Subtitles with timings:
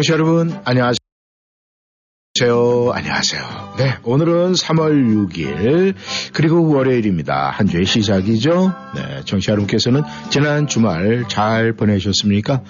[0.00, 0.96] 청취자 여러분, 안녕하세요.
[2.94, 3.74] 안녕하세요.
[3.76, 5.94] 네, 오늘은 3월 6일,
[6.32, 7.50] 그리고 월요일입니다.
[7.50, 8.72] 한 주의 시작이죠.
[8.94, 12.62] 네, 청취자 여러분께서는 지난 주말 잘 보내셨습니까?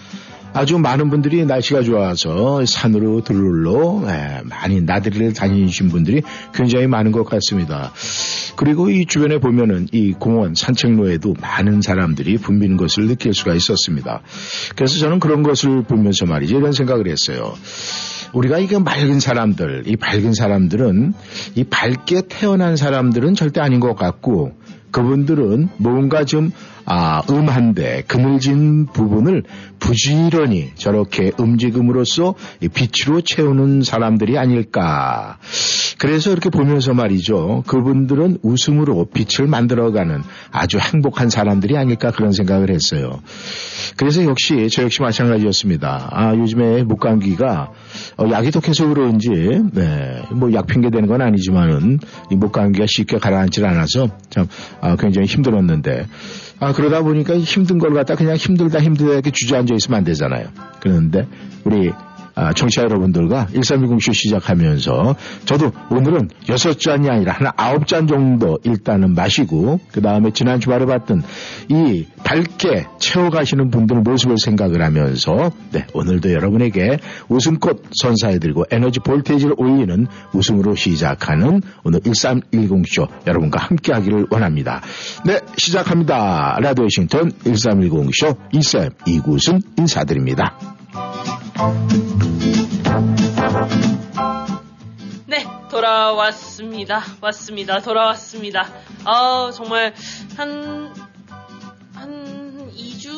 [0.53, 7.25] 아주 많은 분들이 날씨가 좋아서 산으로 들르러 네, 많이 나들이를 다니신 분들이 굉장히 많은 것
[7.25, 7.93] 같습니다.
[8.57, 14.23] 그리고 이 주변에 보면은 이 공원 산책로에도 많은 사람들이 붐비는 것을 느낄 수가 있었습니다.
[14.75, 17.55] 그래서 저는 그런 것을 보면서 말이죠 이런 생각을 했어요.
[18.33, 21.15] 우리가 이게 맑은 사람들, 이 밝은 사람들은
[21.57, 24.53] 이 밝게 태어난 사람들은 절대 아닌 것 같고
[24.91, 26.51] 그분들은 뭔가 좀
[26.93, 29.45] 아, 음한데 그늘진 부분을
[29.79, 32.35] 부지런히 저렇게 움직임으로써
[32.75, 35.39] 빛으로 채우는 사람들이 아닐까.
[35.99, 37.63] 그래서 이렇게 보면서 말이죠.
[37.69, 43.21] 그분들은 웃음으로 빛을 만들어가는 아주 행복한 사람들이 아닐까 그런 생각을 했어요.
[43.97, 46.09] 그래서 역시 저 역시 마찬가지였습니다.
[46.11, 47.71] 아, 요즘에 목감기가
[48.17, 52.01] 어, 약이 독해서 그런지 네, 뭐약 핑계 되는 건 아니지만은
[52.33, 54.49] 이 목감기가 쉽게 가라앉질 않아서 참
[54.81, 56.07] 아, 굉장히 힘들었는데
[56.61, 60.49] 아, 그러다 보니까 힘든 걸 갖다 그냥 힘들다 힘들다 이렇게 주저앉아 있으면 안 되잖아요.
[60.81, 61.27] 그런데
[61.65, 61.91] 우리
[62.41, 65.15] 아, 청취자 여러분들과 1320쇼 시작하면서
[65.45, 71.23] 저도 오늘은 6잔이 아니라 한 9잔 정도 일단은 마시고 그 다음에 지난 주말에 봤던
[71.69, 80.07] 이 밝게 채워가시는 분들 모습을 생각을 하면서 네, 오늘도 여러분에게 웃음꽃 선사해드리고 에너지 볼테이지를 올리는
[80.33, 84.81] 웃음으로 시작하는 오늘 1310쇼 여러분과 함께 하기를 원합니다.
[85.27, 86.57] 네, 시작합니다.
[86.61, 90.80] 라디오 싱턴 1310쇼 이쌤 이구순 인사드립니다.
[95.27, 97.03] 네, 돌아왔습니다.
[97.21, 97.81] 왔습니다.
[97.81, 98.67] 돌아왔습니다.
[99.05, 99.95] 아, 정말
[100.37, 101.10] 한, 한 2주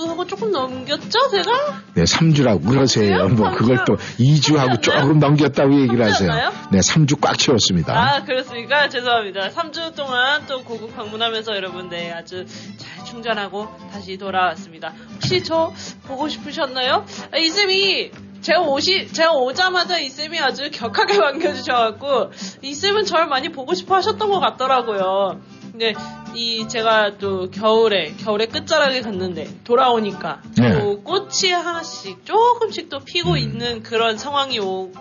[0.09, 1.83] 하고 조금 넘겼죠, 제가?
[1.95, 3.29] 네, 3주라고 그러세요.
[3.29, 6.53] 뭐, 그걸 또 2주하고 조금 넘겼다고 얘기를 하세요.
[6.71, 7.93] 네, 3주 꽉 채웠습니다.
[7.95, 8.89] 아, 그렇습니까?
[8.89, 9.51] 죄송합니다.
[9.51, 12.45] 3주 동안 또 고국 방문하면서 여러분, 네, 아주
[12.77, 14.93] 잘 충전하고 다시 돌아왔습니다.
[15.15, 15.73] 혹시 저
[16.07, 17.05] 보고 싶으셨나요?
[17.33, 18.11] 아, 이쌤이
[18.41, 23.95] 제가 오시, 제가 오자마자 이 쌤이 아주 격하게 반겨주셔갖고, 이 쌤은 저를 많이 보고 싶어
[23.97, 25.41] 하셨던 것 같더라고요.
[25.73, 25.95] 근데,
[26.35, 30.79] 이, 제가 또 겨울에, 겨울에 끝자락에 갔는데, 돌아오니까, 네.
[30.79, 33.39] 또 꽃이 하나씩 조금씩 또 피고 음.
[33.39, 34.93] 있는 그런 상황이 오,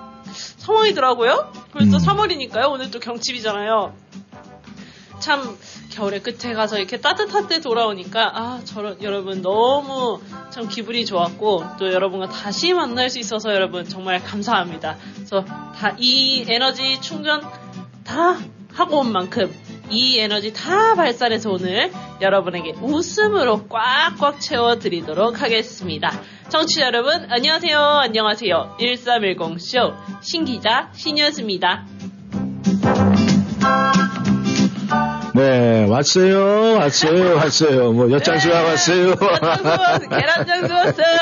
[0.58, 1.52] 상황이더라고요?
[1.74, 2.02] 그래서 음.
[2.02, 2.70] 3월이니까요.
[2.72, 3.94] 오늘 또 경칩이잖아요.
[5.20, 5.58] 참,
[5.92, 11.94] 겨울의 끝에 가서 이렇게 따뜻한 때 돌아오니까 아 저런 여러분 너무 참 기분이 좋았고 또
[11.94, 14.98] 여러분과 다시 만날 수 있어서 여러분 정말 감사합니다.
[15.16, 17.42] 그래서 다 이 에너지 충전
[18.04, 18.38] 다
[18.74, 19.54] 하고 온 만큼
[19.92, 21.92] 이 에너지 다 발산해서 오늘
[22.22, 26.12] 여러분에게 웃음으로 꽉꽉 채워드리도록 하겠습니다.
[26.50, 27.78] 청취자 여러분, 안녕하세요.
[27.78, 28.78] 안녕하세요.
[28.80, 31.86] 1310쇼 신기자 신이었습니다.
[35.34, 37.92] 네, 왔어요, 왔어요, 왔어요.
[37.94, 39.10] 뭐, 엿장수가 네, 왔어요.
[39.12, 41.18] 엿장수, 계란장수 왔어요.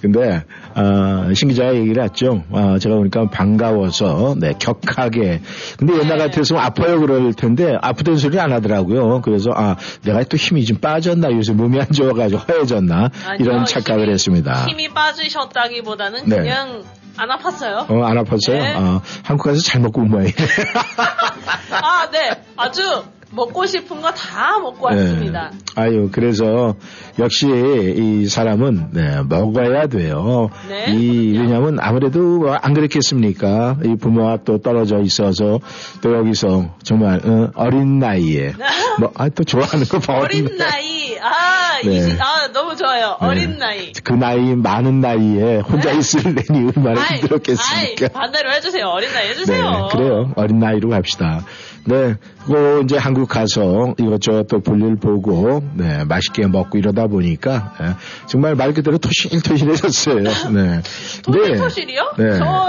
[0.00, 0.44] 근데,
[0.76, 2.44] 어, 신기자가 얘기를 했죠.
[2.50, 5.40] 어, 제가 보니까 반가워서, 네, 격하게.
[5.78, 6.26] 근데 옛날 네.
[6.26, 9.20] 같았으면 아파요 그럴 텐데, 아프던 소리 안 하더라고요.
[9.20, 14.04] 그래서, 아, 내가 또 힘이 좀 빠졌나, 요새 몸이 안 좋아가지고 허해졌나, 아니요, 이런 착각을
[14.04, 14.66] 힘이, 했습니다.
[14.66, 16.36] 힘이 빠지셨다기보다는 네.
[16.36, 16.82] 그냥
[17.16, 17.88] 안 아팠어요.
[17.90, 18.54] 어, 안 아팠어요?
[18.54, 18.74] 네.
[18.74, 20.34] 어, 한국 가서 잘 먹고 온 모양이에요.
[21.70, 22.42] 아, 네.
[22.56, 24.96] 아주 먹고 싶은 거 다 먹고 네.
[24.96, 25.50] 왔습니다.
[25.76, 26.74] 아유, 그래서
[27.18, 30.50] 역시 이 사람은 네, 먹어야 돼요.
[30.68, 33.78] 네, 이 왜냐하면 아무래도 뭐안 그렇겠습니까?
[33.84, 35.58] 이 부모와 또 떨어져 있어서
[36.00, 37.20] 또 여기서 정말
[37.54, 38.52] 어, 린 나이에
[39.00, 40.18] 뭐 아 또 좋아하는 거 봐.
[40.20, 41.18] 어린 나이.
[41.20, 41.96] 아, 네.
[41.96, 43.16] 이시, 아, 너무 좋아요.
[43.20, 43.26] 네.
[43.26, 43.92] 어린 나이.
[44.04, 45.98] 그 나이 많은 나이에 혼자 네?
[45.98, 48.04] 있으려니 얼마나 아이, 힘들었겠습니까?
[48.06, 48.86] 아이, 반대로 해주세요.
[48.86, 49.88] 어린 나이 네, 해주세요.
[49.90, 50.32] 그래요.
[50.36, 51.44] 어린 나이로 갑시다.
[51.86, 52.16] 네,
[52.46, 57.86] 그 이제 한국 가서 이것저것 또 볼일 보고, 네, 맛있게 먹고 이러다 보니까, 네,
[58.26, 60.22] 정말 말 그대로 토실토실해졌어요.
[60.52, 60.82] 네.
[61.22, 62.14] 토실 토실이요?
[62.18, 62.38] 네.
[62.38, 62.64] 저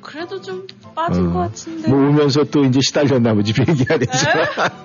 [0.00, 1.88] 그래도 좀 빠진 어, 것 같은데.
[1.88, 4.28] 뭐 오면서 또 이제 시달렸나 보지, 비행기 안에서.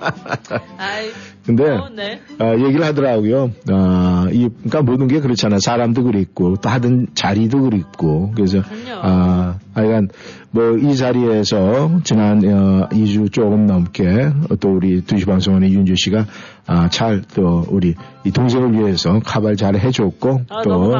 [0.76, 1.10] 아이,
[1.56, 2.20] 근데, 어, 네.
[2.40, 3.50] 어, 얘기를 하더라고요.
[3.70, 5.58] 어, 이, 그러니까 모든 게 그렇잖아.
[5.58, 8.32] 사람도 그립고, 또 하던 자리도 그립고.
[8.34, 9.00] 그래서, 그럼요.
[9.02, 10.08] 아, 하여간,
[10.52, 14.30] 뭐, 이 자리에서 지난, 어, 2주 조금 넘게,
[14.60, 16.26] 또 우리 2시 방송원의 윤주 씨가,
[16.66, 17.94] 아, 잘, 또, 우리,
[18.24, 20.94] 이 동생을 위해서 카발 잘 해줬고, 아, 또.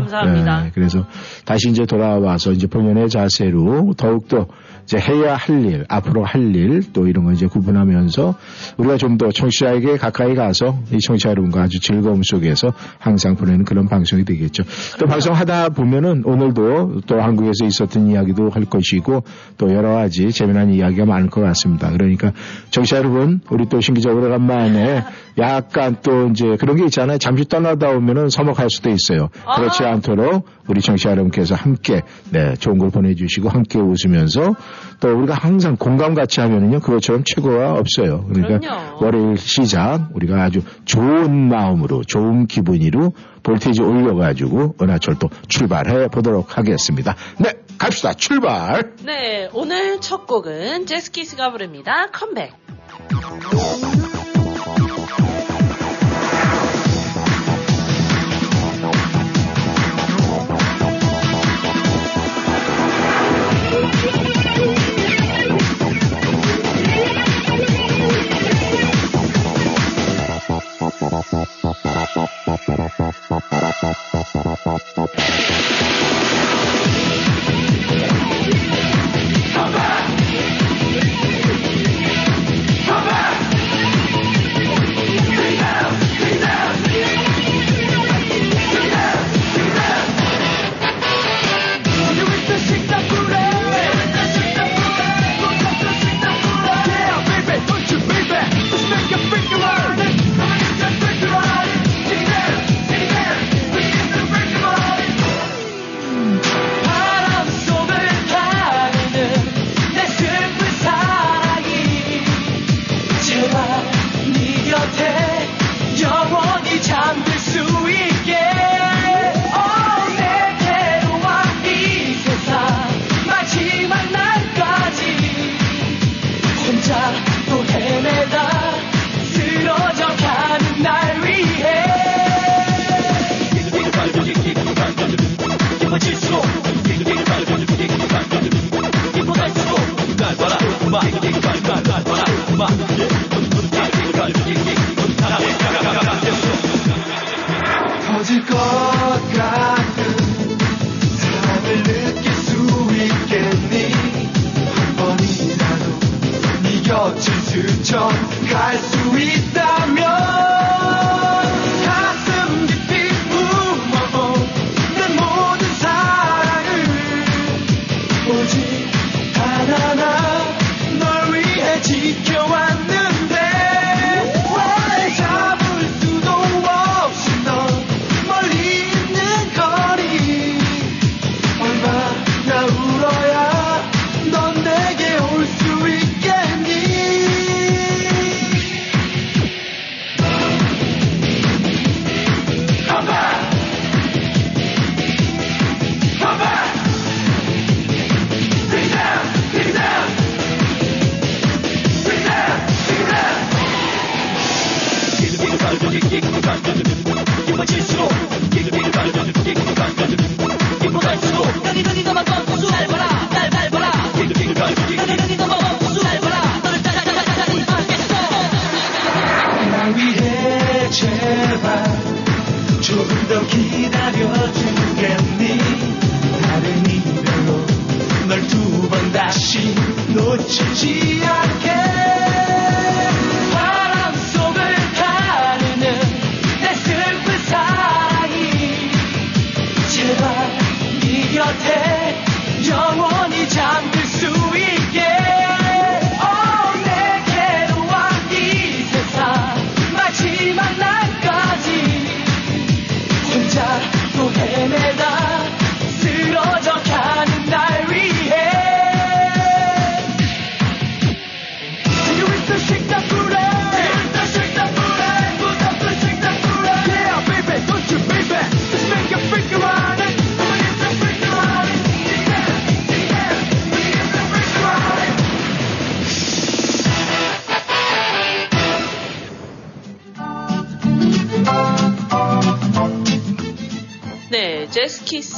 [0.67, 1.05] 예, 그래서
[1.45, 4.47] 다시 이제 돌아와서 이제 본연의 자세로 더욱 더
[4.91, 8.35] 이제 해야 할 일, 앞으로 할 일, 또 이런 거 이제 구분하면서
[8.77, 13.87] 우리가 좀 더 청취자에게 가까이 가서 이 청취자 여러분과 아주 즐거움 속에서 항상 보내는 그런
[13.87, 14.63] 방송이 되겠죠.
[14.99, 19.23] 또 방송하다 보면은 오늘도 또 한국에서 있었던 이야기도 할 것이고
[19.59, 21.91] 또 여러 가지 재미난 이야기가 많을 것 같습니다.
[21.91, 22.33] 그러니까
[22.71, 25.05] 청취자 여러분, 우리 또 신기적 오래간만에
[25.39, 27.19] 약간 또 이제 그런 게 있잖아요.
[27.19, 29.29] 잠시 떠나다 오면은 서먹할 수도 있어요.
[29.57, 29.93] 그렇지 아.
[29.93, 34.55] 않도록 우리 청취자 여러분께서 함께 네, 좋은 걸 보내주시고 함께 웃으면서
[35.01, 38.25] 또 우리가 항상 공감 같이 하면은요 그것처럼 최고가 없어요.
[38.27, 39.05] 그러니까 그럼요.
[39.05, 43.13] 월요일 시작 우리가 아주 좋은 마음으로 좋은 기분으로
[43.43, 47.17] 볼테이지 올려가지고 은하철도 출발해 보도록 하겠습니다.
[47.39, 48.13] 네, 갑시다.
[48.13, 48.93] 출발.
[49.05, 52.09] 네, 오늘 첫 곡은 제스키스가 부릅니다.
[52.13, 52.53] 컴백.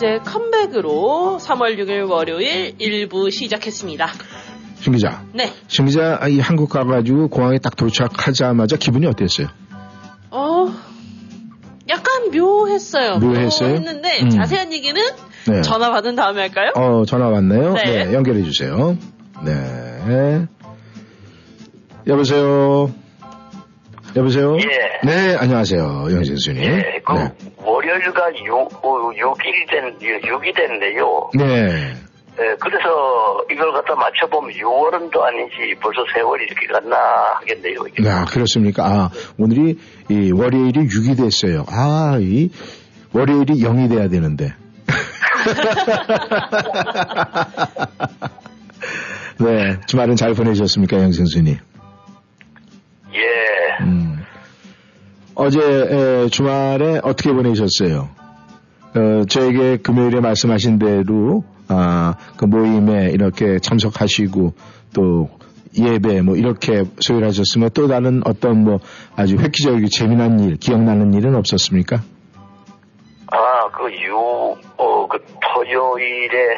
[0.02, 4.09] 제스키스의 컴백으로 3월 6일 월요일 1부 시작했습니다.
[4.80, 5.25] 신 기자.
[5.32, 9.47] 네, 신 기자, 이 한국 가가지고 공항에 딱 도착하자마자 기분이 어땠어요?
[10.30, 10.73] 어,
[11.88, 13.18] 약간 묘했어요.
[13.18, 13.68] 묘했어요?
[13.68, 14.30] 묘했는데 음.
[14.30, 15.00] 자세한 얘기는
[15.49, 15.62] 네.
[15.62, 16.73] 전화 받은 다음에 할까요?
[16.75, 17.75] 어, 전화 왔나요?
[17.75, 18.12] 네.
[18.12, 18.99] 연결해 주세요.
[19.44, 20.47] 네.
[22.09, 22.92] 여보세요?
[24.14, 24.57] 여보세요?
[24.59, 25.00] 예.
[25.04, 26.07] 네, 안녕하세요.
[26.11, 26.62] 영진 수님.
[26.62, 27.33] 예, 그 네.
[27.57, 31.31] 월요일가 6, 어, 6일 된, 6이 됐네요.
[31.35, 31.95] 네.
[32.38, 36.97] 예, 그래서 이걸 갖다 맞춰보면 6월은 또 아니지 벌써 세월이 이렇게 갔나
[37.40, 37.76] 하겠네요.
[37.88, 38.07] 이게.
[38.09, 38.85] 아, 그렇습니까?
[38.85, 39.78] 아, 오늘이
[40.09, 41.64] 이 월요일이 6이 됐어요.
[41.69, 42.50] 아, 이
[43.12, 44.52] 월요일이 0이 돼야 되는데.
[49.40, 51.57] 네, 주말은 잘 보내셨습니까, 영생수님?
[53.14, 53.21] 예,
[53.81, 54.25] 음.
[55.35, 58.11] 어제 에, 주말에 어떻게 보내셨어요?
[58.95, 64.52] 어, 저에게 금요일에 말씀하신 대로 아, 그 모임에 이렇게 참석하시고
[64.95, 65.31] 또
[65.79, 68.81] 예배 뭐 이렇게 소요를 하셨으면 또 다른 어떤 뭐
[69.17, 72.02] 아주 획기적이고 재미난 일, 기억나는 일은 없었습니까?
[73.29, 74.14] 아, 그 6,
[74.76, 76.57] 어, 그 토요일에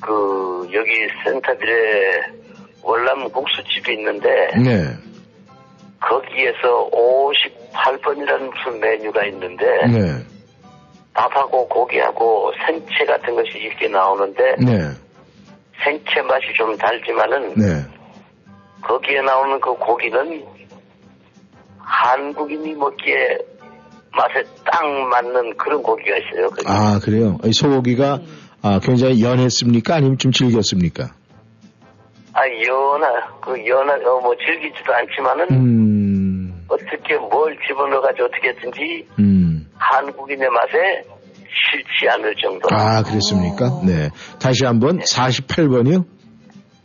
[0.00, 0.90] 그 여기
[1.24, 2.38] 센터빌에
[2.82, 4.28] 월남 국수집이 있는데
[4.62, 5.07] 네.
[6.00, 10.24] 거기에서 58번이라는 무슨 메뉴가 있는데 네.
[11.12, 14.78] 밥하고 고기하고 생채 같은 것이 이렇게 나오는데 네.
[15.82, 17.84] 생채 맛이 좀 달지만은 네.
[18.82, 20.44] 거기에 나오는 그 고기는
[21.78, 23.38] 한국인이 먹기에
[24.12, 26.48] 맛에 딱 맞는 그런 고기가 있어요.
[26.50, 26.64] 거기.
[26.66, 27.38] 아, 그래요.
[27.44, 28.20] 이 소고기가
[28.62, 29.96] 아, 굉장히 연했습니까?
[29.96, 31.12] 아니면 좀 질겼습니까?
[32.38, 36.64] 아, 연하, 그 연하, 어, 뭐 즐기지도 않지만은 음.
[36.68, 39.68] 어떻게 뭘 집어넣어가지고 어떻게 했든지 음.
[39.74, 41.02] 한국인의 맛에
[41.48, 42.68] 싫지 않을 정도.
[42.70, 43.80] 아, 그랬습니까?
[43.84, 44.10] 네.
[44.38, 46.04] 다시 한번 48번이요?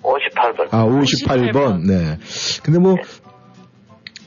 [0.02, 0.68] 58번.
[0.72, 1.86] 아, 58번.
[1.88, 2.18] 네.
[2.64, 2.96] 근데 뭐,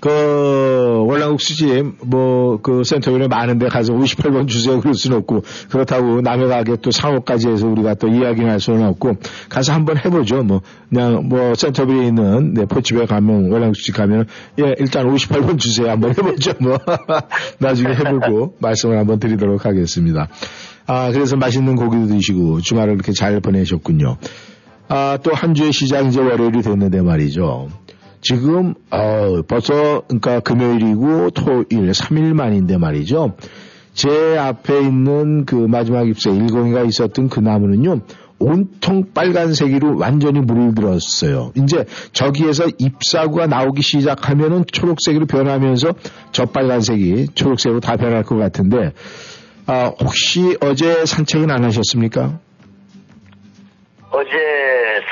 [0.00, 4.81] 그, 월남국 수집, 뭐, 그 센터변에 많은데 가서 58번 주세요.
[4.81, 9.17] 그럴 수는 없고, 그렇다고 남의 가게 또 상호까지 해서 우리가 또 이야기를 할 수는 없고,
[9.49, 10.43] 가서 한번 해보죠.
[10.43, 14.26] 뭐, 그냥 뭐, 센터변에 있는, 네, 포집에 가면, 월남국 수집 가면,
[14.61, 15.91] 예, 일단 58번 주세요.
[15.91, 16.53] 한번 해보죠.
[16.61, 16.79] 뭐,
[17.59, 20.29] 나중에 해보고, 말씀을 한번 드리도록 하겠습니다.
[20.87, 24.19] 아, 그래서 맛있는 고기도 드시고, 주말을 이렇게 잘 보내셨군요.
[24.88, 27.69] 아, 또 한 주의 시작 이제 월요일이 됐는데 말이죠.
[28.28, 33.37] 지금 어, 벌써 그러니까 금요일이고 토일 3일 만인데 말이죠.
[33.95, 38.00] 제 앞에 있는 그 마지막 잎새 일공이가 있었던 그 나무는요.
[38.40, 41.52] 온통 빨간색으로 완전히 물을 들었어요.
[41.54, 45.95] 이제 저기에서 잎사구가 나오기 시작하면은 초록색으로 변하면서
[46.33, 48.92] 저 빨간색이 초록색으로 다 변할 것 같은데
[49.68, 52.40] 아, 혹시 어제 산책은 안 하셨습니까?
[54.11, 54.30] 어제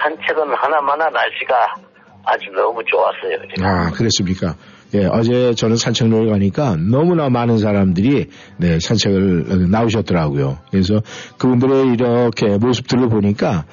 [0.03, 1.94] 산책은 하나마나 날씨가
[2.25, 3.49] 아주 너무 좋았어요.
[3.55, 3.67] 지금.
[3.67, 4.57] 아, 그랬습니까?
[4.95, 8.29] 예, 어제 저는 산책로에 가니까 너무나 많은 사람들이
[8.59, 10.59] 네, 산책을 나오셨더라고요.
[10.71, 11.03] 그래서
[11.37, 13.65] 그분들의 이렇게 모습들을 보니까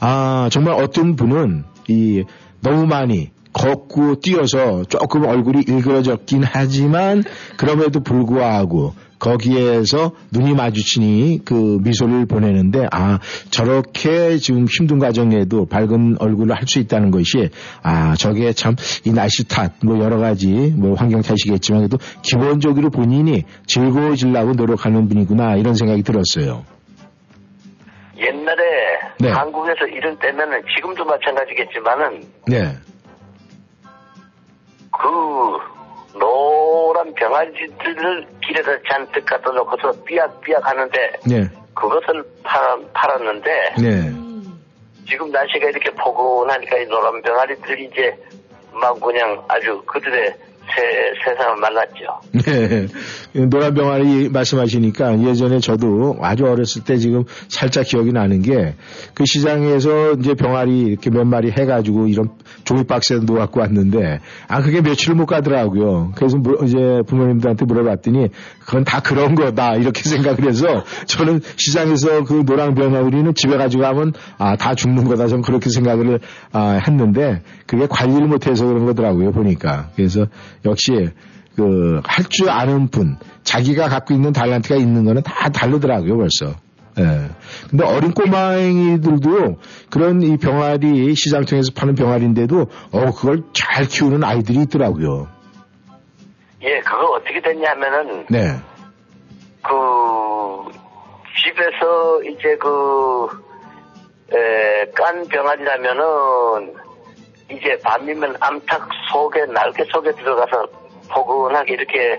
[0.00, 2.24] 아, 정말 어떤 분은 이
[2.62, 7.24] 너무 많이 걷고 뛰어서 조금 얼굴이 일그러졌긴 하지만
[7.56, 16.56] 그럼에도 불구하고 거기에서 눈이 마주치니 그 미소를 보내는데 아 저렇게 지금 힘든 과정에도 밝은 얼굴을
[16.56, 17.50] 할 수 있다는 것이
[17.82, 18.74] 아 저게 참
[19.04, 25.56] 이 날씨 탓 뭐 여러 가지 뭐 환경 탓이겠지만 그래도 기본적으로 본인이 즐거워지려고 노력하는 분이구나
[25.56, 26.64] 이런 생각이 들었어요.
[28.18, 28.62] 옛날에
[29.20, 29.30] 네.
[29.30, 32.76] 한국에서 이런 때면은 지금도 마찬가지겠지만은 네.
[34.92, 35.79] 그
[36.18, 41.48] 노란 병아리들을 길에다 잔뜩 갖다 놓고서 삐약삐약 하는데 네.
[41.74, 42.60] 그것을 팔,
[42.92, 44.12] 팔았는데 네.
[45.08, 48.16] 지금 날씨가 이렇게 포근하니까 이 노란 병아리들이 이제
[48.72, 52.86] 막 그냥 아주 그들의 새, 세상을 만났죠.
[53.32, 53.46] 네.
[53.48, 58.74] 노란 병아리 말씀하시니까 예전에 저도 아주 어렸을 때 지금 살짝 기억이 나는 게
[59.14, 62.30] 그 시장에서 이제 병아리 이렇게 몇 마리 해가지고 이런
[62.64, 66.12] 종이 박스에 놓아갖고 왔는데 아 그게 며칠 못 가더라고요.
[66.14, 68.28] 그래서 물- 이제 부모님들한테 물어봤더니
[68.60, 74.12] 그건 다 그런 거다 이렇게 생각을 해서 저는 시장에서 그 노랑 병아리는 집에 가지고 가면
[74.38, 76.20] 아 다 죽는 거다 저는 그렇게 생각을
[76.52, 80.26] 아, 했는데 그게 관리를 못해서 그런 거더라고요 보니까 그래서
[80.64, 81.10] 역시
[81.56, 86.54] 그 할 줄 아는 분 자기가 갖고 있는 달란트가 있는 거는 다 다르더라고요 벌써.
[86.98, 87.30] 예.
[87.68, 89.58] 근데 어린 꼬마행이들도
[89.90, 95.28] 그런 이 병아리 시장 통해서 파는 병아리인데도 어 그걸 잘 키우는 아이들이 있더라고요.
[96.62, 98.54] 예, 그거 어떻게 됐냐면은, 네.
[99.62, 99.70] 그,
[101.42, 103.28] 집에서 이제 그,
[104.36, 106.74] 에, 깐 병아리라면은,
[107.50, 110.66] 이제 밤이면 암탉 속에, 날개 속에 들어가서
[111.08, 112.18] 포근하게 이렇게,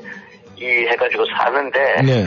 [0.57, 2.23] 이 해가지고 사는데, 네.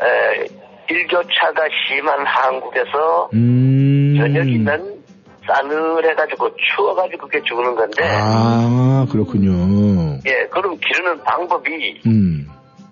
[0.00, 0.46] 에,
[0.90, 4.16] 일교차가 심한 한국에서 음.
[4.18, 4.98] 저녁이면
[5.46, 10.18] 싸늘해가지고 추워가지고 그게 죽는 건데, 아 그렇군요.
[10.26, 12.46] 예, 그럼 기르는 방법이 음.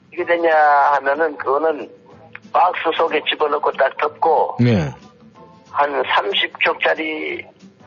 [0.07, 0.51] 어떻게 되냐
[0.95, 1.89] 하면은 그거는
[2.53, 4.91] 박스 속에 집어넣고 딱 덮고 네.
[5.71, 7.45] 한 30쪽짜리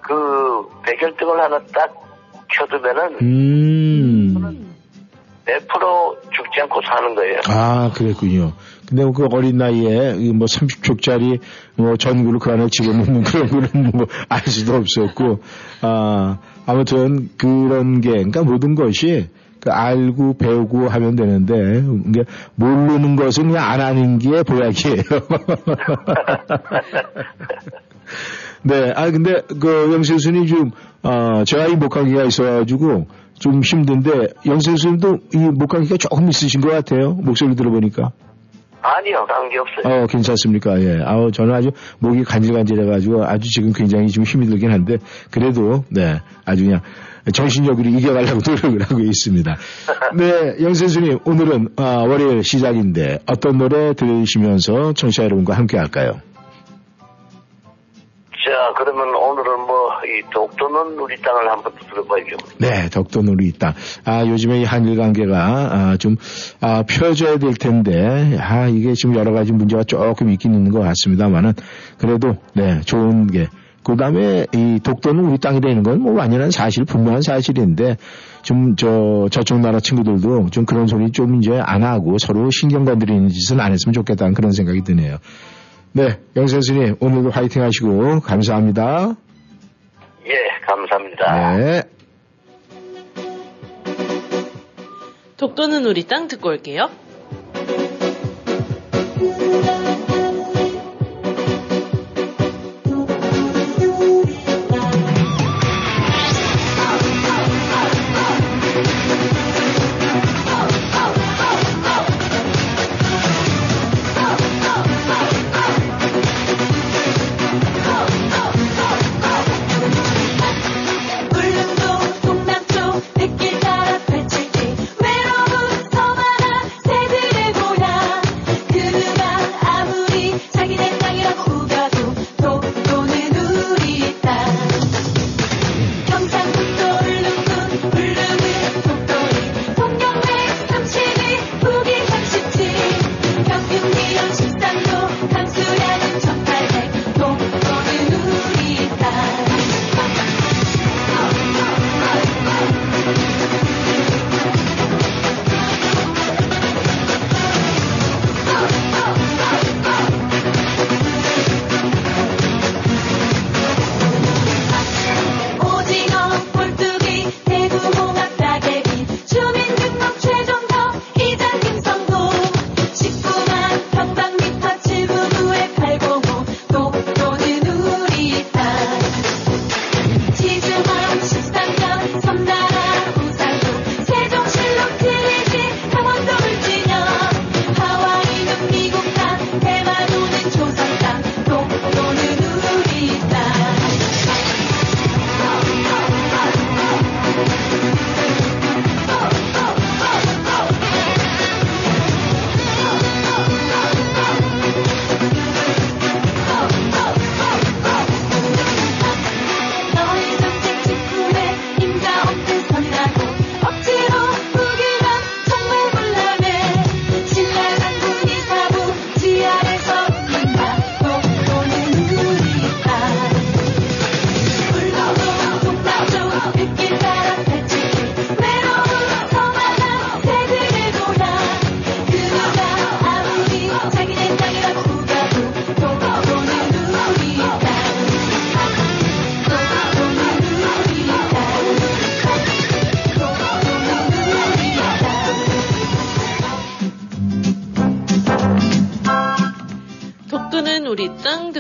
[0.10, 1.94] 그 백열등을 하나 딱
[2.50, 4.66] 켜두면은 음.
[5.46, 7.40] 100% 죽지 않고 사는 거예요.
[7.48, 8.54] 아, 그랬군요.
[8.88, 11.40] 근데 그 어린 나이에 이뭐 30촉짜리
[11.76, 15.42] 뭐 전구를 그 안에 집어넣는 그런 거는 뭐 알 수도 없었고,
[15.82, 22.24] 아, 아무튼 그런 게, 그러니까 모든 것이 그 알고 배우고 하면 되는데, 그러니까
[22.56, 25.04] 모르는 것은 그냥 안 하는 게 보약이에요.
[28.64, 30.72] 네, 아, 근데 그 영세순이 좀,
[31.04, 33.08] 어, 제가 이 목감기가 있어가지고
[33.40, 37.14] 좀 힘든데, 영세순도 이 목감기가 조금 있으신 것 같아요.
[37.14, 38.12] 목소리 들어보니까.
[38.82, 40.04] 아니요, 관계 없어요.
[40.04, 40.82] 어, 괜찮습니까?
[40.82, 41.02] 예.
[41.04, 44.98] 아우, 저는 아주 목이 간질간질해가지고 아주 지금 굉장히 지금 힘이 들긴 한데,
[45.32, 46.82] 그래도, 네, 아주 그냥
[47.32, 49.58] 정신력으로 이겨가려고 노력을 하고 있습니다.
[50.16, 56.22] 네, 영세수님, 오늘은, 아, 월요일 시작인데, 어떤 노래 들으시면서 청취자 여러분과 함께 할까요?
[58.50, 62.38] 자, 그러면 오늘은 뭐, 이 독도는 우리 땅을 한번 들어봐야죠.
[62.58, 63.76] 네, 덕도놀이 있다.
[64.06, 66.16] 아, 요즘에 이 한일 관계가, 아, 좀,
[66.60, 71.54] 아, 펴져야 될 텐데, 아, 이게 지금 여러 가지 문제가 조금 있긴 있는 것 같습니다만은,
[72.00, 73.50] 그래도, 네, 좋은 게,
[73.84, 77.98] 그 다음에 이 독도는 우리 땅이 되는 건 뭐 완연한 사실, 분명한 사실인데,
[78.42, 83.28] 좀, 저, 저쪽 나라 친구들도 좀 그런 소리 좀 이제 안 하고 서로 신경 건드리는
[83.30, 85.18] 짓은 안 했으면 좋겠다는 그런 생각이 드네요.
[85.92, 89.16] 네, 영선수님, 오늘도 화이팅 하시고, 감사합니다.
[90.28, 90.34] 예,
[90.68, 91.58] 감사합니다.
[91.58, 91.84] 네.
[95.38, 96.90] 독도는 우리 땅 듣고 올게요.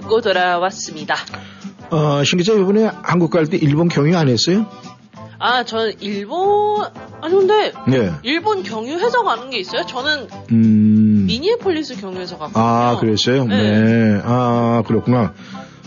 [0.10, 1.16] 땅 듣고 돌아왔습니다.
[1.92, 4.66] 어, 신 기자 이번에 한국 갈 때 일본 경유 안 했어요?
[5.38, 6.84] 아, 저는 일본
[7.22, 8.12] 아니 근데 네.
[8.24, 9.86] 일본 경유해서 가는 게 있어요?
[9.86, 11.26] 저는 음.
[11.28, 12.64] 미니애폴리스 경유해서 갔거든요.
[12.64, 13.46] 아, 그랬어요?
[13.46, 13.80] 네.
[13.80, 14.22] 네.
[14.26, 15.34] 아, 그렇구나.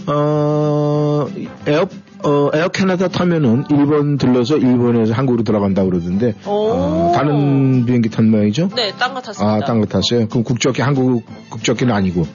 [0.06, 1.26] 어,
[1.66, 1.86] 에어,
[2.24, 6.34] 어, 에어 캐나다 타면은 일본 들러서 일본에서 한국으로 들어간다고 그러던데.
[6.46, 6.50] 오.
[6.50, 8.68] 어, 다른 비행기 탄 모양이죠?
[8.74, 9.54] 네, 딴 거 탔습니다.
[9.54, 10.28] 아, 딴 거 탔어요?
[10.28, 12.26] 그럼 국적기 한국 국적기는 아니고.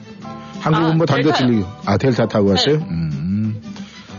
[0.60, 1.32] 한국은 아, 뭐 델타요.
[1.34, 1.66] 들리고.
[1.86, 2.78] 아, 델타 타고 왔어요?
[2.78, 2.84] 네.
[2.90, 3.60] 음.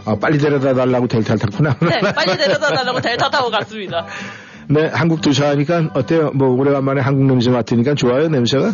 [0.06, 1.76] 아, 빨리 데려다 달라고 델타를 탔구나.
[1.80, 4.06] 네, 빨리 데려다 달라고 델타 타고 갔습니다.
[4.68, 6.32] 네, 한국 도착하니까 어때요?
[6.34, 8.74] 뭐 오래간만에 한국 냄새 맡으니까 좋아요, 냄새가?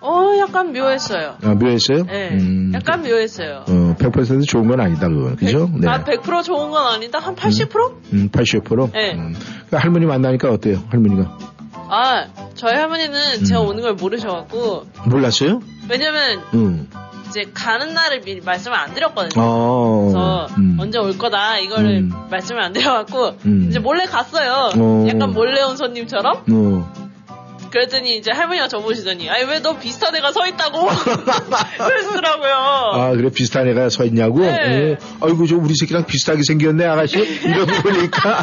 [0.00, 1.34] 어, 약간 묘했어요.
[1.42, 2.04] 아, 묘했어요?
[2.04, 3.64] 네, 음, 약간 묘했어요.
[3.68, 5.36] 어, 100% 좋은 건 아니다, 그건.
[5.36, 5.68] 그죠?
[5.74, 5.88] 네.
[5.88, 7.18] 아, 100% 좋은 건 아니다.
[7.18, 7.94] 한 80%?
[8.12, 8.92] 음, 80%?
[8.92, 9.14] 네.
[9.14, 9.34] 음.
[9.68, 11.36] 그 할머니 만나니까 어때요, 할머니가?
[11.88, 13.68] 아, 저희 할머니는 제가 음.
[13.68, 15.60] 오는 걸 모르셔갖고, 몰랐어요?
[15.88, 16.88] 왜냐면 응.
[17.28, 19.42] 이제 가는 날을 미리 말씀을 안 드렸거든요.
[19.42, 20.00] 어.
[20.02, 20.76] 그래서 음.
[20.80, 22.12] 언제 올 거다 이거를 음.
[22.30, 23.66] 말씀을 안 드려갖고 음.
[23.68, 24.70] 이제 몰래 갔어요.
[24.76, 25.06] 어.
[25.08, 26.44] 약간 몰래 온 손님처럼.
[26.50, 26.92] 어.
[27.70, 30.86] 그랬더니 이제 할머니가 저 보시더니 아니 왜 너 비슷한 애가 서 있다고
[31.78, 32.52] 그러시더라고요.
[32.52, 34.40] 아, 그래, 비슷한 애가 서 있냐고?
[34.40, 34.96] 네.
[35.20, 37.18] 어, 아이고, 저 우리 새끼랑 비슷하게 생겼네, 아가씨?
[37.18, 38.42] 이러고 보니까.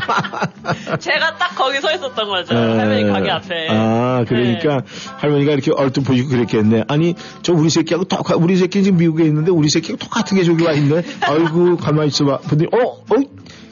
[1.00, 2.54] 제가 딱 거기 서 있었던 거죠.
[2.54, 2.58] 에.
[2.58, 3.48] 할머니 가게 앞에.
[3.48, 3.68] 네.
[3.72, 4.82] 아, 그러니까
[5.18, 6.84] 할머니가 이렇게 얼뜻 보시고 그랬겠네.
[6.88, 10.64] 아니, 저 우리 새끼하고 똑같, 우리 새끼 지금 미국에 있는데 우리 새끼가 똑같은 게 저기
[10.66, 11.02] 와 있네.
[11.22, 12.40] 아이고, 가만히 있어봐.
[12.50, 13.16] 근데, 어, 어?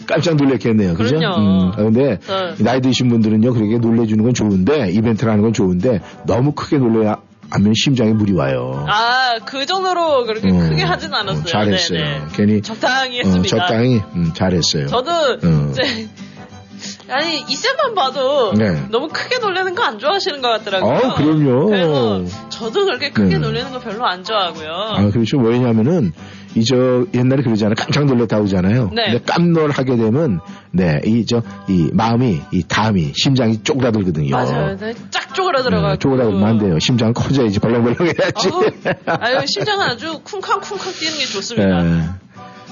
[0.07, 0.93] 깜짝 놀랐겠네요.
[0.95, 1.15] 그죠?
[1.17, 2.63] 음, 아, 근데 네.
[2.63, 7.17] 나이 드신 분들은요, 그렇게 놀래주는 건 좋은데, 이벤트라는 건 좋은데, 너무 크게 놀래야
[7.51, 8.85] 하면 심장에 물이 와요.
[8.89, 11.41] 아, 그 정도로 그렇게 어, 크게 하진 않았어요.
[11.41, 11.99] 어, 잘했어요.
[11.99, 12.21] 네네.
[12.33, 13.57] 괜히 적당히 어, 했습니다.
[13.57, 14.87] 적당히 음, 잘했어요.
[14.87, 15.69] 저도 어.
[15.71, 15.83] 이제
[17.09, 18.87] 아니 이쌤만 봐도 네.
[18.89, 20.93] 너무 크게 놀라는 거 안 좋아하시는 것 같더라고요.
[21.11, 21.65] 어, 그럼요.
[21.67, 23.37] 그래서 저도 그렇게 크게 네.
[23.37, 24.69] 놀라는 거 별로 안 좋아하고요.
[24.71, 25.37] 아, 그렇죠.
[25.37, 26.13] 왜냐면은,
[26.55, 27.75] 이, 저, 옛날에 그러잖아요.
[27.77, 28.91] 깜짝 놀랐다고 하잖아요.
[28.93, 29.05] 네.
[29.05, 30.39] 근데 깜놀하게 되면,
[30.71, 34.29] 네, 이, 저, 이 마음이, 이 담이, 심장이 쪼그라들거든요.
[34.31, 34.77] 맞아요.
[34.77, 35.93] 네, 쫙 쪼그라들어가고.
[35.93, 36.79] 네, 쪼그라들면 안 돼요.
[36.79, 38.49] 심장 커져야지, 벌렁벌렁 해야지.
[38.49, 38.63] 어우,
[39.05, 41.83] 아유, 심장은 아주 쿵쾅쿵쾅 뛰는 게 좋습니다.
[41.83, 42.03] 네.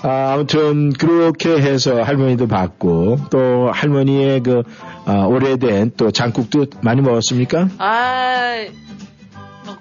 [0.04, 4.64] 아, 아무튼 그렇게 해서 할머니도 봤고 또 할머니의 그
[5.06, 7.70] 아, 오래된 또 장국도 많이 먹었습니까?
[7.78, 8.66] 아,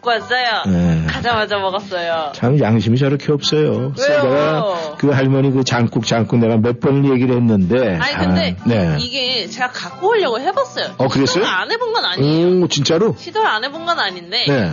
[0.00, 0.62] 먹고 왔어요.
[0.66, 1.06] 네.
[1.06, 2.32] 가자마자 먹었어요.
[2.34, 3.92] 참 양심이 저렇게 없어요.
[3.98, 4.22] 왜요?
[4.22, 8.96] 내가 그 할머니 그 장국 장국 내가 몇 번을 얘기를 했는데 아니 근데 아, 네.
[8.98, 10.94] 이게 제가 갖고 오려고 해봤어요.
[10.98, 11.26] 어, 그랬어요?
[11.44, 12.62] 시도를 안 해본 건 아니에요.
[12.62, 13.14] 오 진짜로?
[13.16, 14.72] 시도를 안 해본 건 아닌데 네.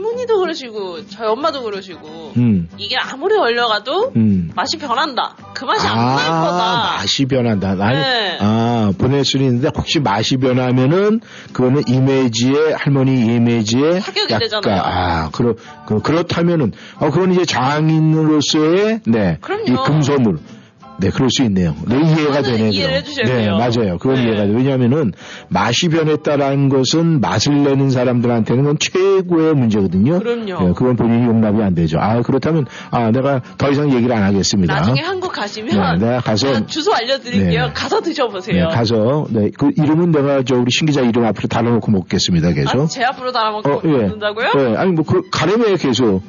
[0.00, 2.68] 할머니도 그러시고 저희 엄마도 그러시고 음.
[2.78, 4.50] 이게 아무리 얼려가도 음.
[4.54, 5.36] 맛이 변한다.
[5.54, 6.96] 그 맛이 안날 거다.
[6.96, 7.74] 맛이 변한다.
[7.74, 8.38] 난, 네.
[8.40, 11.20] 아, 보낼 수는 있는데, 혹시 맛이 변하면은,
[11.52, 14.00] 그거는 이미지에, 할머니 이미지에.
[14.00, 14.82] 타격이 약간, 되잖아요.
[14.82, 19.38] 아, 그렇, 그, 그렇다면은, 어, 그건 이제 장인으로서의, 네.
[19.66, 20.38] 이 금소물.
[21.00, 21.74] 네, 그럴 수 있네요.
[21.86, 22.70] 네, 이해가 그거는 되네.
[22.70, 22.94] 이해를.
[22.96, 23.48] 해주셔야 네.
[23.50, 23.98] 맞아요.
[23.98, 24.24] 그건 네.
[24.24, 24.54] 이해가 돼요.
[24.56, 25.12] 왜냐하면은,
[25.48, 30.18] 맛이 변했다라는 것은 맛을 내는 사람들한테는 건 최고의 문제거든요.
[30.20, 30.44] 그럼요.
[30.68, 31.98] 네, 그건 본인이 용납이 안 되죠.
[31.98, 34.74] 아, 그렇다면, 아, 내가 더 이상 얘기를 안 하겠습니다.
[34.74, 37.66] 나중에 한국 가시면 네, 내가 가서- 주소 알려드릴게요.
[37.66, 37.72] 네.
[37.72, 38.68] 가서 드셔보세요.
[38.68, 42.80] 네, 가서, 네, 그 이름은 내가 저 우리 신기자 이름 앞으로 달아놓고 먹겠습니다, 계속.
[42.82, 43.88] 아, 제 앞으로 달아먹고 어, 예.
[43.88, 44.52] 먹는다고요?
[44.54, 46.22] 네, 아니, 뭐, 그, 가려면 계속.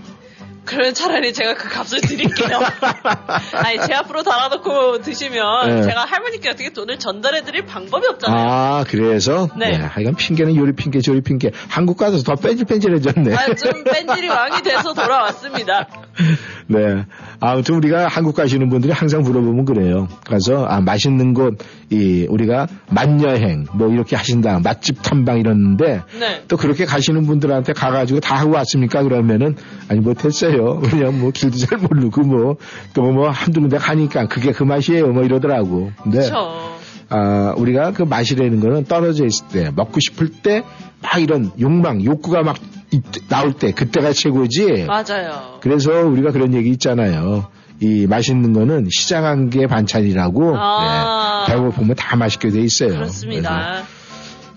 [0.63, 2.60] 그러면 차라리 제가 그 값을 드릴게요.
[3.54, 5.84] 아니, 제 앞으로 달아놓고 드시면 네.
[5.84, 8.50] 제가 할머니께 어떻게 돈을 전달해드릴 방법이 없잖아요.
[8.50, 9.50] 아, 그래서?
[9.58, 9.76] 네.
[9.76, 11.52] 하여간 핑계는 요리 핑계, 저리 핑계.
[11.67, 13.36] 한국 가서 더 뺀질뺀질해졌네.
[13.36, 15.88] 아, 좀 뺀질이 왕이 돼서 돌아왔습니다.
[16.71, 17.05] 네.
[17.39, 20.07] 아무튼 우리가 한국 가시는 분들이 항상 물어보면 그래요.
[20.25, 21.57] 가서, 아, 맛있는 곳,
[21.89, 24.60] 이, 우리가 만여행, 뭐 이렇게 하신다.
[24.63, 26.43] 맛집 탐방 이러는데, 네.
[26.47, 29.03] 또 그렇게 가시는 분들한테 가가지고 다 하고 왔습니까?
[29.03, 29.55] 그러면은,
[29.89, 30.81] 아니, 못했어요.
[30.84, 32.55] 왜냐면 뭐 길도 잘 모르고 뭐,
[32.93, 35.07] 또뭐 한두 군데 가니까 그게 그 맛이에요.
[35.07, 35.91] 뭐 이러더라고.
[36.03, 36.71] 근데, 그렇죠.
[37.10, 40.63] 아, 우리가 그 맛이라는 거는 떨어져 있을 때, 먹고 싶을 때,
[41.01, 42.81] 막 이런 욕망, 욕구가 막 있-
[43.30, 44.86] 나올 때, 그때가 최고지.
[44.86, 45.60] 맞아요.
[45.62, 47.47] 그래서 우리가 그런 얘기 있잖아요.
[47.80, 50.56] 이 맛있는 거는 시장한 게 반찬이라고.
[50.58, 51.45] 아.
[51.47, 52.89] 네, 배고프면 다 맛있게 돼 있어요.
[52.89, 53.84] 그렇습니다.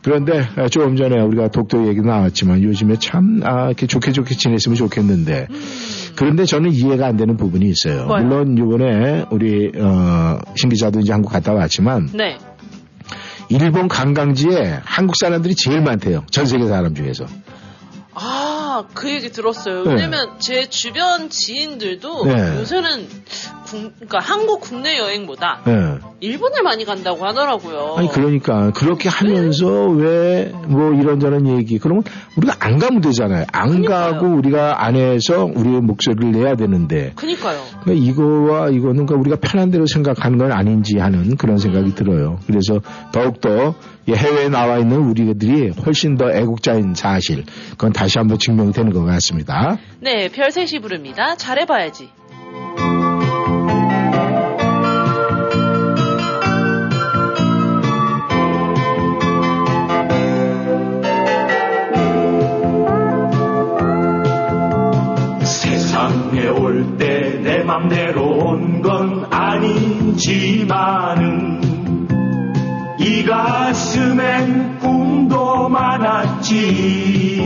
[0.03, 4.77] 그런데 아, 조금 전에 우리가 독도 얘기 나왔지만 요즘에 참 아, 이렇게 좋게 좋게 지냈으면
[4.77, 5.49] 좋겠는데
[6.15, 8.03] 그런데 저는 이해가 안 되는 부분이 있어요.
[8.03, 8.09] 음.
[8.09, 8.23] 뭐요?
[8.23, 12.37] 물론 이번에 우리 어, 신 기자도 이제 한국 갔다 왔지만 네.
[13.49, 16.25] 일본 관광지에 한국 사람들이 제일 많대요.
[16.31, 17.25] 전 세계 사람 중에서.
[18.15, 19.85] 아, 그 얘기 들었어요.
[19.85, 19.95] 네.
[19.95, 22.57] 왜냐면 제 주변 지인들도 네.
[22.61, 23.09] 요새는
[23.67, 25.99] 국, 그러니까 한국 국내 여행보다 예.
[26.21, 27.95] 일본을 많이 간다고 하더라고요.
[27.99, 32.03] 아니 그러니까 그렇게 하면서 왜 뭐 이런저런 얘기 그러면
[32.37, 33.47] 우리가 안 가면 되잖아요.
[33.53, 34.13] 안 그러니까요.
[34.13, 37.63] 가고 우리가 안에서 우리의 목소리를 내야 되는데 그니까요.
[37.83, 41.95] 그러니까 이거와 이거는 그러니까 우리가 편한 대로 생각하는 건 아닌지 하는 그런 생각이 음.
[41.95, 42.39] 들어요.
[42.47, 42.81] 그래서
[43.13, 43.75] 더욱더
[44.07, 49.03] 이 해외에 나와 있는 우리들이 훨씬 더 애국자인 사실 그건 다시 한번 증명이 되는 것
[49.05, 49.79] 같습니다.
[50.01, 51.37] 네, 별셋이 부릅니다.
[51.37, 52.11] 잘해봐야지.
[67.75, 70.71] 맘대로 온 건 아니지만은
[73.01, 77.43] 이 가슴엔 꿈도 많았지.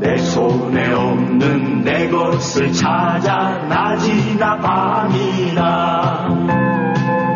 [0.00, 6.28] 내 손에 없는 내 것을 찾아 낮이나 밤이나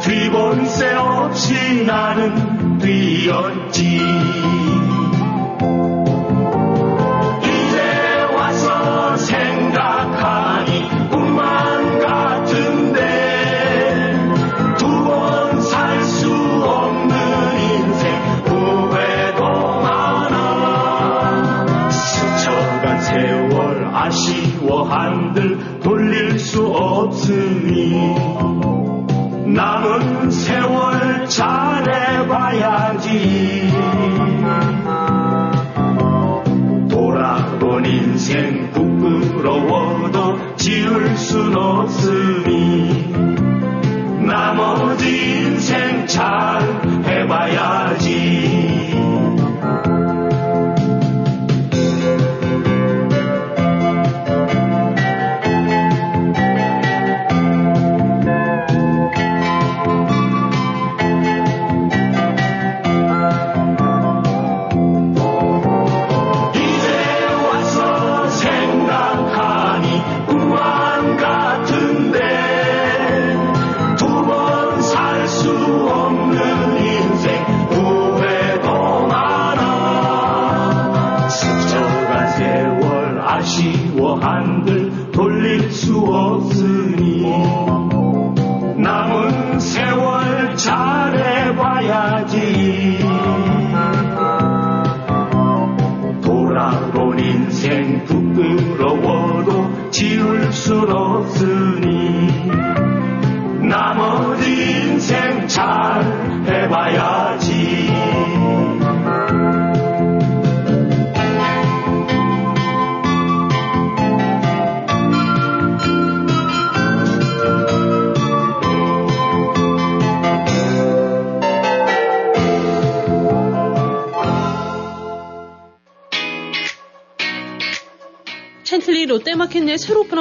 [0.03, 4.54] 뒤본새 없이 나는 뛰었지
[24.66, 28.14] 워 한들 돌릴 수 없으니
[29.46, 33.05] 남은 세월 잘해봐야지.
[36.88, 43.12] 돌아본 인생 부끄러워도 지울 순 없으니
[44.27, 46.62] 나머지 인생 잘
[47.05, 48.63] 해봐야지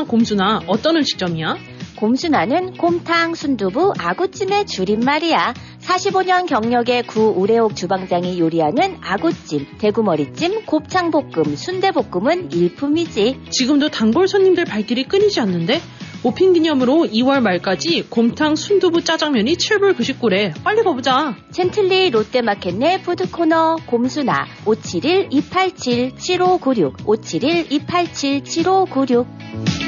[0.06, 1.58] 곰수나 어떤 음식점이야?
[1.98, 5.54] 곰순아는 곰탕, 순두부, 아구찜의 줄임말이야.
[5.82, 13.42] 45년 경력의 구 우레옥 주방장이 요리하는 아구찜, 대구머리찜, 곱창볶음, 순대볶음은 일품이지.
[13.52, 15.80] 지금도 단골 손님들 발길이 끊이지 않는데
[16.26, 20.54] 오픈 기념으로 2월 말까지 곰탕 순두부 짜장면이 7불 99래.
[20.64, 21.36] 빨리 가보자.
[21.52, 29.83] 챈틀리 롯데마켓 내 푸드코너 곰순아 571-287-7596 571-287-7596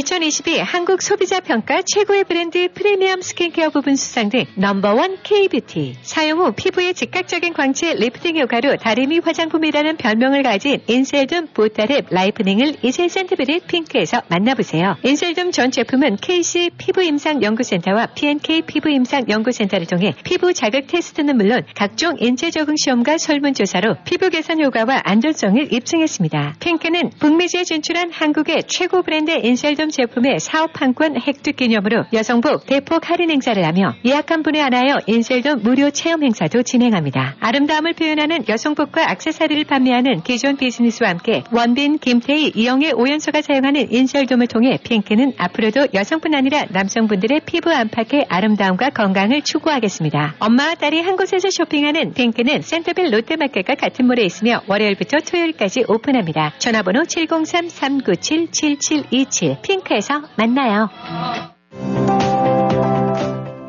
[0.00, 5.96] 2022 한국 소비자 평가 최고의 브랜드 프리미엄 스킨케어 부분 수상 등 넘버원 K뷰티.
[6.00, 13.08] 사용 후 피부에 즉각적인 광채 리프팅 효과로 다리미 화장품이라는 별명을 가진 인셀덤 보타랩 라이프닝을 이제
[13.08, 14.96] 센터빌 핑크에서 만나보세요.
[15.04, 22.74] 인셀덤 전 제품은 KC 피부임상연구센터와 PNK 피부임상연구센터를 통해 피부 자극 테스트는 물론 각종 인체 적응
[22.82, 26.54] 시험과 설문조사로 피부 개선 효과와 안전성을 입증했습니다.
[26.60, 33.30] 핑크는 북미주에 진출한 한국의 최고 브랜드 인셀덤 제품의 사업 판권 획득 기념으로 여성복 대폭 할인
[33.30, 37.36] 행사를 하며 예약한 분에 한하여 인셀덤 무료 체험 행사도 진행합니다.
[37.40, 44.78] 아름다움을 표현하는 여성복과 액세서리를 판매하는 기존 비즈니스와 함께 원빈, 김태희, 이영애, 오연서가 사용하는 인셀덤을 통해
[44.82, 50.36] 핑크는 앞으로도 여성뿐 아니라 남성분들의 피부 안팎의 아름다움과 건강을 추구하겠습니다.
[50.38, 56.54] 엄마와 딸이 한 곳에서 쇼핑하는 핑크는 센터빌 롯데마켓과 같은 몰에 있으며 월요일부터 토요일까지 오픈합니다.
[56.58, 60.88] 전화번호 703-397-7727 핑크 에서 만나요.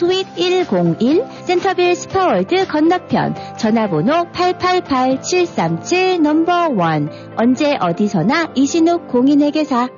[0.00, 9.90] Suite 101 센터빌 스파월드 건너편 전화번호 888-737 넘버 1 언제 어디서나 이신욱 공인회계사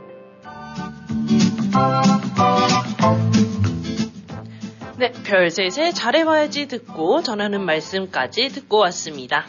[4.99, 9.45] 네, 별셋의 잘해봐야지 듣고 전하는 말씀까지 듣고 왔습니다.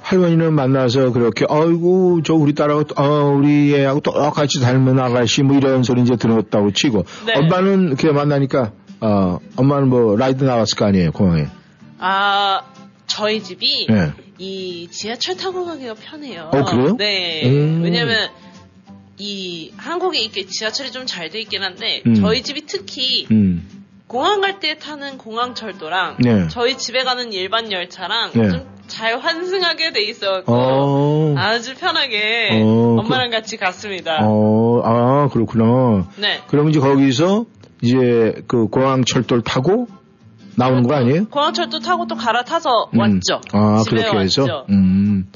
[0.00, 5.84] 할머니는 만나서 그렇게 아이고 저 우리 딸하고 어, 우리 애하고 똑같이 닮은 아가씨 뭐 이런
[5.84, 7.34] 소리 이제 들었다고 치고 네.
[7.36, 11.46] 엄마는 이렇게 만나니까 어 엄마는 뭐 라이드 나왔을 거 아니에요 공항에
[11.98, 12.62] 아,
[13.06, 14.12] 저희 집이 네.
[14.38, 16.50] 이 지하철 타고 가기가 편해요.
[16.52, 16.96] 어, 그래요?
[16.96, 17.42] 네.
[17.48, 17.82] 음.
[17.84, 18.28] 왜냐면
[19.18, 22.14] 이 한국에 이렇게 지하철이 좀 잘 돼 있긴 한데 음.
[22.14, 23.68] 저희 집이 특히 음.
[24.08, 26.48] 공항 갈 때 타는 공항 철도랑 네.
[26.48, 28.48] 저희 집에 가는 일반 열차랑 네.
[28.50, 31.34] 좀잘 환승하게 돼 있어서 어.
[31.36, 34.18] 아주 편하게 어, 엄마랑 같이 갔습니다.
[34.22, 36.08] 어, 아, 그렇구나.
[36.16, 36.40] 네.
[36.48, 37.46] 그럼 이제 거기서
[37.82, 39.88] 이제 그 공항 철도를 타고
[40.56, 41.26] 나오는 거 아니에요?
[41.28, 42.98] 공항철도 타고 또 갈아타서 음.
[42.98, 43.40] 왔죠.
[43.52, 44.42] 아, 집에 그렇게 해서?
[44.42, 44.66] 왔죠.
[44.70, 45.30] 음.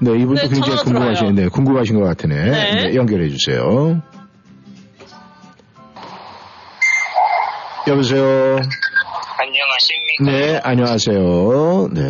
[0.00, 1.34] 네, 이분도 네, 굉장히 궁금하신.
[1.34, 2.34] 네, 궁금하신 것 같으네.
[2.50, 2.74] 네.
[2.88, 4.00] 네, 연결해 주세요.
[7.86, 8.58] 여보세요?
[9.38, 10.24] 안녕하십니까.
[10.24, 11.88] 네, 안녕하세요.
[11.92, 12.00] 네.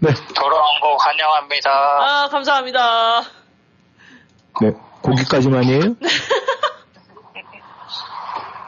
[0.00, 1.70] 네, 돌아온 거 환영합니다.
[1.70, 3.22] 아, 감사합니다.
[4.60, 4.72] 네.
[5.02, 5.80] 거기까지만이에요?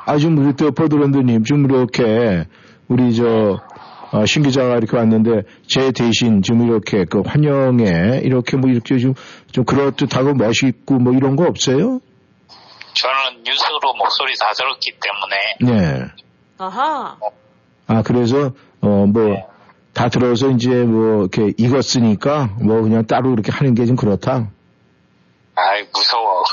[0.09, 2.47] 아, 좀, 우리 또, 버드런드님, 좀 이렇게,
[2.89, 3.61] 우리 저,
[4.11, 9.13] 어, 신 기자가 이렇게 왔는데, 제 대신 좀 이렇게, 그, 환영에, 이렇게 뭐, 이렇게 좀,
[9.53, 12.01] 좀 그럴듯하고 멋있고 뭐 이런 거 없어요?
[12.95, 14.93] 저는 뉴스로 목소리 다 들었기
[15.61, 16.05] 때문에 네.
[16.57, 17.19] 아하.
[17.87, 19.47] 아, 그래서, 어, 뭐,
[19.93, 24.49] 다 들어서 이제 뭐, 이렇게 익었으니까, 뭐, 그냥 따로 이렇게 하는 게 좀 그렇다.
[25.59, 26.45] 아이 무서워.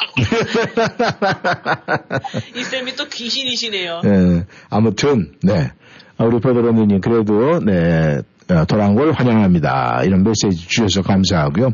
[2.56, 4.02] 이 쌤이 또 귀신이시네요.
[4.06, 5.72] 예, 아무튼, 네.
[6.18, 10.02] 아, 우리 버드런드님, 그래도, 네, 어, 돌아온 걸 환영합니다.
[10.06, 11.72] 이런 메시지 주셔서 감사하고요.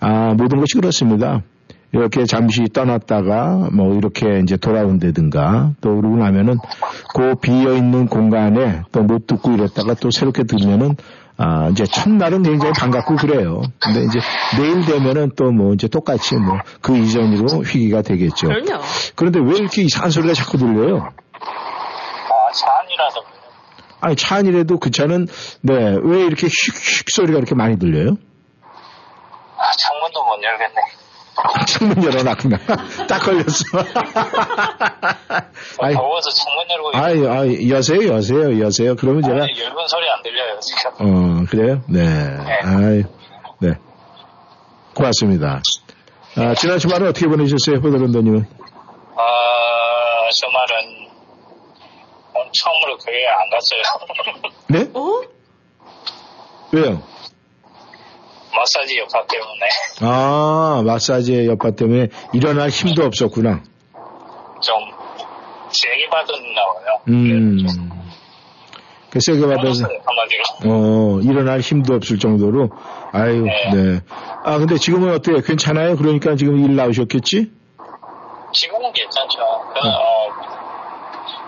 [0.00, 1.42] 아, 모든 것이 그렇습니다.
[1.92, 6.58] 이렇게 잠시 떠났다가, 뭐, 이렇게 이제 돌아온다든가, 또 그러고 나면은,
[7.14, 10.94] 그 비어 있는 공간에 또 못 듣고 이랬다가 또 새롭게 들으면은,
[11.42, 13.62] 아, 이제 첫날은 굉장히 반갑고 그래요.
[13.80, 14.20] 근데 이제
[14.58, 18.48] 내일 되면은 또 뭐 이제 똑같이 뭐 그 이전으로 휘기가 되겠죠.
[18.48, 18.82] 그럼요.
[19.16, 20.98] 그런데 왜 이렇게 이상한 소리가 자꾸 들려요?
[20.98, 23.24] 아, 그래요.
[24.02, 25.26] 아니 차 안이라도 그 차는
[25.62, 25.72] 네
[26.02, 28.16] 왜 이렇게 휙휙 소리가 이렇게 많이 들려요?
[29.56, 30.80] 아, 창문도 못 열겠네.
[31.66, 32.58] 창문 열어놨구나.
[33.08, 33.64] 딱 걸렸어.
[35.80, 38.94] 아이, 더워서 창문 열고 아이, 아이, 여세요, 여세요, 여세요.
[38.96, 40.90] 그러면 제가 아니, 얇은 소리 안 들려요 지금.
[40.98, 41.82] 어 그래요?
[41.88, 42.00] 네.
[42.64, 43.02] 아이,
[43.60, 43.74] 네.
[44.94, 45.62] 고맙습니다.
[46.36, 48.46] 아, 지난 주말은 어떻게 보내셨어요, 호더런더님은?
[49.16, 51.10] 아, 주말은
[52.52, 53.82] 처음으로 교회 안 갔어요.
[54.68, 54.90] 네?
[54.94, 55.20] 어?
[56.72, 57.02] 왜요?
[58.60, 59.68] 마사지 여파 때문에
[60.02, 63.62] 아, 마사지의 여파 때문에 일어날 힘도 없었구나.
[64.60, 64.76] 좀
[65.72, 67.00] 세게 받은 나와요.
[67.08, 67.56] 음.
[69.08, 69.86] 그 세게 받아서.
[70.66, 72.70] 어, 일어날 힘도 없을 정도로,
[73.12, 74.00] 아유, 네.
[74.44, 75.40] 아, 근데 지금은 어때요?
[75.40, 75.96] 괜찮아요?
[75.96, 77.50] 그러니까 지금 일 나오셨겠지?
[78.52, 79.38] 지금은 괜찮죠.
[79.38, 80.28] 저는 어,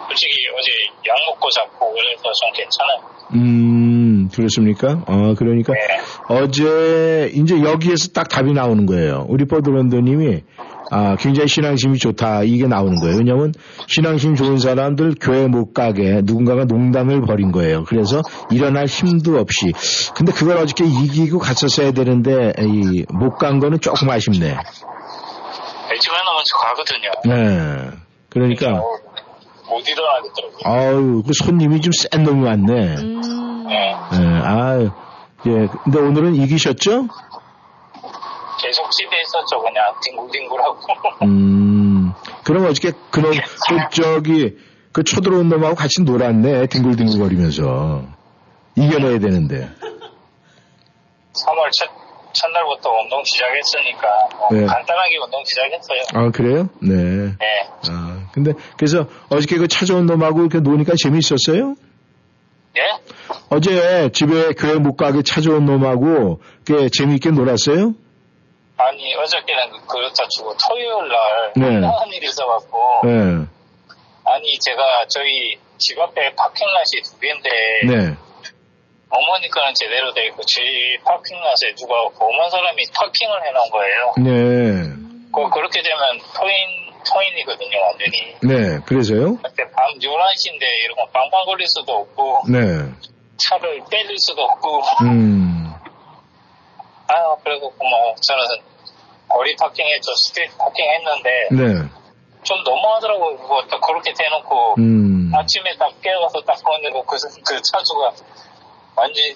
[0.08, 0.70] 솔직히 어제
[1.12, 3.12] 약 먹고 잡고 그래서 좀 괜찮아요.
[3.34, 5.02] 음, 그렇습니까?
[5.06, 5.80] 어, 그러니까 네.
[6.28, 9.26] 어제 이제 여기에서 딱 답이 나오는 거예요.
[9.28, 10.42] 우리 버드런더님이
[10.90, 12.42] 아, 굉장히 신앙심이 좋다.
[12.42, 13.16] 이게 나오는 거예요.
[13.16, 13.52] 왜냐면
[13.86, 17.84] 신앙심 좋은 사람들 교회 못 가게 누군가가 농담을 벌인 거예요.
[17.84, 18.20] 그래서
[18.50, 19.72] 일어날 힘도 없이.
[20.14, 22.52] 근데 그걸 어저께 이기고 갔었어야 되는데
[23.10, 24.54] 못 간 거는 조금 아쉽네.
[25.92, 27.10] 일찍 일어나면 가거든요.
[27.24, 27.96] 네.
[28.28, 28.98] 그러니까 어,
[29.72, 30.60] 못 일어나겠더라고요.
[30.64, 32.96] 아유, 그 손님이 좀 센 놈이 왔네.
[32.96, 33.66] 음.
[33.68, 33.94] 네.
[34.12, 34.90] 네, 아유.
[35.46, 35.66] 예.
[35.84, 37.08] 근데 오늘은 이기셨죠?
[38.60, 39.60] 계속 집에 있었죠.
[39.60, 40.78] 그냥 뒹굴뒹굴하고.
[41.26, 42.12] 음,
[42.44, 44.56] 그럼 어저께 그놈, 그, 저기,
[44.92, 46.66] 그 쳐들어온 놈하고 같이 놀았네.
[46.66, 48.04] 뒹굴뒹굴거리면서.
[48.76, 49.68] 이겨내야 되는데.
[51.32, 51.90] 3월 첫,
[52.32, 54.66] 첫날부터 운동 시작했으니까 뭐 네.
[54.66, 56.02] 간단하게 운동 시작했어요.
[56.14, 56.68] 아, 그래요?
[56.80, 56.94] 네.
[57.38, 57.68] 네.
[57.90, 61.74] 아, 근데, 그래서 어저께 그 찾아온 놈하고 이렇게 노니까 재미있었어요?
[62.78, 62.82] 예?
[63.50, 67.94] 어제 집에 교회 못 가게 찾아온 놈하고 꽤 재미있게 놀았어요?
[68.78, 71.78] 아니 어저께는 그렇다 치고 토요일 날 네.
[71.78, 73.10] 이상한 일이 있어갖고 네.
[74.24, 77.50] 아니 제가 저희 집 앞에 파킹랏이 두 개인데
[77.86, 78.16] 네.
[79.12, 80.62] 어머니 거는 제대로 돼 있고 제
[81.04, 84.14] 파킹랏에 누가 오만 사람이 파킹을 해놓은 거예요.
[84.16, 85.02] 네.
[85.32, 88.36] 그 그렇게 되면 토인 토인이거든요 완전히.
[88.42, 88.78] 네.
[88.86, 89.36] 그래서요?
[89.36, 92.58] 그때 밤 11시인데 이런 거 빵빵 걸릴 수도 없고 네.
[93.36, 95.74] 차를 빼릴 수도 없고 음.
[97.08, 98.64] 아 그래서 뭐 저는
[99.28, 101.88] 거리 파킹했죠 street parking 했는데 네.
[102.44, 105.32] 좀 너무하더라고요 그거 딱 그렇게 대놓고 음.
[105.34, 108.12] 아침에 딱 깨어서 딱 보는데도 그, 그 차주가
[109.02, 109.34] 완전히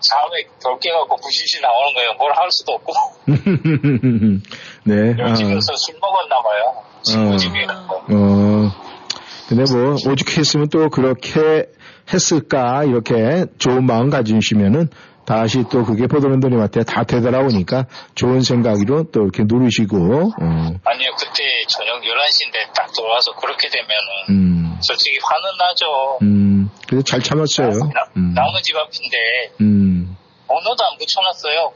[0.00, 2.14] 잠에 덜 깨갖고 부시시 나오는 거예요.
[2.14, 2.92] 뭘 할 수도 없고.
[4.84, 5.14] 네.
[5.20, 5.32] 아.
[5.34, 6.82] 집에서 술 먹었나 봐요.
[7.02, 7.94] 친구 집이라서.
[7.94, 8.70] 어,
[9.48, 11.66] 근데 뭐, 오죽했으면 또 그렇게
[12.12, 14.88] 했을까, 이렇게 좋은 마음 가지시면은
[15.26, 20.44] 다시 또 그게 포도런더님한테 다 되돌아오니까 좋은 생각으로 또 이렇게 누르시고, 어,
[20.84, 23.96] 아니요 그때 저녁 11시인데 딱 들어와서 그렇게 되면은
[24.30, 26.18] 음, 솔직히 화는 나죠.
[26.22, 27.68] 음, 그래도 잘 참았어요.
[27.68, 29.16] 나, 음, 나무 집 앞인데.
[29.60, 30.16] 음,
[30.46, 31.72] 번호도 안 붙여놨어요.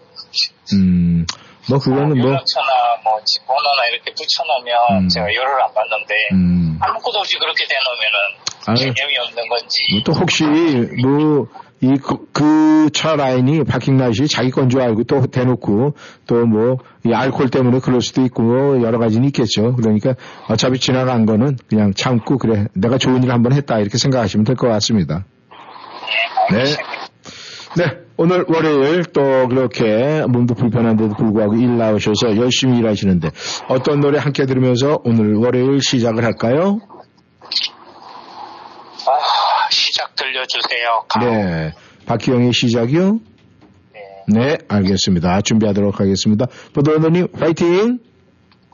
[0.75, 1.27] 음,
[1.69, 2.67] 뭐 그거는 뭐, 연락처나
[3.05, 5.09] 뭐 집 번호나 이렇게 붙여놓으면 음.
[5.09, 8.19] 제가 열을 안 받는데 음, 아무것도 없이 그렇게 대놓으면은
[8.67, 8.93] 아유.
[8.95, 9.77] 개념이 없는 건지.
[10.05, 11.47] 또 혹시 뭐
[11.85, 15.95] 이그차 라인이 파킹랏이 자기 건 줄 알고 또 대놓고
[16.27, 19.75] 또 뭐 이 알코올 때문에 그럴 수도 있고 뭐 여러 가지는 있겠죠.
[19.77, 20.15] 그러니까
[20.49, 24.69] 어차피 지나간 거는 그냥 참고 그래 내가 좋은 일 한번 했다 이렇게 생각하시면 될 것
[24.69, 25.27] 같습니다.
[26.53, 26.65] 예, 네.
[27.77, 27.99] 네.
[28.17, 33.31] 오늘 월요일 또 그렇게 몸도 불편한데도 불구하고 일 나오셔서 열심히 일하시는데
[33.69, 36.79] 어떤 노래 함께 들으면서 오늘 월요일 시작을 할까요?
[39.07, 41.05] 아, 시작 들려주세요.
[41.09, 41.21] 가.
[41.21, 41.73] 네.
[42.07, 43.21] 박기영의 시작이요?
[43.93, 44.01] 네.
[44.27, 45.41] 네, 알겠습니다.
[45.43, 46.47] 준비하도록 하겠습니다.
[46.75, 48.01] 보도원님 파이팅!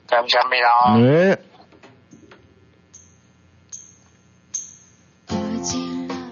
[0.07, 0.97] 감사합니다.
[0.99, 1.37] 네.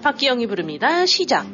[0.01, 1.05] 박기영이 부릅니다.
[1.05, 1.45] 시작.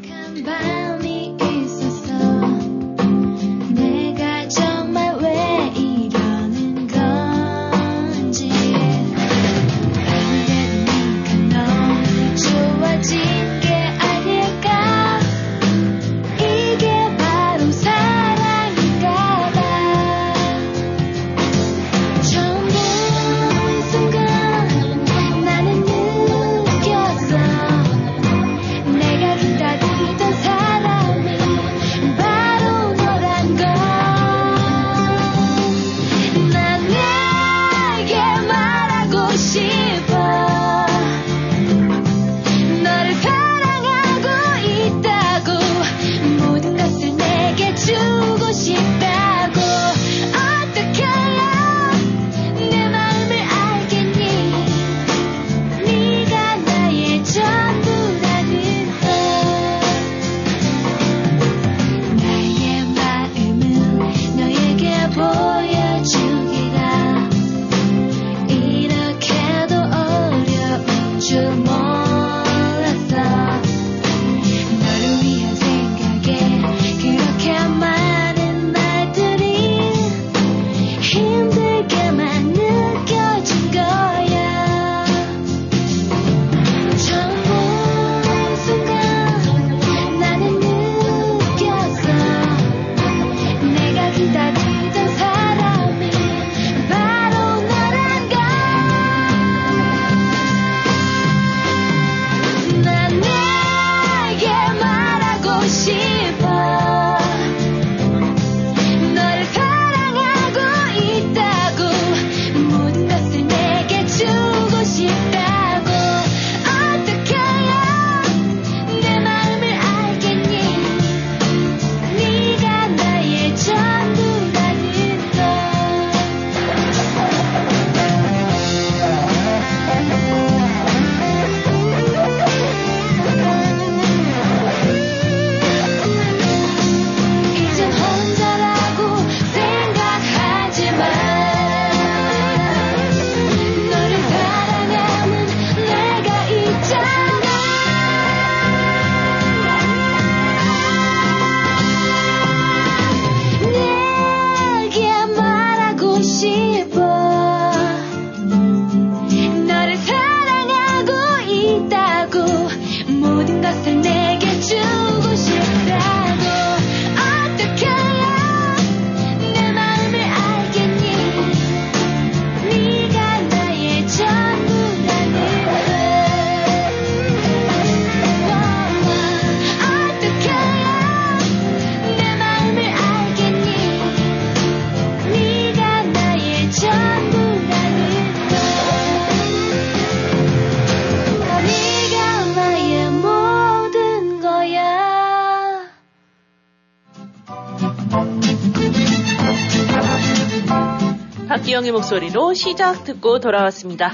[201.86, 204.12] 박기영의 목소리로 시작 듣고 돌아왔습니다.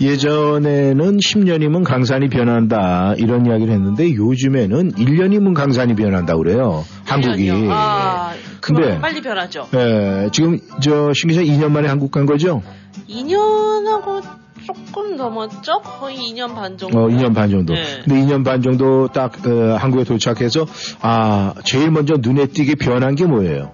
[0.00, 6.84] 예전에는 10년이면 강산이 변한다 이런 이야기를 했는데 요즘에는 1년이면 강산이 변한다 그래요.
[7.04, 7.46] 한국이.
[7.48, 7.68] 1년이요.
[7.70, 9.68] 아, 근데- 빨리 변하죠.
[9.74, 12.62] 예, 지금 저 신 기자 2년 만에 한국 간 거죠?
[13.08, 14.22] 2년하고
[14.66, 15.80] 조금 넘었죠?
[16.00, 16.98] 거의 2년 반 정도.
[16.98, 17.74] 어, 2년 반 정도.
[17.74, 17.82] 네.
[18.04, 20.66] 근데 2년 반 정도 딱 어, 한국에 도착해서
[21.00, 23.72] 아 제일 먼저 눈에 띄게 변한 게 뭐예요?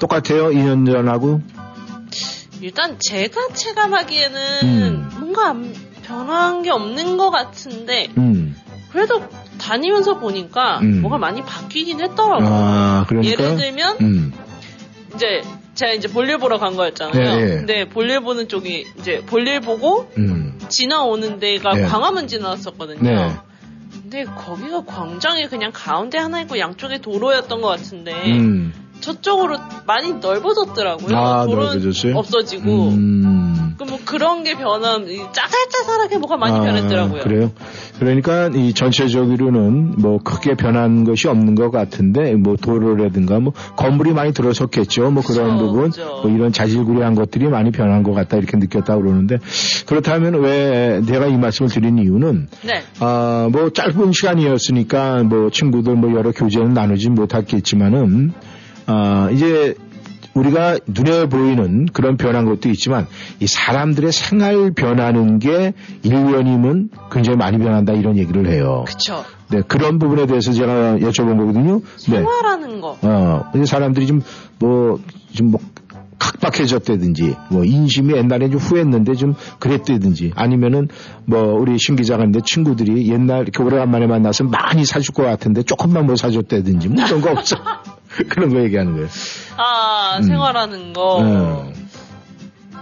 [0.00, 1.40] 똑같아요 2년 전하고
[2.62, 5.08] 일단 제가 체감하기에는 음.
[5.18, 8.56] 뭔가 안- 변한 게 없는 것 같은데 음.
[8.90, 9.22] 그래도
[9.58, 11.00] 다니면서 보니까 음.
[11.02, 12.48] 뭐가 많이 바뀌긴 했더라고요.
[12.50, 14.32] 아 예를 들면 음.
[15.14, 15.42] 이제
[15.74, 17.36] 제가 이제 볼일 보러 간 거였잖아요.
[17.36, 17.56] 네, 네.
[17.56, 20.58] 근데 볼일 보는 쪽이 이제 볼일 보고 음.
[20.68, 21.82] 지나오는 데가 네.
[21.82, 23.00] 광화문 지나왔었거든요.
[23.02, 23.32] 네.
[24.02, 28.74] 근데 거기가 광장이 그냥 가운데 하나 있고 양쪽에 도로였던 것 같은데 음.
[29.02, 31.16] 저쪽으로 많이 넓어졌더라고요.
[31.16, 32.16] 아, 넓어졌어요?
[32.16, 32.88] 없어지고.
[32.88, 33.74] 음.
[33.78, 37.20] 그뭐 그런 게 변함, 이 짜잘짜잘하게 뭐가 많이 변했더라고요.
[37.20, 37.52] 아, 그래요?
[37.98, 44.32] 그러니까 이 전체적으로는 뭐 크게 변한 것이 없는 것 같은데 뭐 도로라든가 뭐 건물이 많이
[44.32, 45.10] 들어섰겠죠.
[45.10, 46.20] 뭐 그런 그렇죠, 부분 그렇죠.
[46.22, 49.38] 뭐 이런 자질구레한 것들이 많이 변한 것 같다 이렇게 느꼈다 그러는데
[49.86, 52.82] 그렇다면 왜 내가 이 말씀을 드린 이유는 네.
[53.00, 58.32] 아, 뭐 짧은 시간이었으니까 뭐 친구들 뭐 여러 교제는 나누지 못했겠지만은
[58.86, 59.74] 아, 이제
[60.34, 63.06] 우리가 눈에 보이는 그런 변한 것도 있지만
[63.40, 65.74] 이 사람들의 생활 변하는 게
[66.04, 68.84] 1년이면 굉장히 많이 변한다 이런 얘기를 해요.
[68.86, 69.24] 그쵸.
[69.50, 71.80] 네, 그런 부분에 대해서 제가 여쭤본 거거든요.
[72.08, 72.16] 네.
[72.16, 72.96] 생활하는 거.
[73.02, 74.22] 어, 사람들이 좀,
[74.58, 74.98] 뭐,
[75.34, 75.60] 좀 뭐,
[76.18, 80.88] 각박해졌다든지, 뭐, 인심이 옛날에 좀 후했는데 좀 그랬다든지, 아니면은,
[81.26, 86.06] 뭐, 우리 신 기자가 있는데 친구들이 옛날 이렇게 오래간만에 만나서 많이 사줄 것 같은데 조금만
[86.06, 87.56] 못 사줬다든지, 뭐 그런 거 없어.
[88.28, 89.08] 그런 거 얘기하는 거예요.
[89.56, 90.22] 아, 음.
[90.22, 91.20] 생활하는 거.
[91.20, 91.72] 음.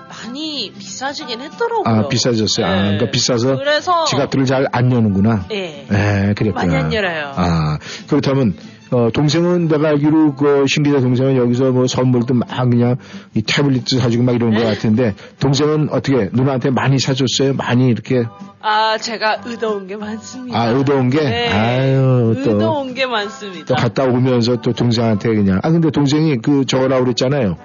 [0.09, 1.83] 많이 비싸지긴 했더라고요.
[1.87, 2.67] 아, 비싸졌어요.
[2.67, 2.83] 아, 네.
[2.83, 5.47] 그러니까 비싸서 그래서 지갑들을 잘 안 여는구나.
[5.53, 5.87] 예.
[5.91, 6.67] 예, 그랬구나.
[6.67, 7.33] 많이 안 열어요.
[7.37, 7.79] 아,
[8.09, 8.55] 그렇다면,
[8.93, 12.97] 어, 동생은 내가 알기로 그 신기자 동생은 여기서 뭐 선물도 막 그냥
[13.35, 14.65] 이 태블릿도 사주고 막 이런 거 네.
[14.65, 17.55] 같은데 동생은 어떻게 누나한테 많이 사줬어요?
[17.55, 18.25] 많이 이렇게
[18.63, 20.59] 아, 제가 의도온 게 많습니다.
[20.61, 21.21] 아, 의도온 게?
[21.21, 21.49] 네.
[21.49, 22.51] 아유, 또.
[22.51, 23.65] 의도온 게 많습니다.
[23.67, 27.57] 또 갔다 오면서 또 동생한테 그냥 아 근데 동생이 그 저거라고 그랬잖아요.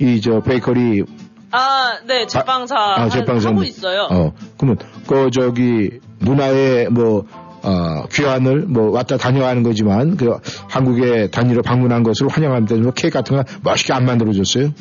[0.00, 1.04] 이 저 베이커리
[1.50, 4.06] 아, 네, 제빵사 아, 제빵사 하고 있어요.
[4.10, 4.76] 어, 그러면
[5.06, 7.24] 그 저기 누나의 뭐
[7.62, 10.38] 어, 귀환을 뭐 왔다 다녀가는 거지만 그
[10.68, 12.76] 한국에 다니러 방문한 것을 환영합니다.
[12.76, 14.72] 뭐 케이크 같은 거 멋있게 안 만들어줬어요?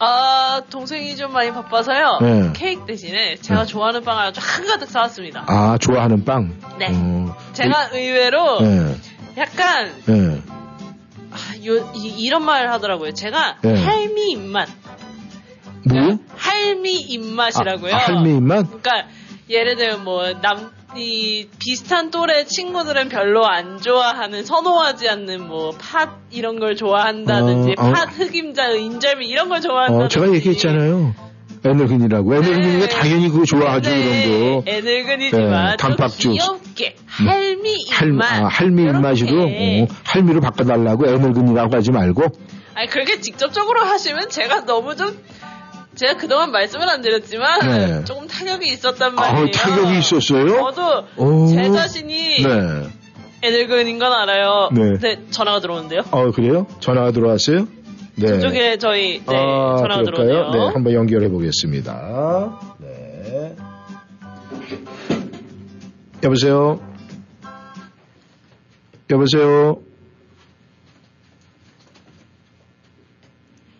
[0.00, 2.18] 아, 동생이 좀 많이 바빠서요.
[2.20, 2.52] 네.
[2.54, 3.66] 케이크 대신에 제가 네.
[3.66, 5.44] 좋아하는 빵을 아주 한가득 사왔습니다.
[5.48, 6.54] 아 좋아하는 빵.
[6.78, 6.88] 네.
[6.92, 8.96] 어, 제가 의외로 예,
[9.40, 10.40] 약간 예.
[11.30, 13.12] 아, 요, 이, 런 말을 하더라고요.
[13.12, 13.84] 제가 네.
[13.84, 14.68] 할미 입맛.
[15.84, 16.18] 뭐?
[16.36, 17.92] 할미 입맛이라고요.
[17.94, 18.66] 아, 아, 할미 입맛?
[18.66, 19.08] 그러니까
[19.50, 26.18] 예를 들면 뭐 남 이 비슷한 또래 친구들은 별로 안 좋아하는 선호하지 않는 뭐 팥
[26.30, 27.92] 이런 걸 좋아한다든지 어, 어.
[27.92, 31.14] 팥 흑임자 인절미 이런 걸 좋아한다든지 어, 제가 얘기했잖아요.
[31.64, 32.34] 에너근이라고.
[32.36, 32.88] 에너근이가 네.
[32.88, 34.70] 당연히 그거 좋아하죠, 네, 이런 거.
[34.70, 36.32] 애늙은이지만 네, 좀 단팥죽.
[36.32, 39.82] 귀엽게 할미 할, 입맛 아, 할미 입맛으로 이렇게.
[39.82, 42.24] 어, 할미로 바꿔달라고 에너근이라고 하지 말고
[42.74, 45.18] 아니 그렇게 직접적으로 하시면 제가 너무 좀
[45.98, 48.04] 제가 그동안 말씀을 안 드렸지만 네.
[48.04, 49.46] 조금 타격이 있었단 말이에요.
[49.46, 50.46] 아, 타격이 있었어요?
[50.46, 51.46] 저도 오.
[51.48, 52.88] 제 자신이 네.
[53.42, 54.68] 애늙은인 건 알아요.
[54.72, 54.96] 네.
[54.98, 56.02] 네, 전화가 들어오는데요.
[56.12, 56.68] 어, 그래요?
[56.78, 57.66] 전화가 들어왔어요?
[58.14, 58.28] 네.
[58.28, 60.26] 저쪽에 저희 네, 아, 전화가 그럴까요?
[60.26, 60.50] 들어오네요.
[60.52, 62.60] 네, 한번 연결해 보겠습니다.
[62.78, 63.56] 네.
[66.22, 66.80] 여보세요?
[69.10, 69.80] 여보세요?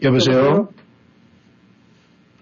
[0.03, 0.69] 여보세요?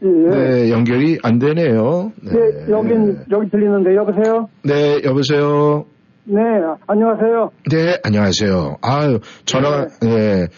[0.02, 2.12] 예, 네, 연결이 안 되네요.
[2.22, 2.32] 네.
[2.34, 4.48] 예, 여긴, 여기 들리는데, 여보세요?
[4.62, 5.86] 네, 여보세요?
[6.24, 6.40] 네,
[6.86, 7.50] 안녕하세요.
[7.70, 8.76] 네, 안녕하세요.
[8.82, 10.48] 아유, 전화가, 네.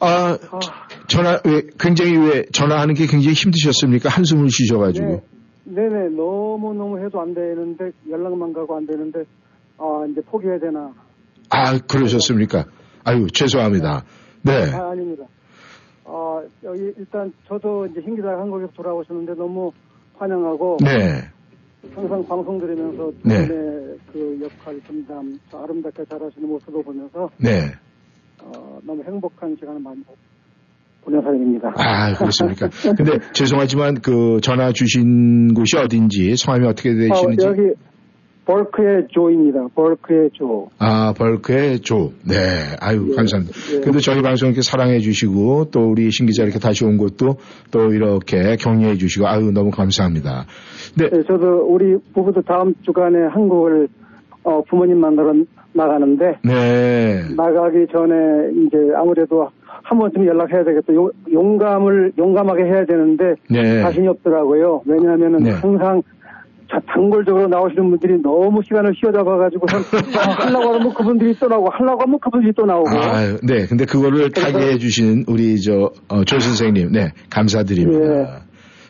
[0.00, 0.38] 아,
[1.06, 4.08] 전화, 왜, 굉장히 왜, 전화하는 게 굉장히 힘드셨습니까?
[4.08, 5.22] 한숨을 쉬셔가지고.
[5.64, 9.20] 네, 네네, 너무너무 해도 안 되는데, 연락만 가고 안 되는데,
[9.78, 10.92] 아, 이제 포기해야 되나.
[11.50, 12.64] 아, 그러셨습니까?
[13.04, 14.02] 아유, 죄송합니다.
[14.42, 14.52] 네.
[14.74, 15.24] 아, 아닙니다.
[16.10, 19.70] 아, 여기, 일단, 저도 이제 hin기자 한국에서 돌아오셨는데, 너무
[20.14, 21.20] 환영하고, 네.
[21.94, 23.46] 항상 방송 들으면서, 네.
[23.46, 23.96] 네.
[24.10, 27.72] 그 역할 분담, 저 아름답게 잘하시는 모습을 보면서, 네.
[28.42, 30.02] 어, 너무 행복한 시간을 많이
[31.02, 31.74] 보낸 사람입니다.
[31.76, 32.68] 아, 그렇습니까?
[32.96, 37.46] 근데 죄송하지만 그 전화 주신 곳이 어딘지, 성함이 어떻게 어, 되시는지.
[37.46, 37.74] 여기
[38.48, 39.68] 벌크의 조입니다.
[39.74, 40.70] 벌크의 조.
[40.78, 42.12] 아, 벌크의 조.
[42.26, 42.34] 네.
[42.80, 43.52] 아유, 예, 감사합니다.
[43.74, 43.80] 예.
[43.80, 47.36] 그래도 저희 방송 이렇게 사랑해 주시고, 또 우리 신 기자 이렇게 다시 온 것도
[47.70, 50.46] 또 이렇게 격려해 주시고, 아유, 너무 감사합니다.
[50.96, 51.10] 네.
[51.12, 53.88] 예, 저도 우리 부부도 다음 주간에 한국을
[54.44, 55.34] 어, 부모님 만나러
[55.74, 57.22] 나가는데 네.
[57.36, 58.14] 나가기 전에
[58.66, 59.50] 이제 아무래도
[59.82, 60.94] 한 번쯤 연락해야 되겠다.
[60.94, 63.82] 용, 용감을 용감하게 해야 되는데 네.
[63.82, 64.82] 자신이 없더라고요.
[64.86, 65.50] 왜냐하면은 네.
[65.50, 66.02] 항상
[66.70, 69.66] 자, 단골적으로 나오시는 분들이 너무 시간을 휘어잡아가지고
[70.18, 73.66] 아, 하려고 하면 그분들이 또 나오고 하려고 하면 그분들이 또 나오고 아, 네.
[73.66, 76.92] 근데 그거를 타게 해주신 우리 저, 어, 조 선생님.
[76.92, 77.12] 네.
[77.30, 78.04] 감사드립니다.
[78.04, 78.26] 예.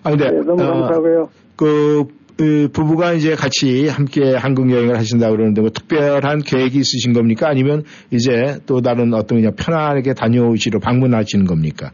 [0.03, 0.31] 아, 근데.
[0.31, 1.29] 네, 너무 어, 감사하고요.
[1.55, 2.05] 그,
[2.37, 7.49] 그 부부가 이제 같이 함께 한국 여행을 하신다고 그러는데 뭐 특별한 계획이 있으신 겁니까?
[7.49, 11.91] 아니면 이제 또 다른 어떤 그냥 편안하게 다녀오시러 방문하시는 겁니까?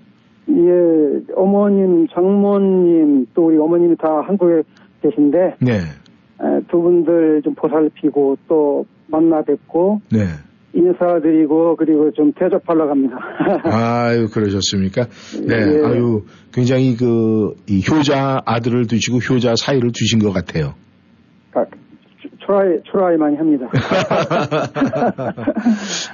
[0.48, 4.62] 예, 어머님, 장모님 또 우리 어머님이 다 한국에
[5.04, 5.72] 계신데 네.
[5.74, 10.24] 에, 두 분들 좀 보살피고 또 만나 뵙고 네.
[10.74, 13.16] 인사드리고 그리고 좀 대접하려고 합니다.
[13.64, 15.04] 아유, 그러셨습니까?
[15.46, 15.54] 네.
[15.54, 15.86] 예.
[15.86, 20.74] 아유, 굉장히 그, 이 효자 아들을 두시고 효자 사이를 두신 것 같아요.
[21.54, 21.64] 아,
[22.44, 23.70] 초라이, 초라이 많이 합니다.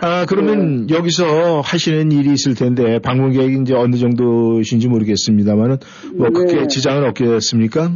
[0.03, 5.79] 아, 그러면 여기서 하시는 일이 있을 텐데, 방문 계획이 이제 어느 정도신지 모르겠습니다만은,
[6.17, 6.33] 뭐, 네.
[6.35, 7.91] 크게 지장은 없겠습니까?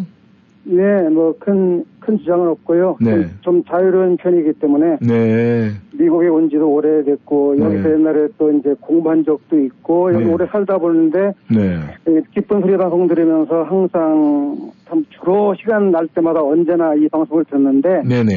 [0.64, 2.96] 네, 뭐 큰큰 지장은 없고요.
[3.00, 3.26] 네.
[3.42, 5.70] 좀 자유로운 편이기 때문에 네.
[5.92, 7.64] 미국에 온 지도 오래됐고 네.
[7.64, 10.32] 여기서 옛날에 또 이제 공부한 적도 있고 여기 네.
[10.32, 11.80] 오래 살다 보는데 네.
[12.08, 14.56] 이 기쁜 소리 방송 들으면서 항상
[14.88, 18.32] 참 주로 시간 날 때마다 언제나 이 방송을 듣는데 네네.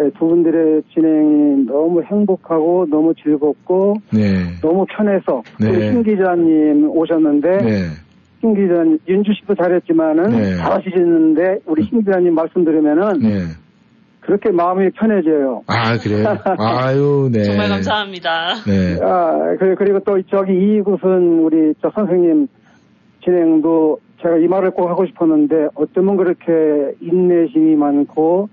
[0.00, 4.44] 예, 두 분들의 진행이 너무 행복하고 너무 즐겁고 네.
[4.62, 5.68] 너무 편해서 네.
[5.68, 7.82] 우리 신 기자님 오셨는데 네.
[8.40, 10.56] 신 기자님 윤주 씨도 잘했지만은 네.
[10.56, 13.44] 잘하시는데 우리 신 기자님 말씀 들으면은 네.
[14.20, 15.62] 그렇게 마음이 편해져요.
[15.66, 16.36] 아, 그래요?
[16.58, 17.44] 아유, 네.
[17.44, 18.54] 정말 감사합니다.
[18.66, 18.98] 네.
[19.02, 22.46] 아, 그리고, 그리고 또 저기 이곳은 우리 저 선생님
[23.24, 28.48] 진행도 제가 이 말을 꼭 하고 싶었는데 어쩌면 그렇게 인내심이 많고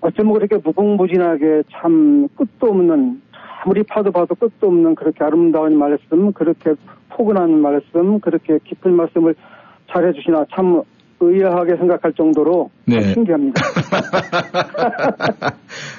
[0.00, 3.20] 어쩌면 그렇게 무궁무진하게 참 끝도 없는
[3.62, 6.72] 아무리 파도 봐도 끝도 없는 그렇게 아름다운 말씀, 그렇게
[7.10, 9.34] 포근한 말씀, 그렇게 깊은 말씀을
[9.90, 10.82] 잘 해주시나 참
[11.20, 13.12] 의아하게 생각할 정도로 참 네.
[13.12, 13.60] 신기합니다.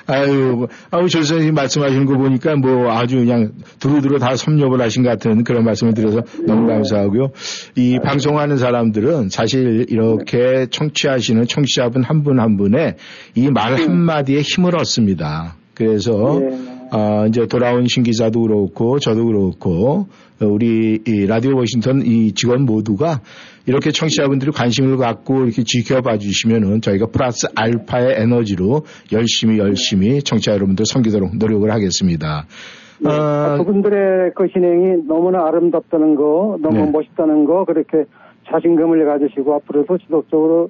[0.07, 3.51] 아유, 아우, 조 선생님 말씀하시는 거 보니까 뭐 아주 그냥
[3.82, 7.32] 두루두루 다 섭렵을 하신 것 같은 그런 말씀을 드려서 너무 감사하고요.
[7.76, 12.95] 이 방송하는 사람들은 사실 이렇게 청취하시는 청취자분 한 분한 분의
[13.36, 15.55] 이 말 한마디에 힘을 얻습니다.
[15.74, 16.39] 그래서
[16.91, 20.07] 아, 이제 돌아온 신 기자도 그렇고 저도 그렇고
[20.41, 23.21] 우리 이 라디오 워싱턴 이 직원 모두가
[23.67, 30.85] 이렇게 청취자분들이 관심을 갖고 이렇게 지켜봐 주시면은 저희가 플러스 알파의 에너지로 열심히 열심히 청취자 여러분들
[30.85, 32.45] 섬기도록 노력을 하겠습니다.
[33.05, 36.91] 아, 그분들의 그 진행이 너무나 아름답다는 거, 너무 네.
[36.91, 38.03] 멋있다는 거, 그렇게
[38.51, 40.69] 자신감을 가지시고 앞으로도 지속적으로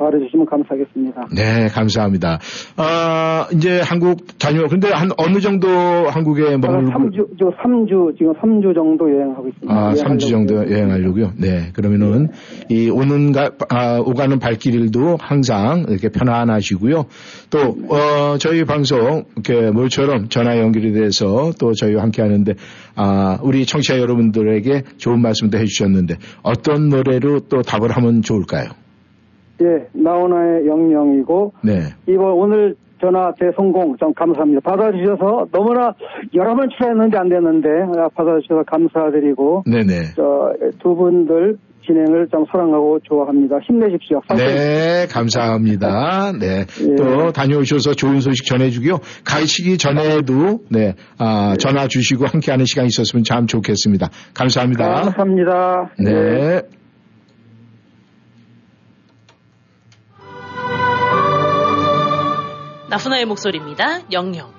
[0.00, 1.28] 바라주시면 감사하겠습니다.
[1.34, 2.38] 네, 감사합니다.
[2.76, 8.74] 아, 이제 한국 다녀, 근데 한 어느 정도 한국에 머물고 3주, 저 3주, 지금 3주
[8.74, 9.72] 정도 여행하고 있습니다.
[9.72, 11.32] 아, 3주 정도 여행하려고요.
[11.38, 11.70] 네.
[11.74, 12.28] 그러면은
[12.70, 17.04] 이 오는 가, 아, 오가는 발길도 항상 이렇게 편안하시고요.
[17.50, 22.54] 또, 어, 저희 방송 이렇게 모처럼 전화 연결이 돼서 또 저희와 함께 하는데
[22.96, 28.70] 아, 우리 청취자 여러분들에게 좋은 말씀도 해 주셨는데 어떤 노래로 또 답을 하면 좋을까요?
[29.62, 31.80] 예, 나오나의 영영이고, 네.
[32.06, 34.60] 이번 오늘 전화 대성공 좀 감사합니다.
[34.62, 35.94] 받아주셔서 너무나
[36.34, 40.14] 여러 번 출연했는데 안 됐는데, 아, 받아주셔서 감사드리고, 네네.
[40.16, 40.52] 저,
[40.82, 41.56] 두 분들
[41.86, 43.58] 진행을 좀 사랑하고 좋아합니다.
[43.60, 44.20] 힘내십시오.
[44.36, 46.32] 네, 감사합니다.
[46.38, 46.66] 네.
[46.82, 46.94] 예.
[46.94, 48.98] 또 다녀오셔서 좋은 소식 전해주고요.
[49.24, 54.08] 가시기 전에도 네, 아, 전화 주시고 함께하는 시간 이 있었으면 참 좋겠습니다.
[54.34, 54.84] 감사합니다.
[54.84, 55.90] 감사합니다.
[55.98, 56.62] 네.
[62.90, 64.10] 나훈아의 목소리입니다.
[64.10, 64.52] 영영.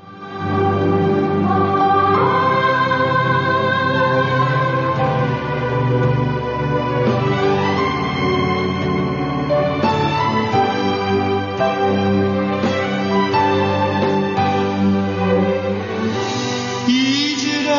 [16.88, 17.76] 잊으라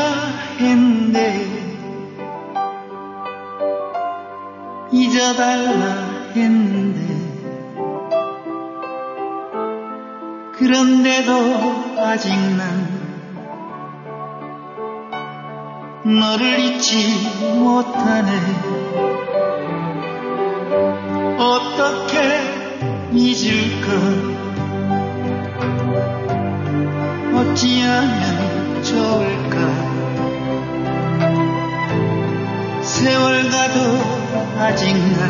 [0.61, 1.53] 했네
[10.63, 12.87] 그런데도 아직 난
[16.05, 18.31] 너를 잊지 못하네.
[21.37, 22.21] 어떻게
[23.13, 23.93] 잊을까
[27.35, 29.57] 어찌하면 좋을까?
[32.83, 33.81] 세월 가도
[34.61, 35.23] 아직 난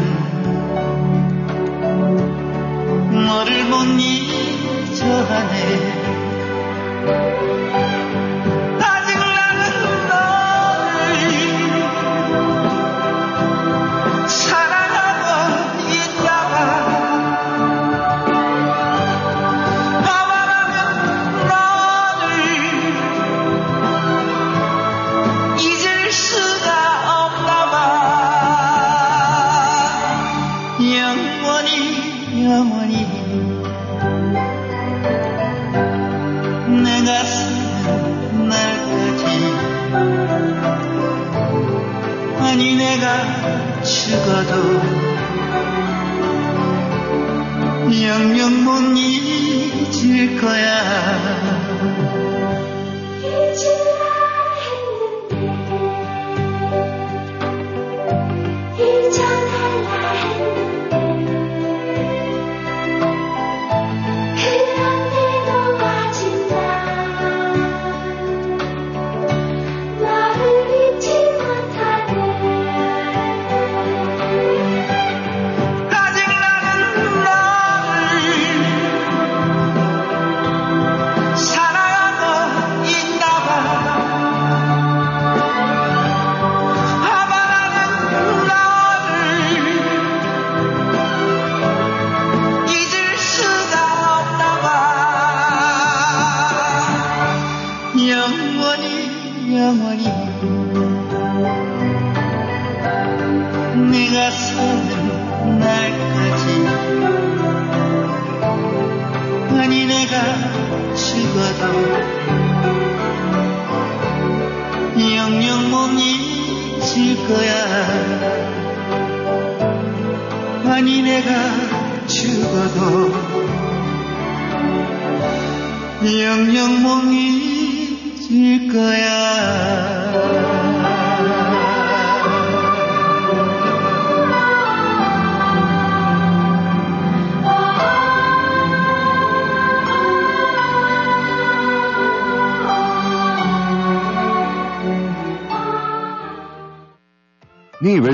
[3.25, 4.62] 너를 못 잊
[5.01, 6.03] 어 하네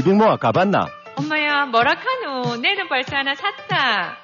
[0.08, 0.86] 네 웰빙모아 가봤나?
[1.16, 2.56] 엄마야, 뭐라카노.
[2.62, 4.16] 내는 벌써 하나 샀다.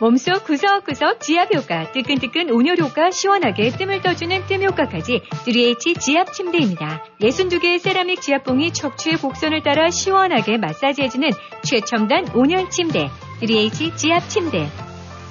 [0.00, 7.04] 몸속 구석구석 지압 효과, 뜨끈뜨끈 온열 효과, 시원하게 뜸을 떠주는 뜸 효과까지 3H 지압 침대입니다.
[7.20, 11.30] 62개의 세라믹 지압봉이 척추의 곡선을 따라 시원하게 마사지해주는
[11.62, 13.08] 최첨단 온열 침대,
[13.40, 14.66] 3H 지압 침대.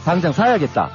[0.05, 0.89] 당장 사야겠다.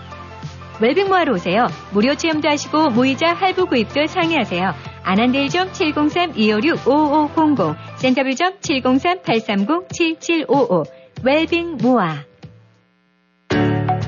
[0.81, 1.67] 웰빙모아로 오세요.
[1.93, 4.92] 무료 체험도 하시고 무이자 할부 구입도 상의하세요.
[5.03, 10.85] 안한대일점 703-256-5500, 센터빌점 703-830-7755,
[11.25, 12.19] 웰빙 모아.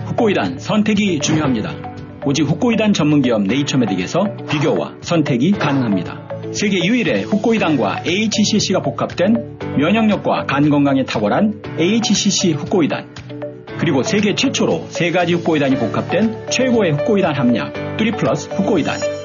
[0.07, 1.75] 후코이단 선택이 중요합니다.
[2.25, 6.23] 오직 후코이단 전문기업 네이처메딕에서 비교와 선택이 가능합니다.
[6.53, 13.13] 세계 유일의 후코이단과 HCC가 복합된 면역력과 간 건강에 탁월한 HCC 후코이단
[13.79, 19.24] 그리고 세계 최초로 세 가지 후코이단이 복합된 최고의 후코이단 함량 3 플러스 후코이단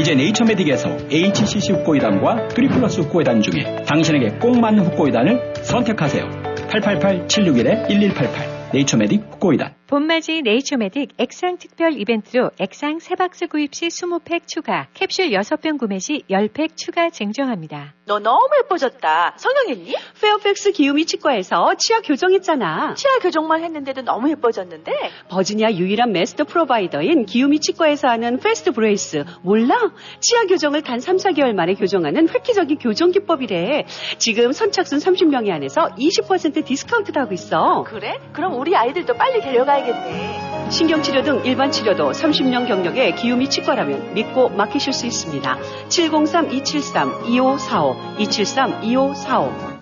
[0.00, 6.24] 이제 네이처메딕에서 HCC 후코이단과 3 플러스 후코이단 중에 당신에게 꼭 맞는 후코이단을 선택하세요.
[6.68, 15.28] 888-761-1188 네이처메딕 후코이단 봄맞이 네이처메딕 액상 특별 이벤트로 액상 3박스 구입 시 20팩 추가, 캡슐
[15.28, 17.92] 6병 구매 시 10팩 추가 증정합니다.
[18.06, 19.34] 너 너무 예뻐졌다.
[19.36, 19.94] 성형했니?
[20.20, 22.94] 페어팩스 기우미 치과에서 치아 교정했잖아.
[22.94, 24.92] 치아 교정만 했는데도 너무 예뻐졌는데?
[25.28, 29.24] 버지니아 유일한 master provider인 기우미 치과에서 하는 Fast Brace.
[29.42, 29.92] 몰라?
[30.20, 33.84] 치아 교정을 단 3, 4개월 만에 교정하는 획기적인 교정 기법이래.
[34.18, 37.84] 지금 선착순 30명이 안에서 20% 디스카운트도 하고 있어.
[37.86, 38.18] 그래?
[38.32, 40.70] 그럼 우리 아이들도 빨리 데려가야 겠네.
[40.70, 45.58] 신경치료 등 일반 치료도 30년 경력의 기우미 치과라면 믿고 맡기실 수 있습니다.
[45.88, 49.72] 703-273-2545, 273-2545.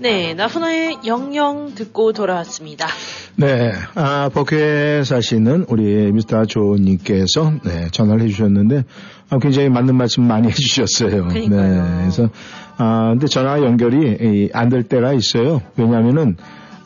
[0.00, 2.86] 네, 나훈아의 영영 듣고 돌아왔습니다.
[3.36, 8.84] 네, 아, 버크에 사시는 우리 미스터 조님께서 네, 전화를 해주셨는데
[9.30, 11.28] 아, 굉장히 맞는 말씀 많이 해주셨어요.
[11.28, 12.28] 네, 그래서
[12.76, 15.60] 아, 근데 전화 연결이 안 될 때가 있어요.
[15.76, 16.36] 왜냐하면은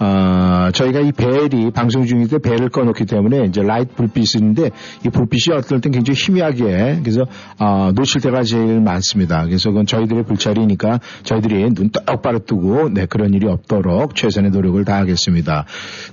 [0.01, 4.71] 어, 저희가 이 벨이 방송 때 벨을 꺼놓기 때문에 이제 라이트 불빛인데
[5.05, 7.27] 이 불빛이 어떨 땐 굉장히 희미하게 그래서
[7.59, 9.45] 어, 놓칠 때가 제일 많습니다.
[9.45, 15.65] 그래서 그건 저희들의 불찰이니까 저희들이 눈 똑바로 뜨고 네, 그런 일이 없도록 최선의 노력을 다하겠습니다.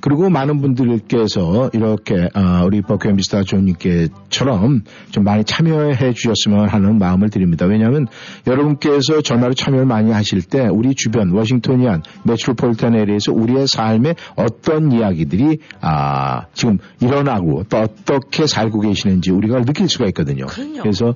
[0.02, 7.30] 그리고 많은 분들께서 이렇게 어, 우리 버크 미스터 존님께처럼 좀 많이 참여해 주셨으면 하는 마음을
[7.30, 7.66] 드립니다.
[7.66, 8.08] 왜냐하면
[8.48, 15.60] 여러분께서 전화로 참여를 많이 하실 때 우리 주변 워싱턴이안 메트로폴리탄 에리에서 우리의 삶에 어떤 이야기들이
[15.82, 20.48] 아, 지금 일어나고 또 어떻게 살고 계시는지 우리가 느낄 수가 있거든요.
[20.82, 21.14] 그래서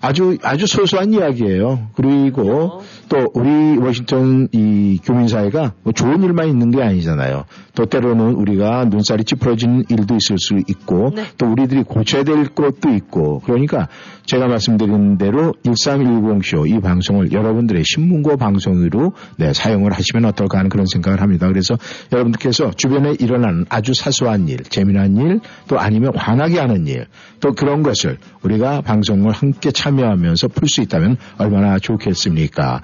[0.01, 1.89] 아주 아주 소소한 이야기예요.
[1.93, 7.45] 그리고 또 우리 워싱턴 이 교민 사회가 뭐 좋은 일만 있는 게 아니잖아요.
[7.75, 13.39] 또 때로는 우리가 눈살이 찌푸러지는 일도 있을 수 있고 또 우리들이 고쳐야 될 것도 있고
[13.45, 13.87] 그러니까
[14.25, 20.85] 제가 말씀드린 대로 1310쇼 이 방송을 여러분들의 신문고 방송으로 네, 사용을 하시면 어떨까 하는 그런
[20.85, 21.47] 생각을 합니다.
[21.47, 21.75] 그래서
[22.11, 27.07] 여러분들께서 주변에 일어나는 아주 사소한 일, 재미난 일, 또 아니면 화나게 하는 일,
[27.39, 32.81] 또 그런 것을 우리가 방송을 함께 참 여하면서 풀 수 있다면 얼마나 좋겠습니까?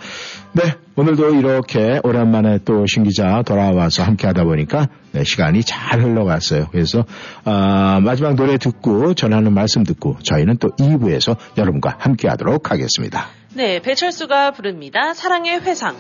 [0.54, 0.64] 네,
[0.96, 6.68] 오늘도 이렇게 오랜만에 또 신기자 돌아와서 함께 하다 보니까 네, 시간이 잘 흘러갔어요.
[6.72, 7.06] 그래서
[7.46, 13.28] 아, 마지막 노래 듣고 전하는 말씀 듣고 저희는 또 2부에서 여러분과 함께 하도록 하겠습니다.
[13.54, 15.14] 네, 배철수가 부릅니다.
[15.14, 15.96] 사랑의 회상.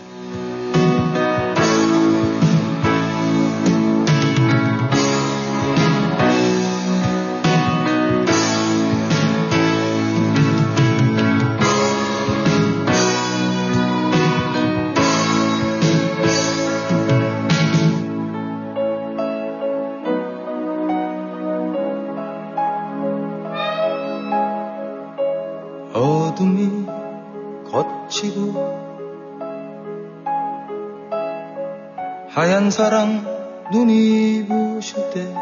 [32.48, 33.26] 하얀 사랑
[33.74, 35.36] 눈이 부실 때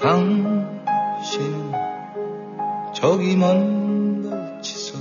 [0.00, 1.72] 당신은
[2.92, 4.96] 저기 먼 멀치서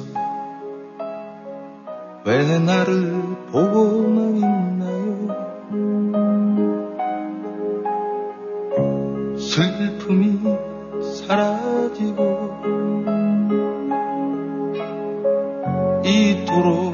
[2.25, 3.11] 왜 나를
[3.51, 5.27] 보고만 있나요?
[9.37, 10.39] 슬픔이
[11.27, 12.49] 사라지고
[16.03, 16.92] 이토록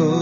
[0.00, 0.21] 안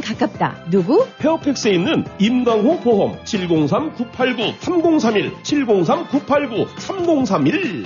[0.00, 0.56] 가깝다.
[0.70, 1.06] 누구?
[1.18, 7.84] 페어팩스에 있는 임강호 보험 703-989-3031 703-989-3031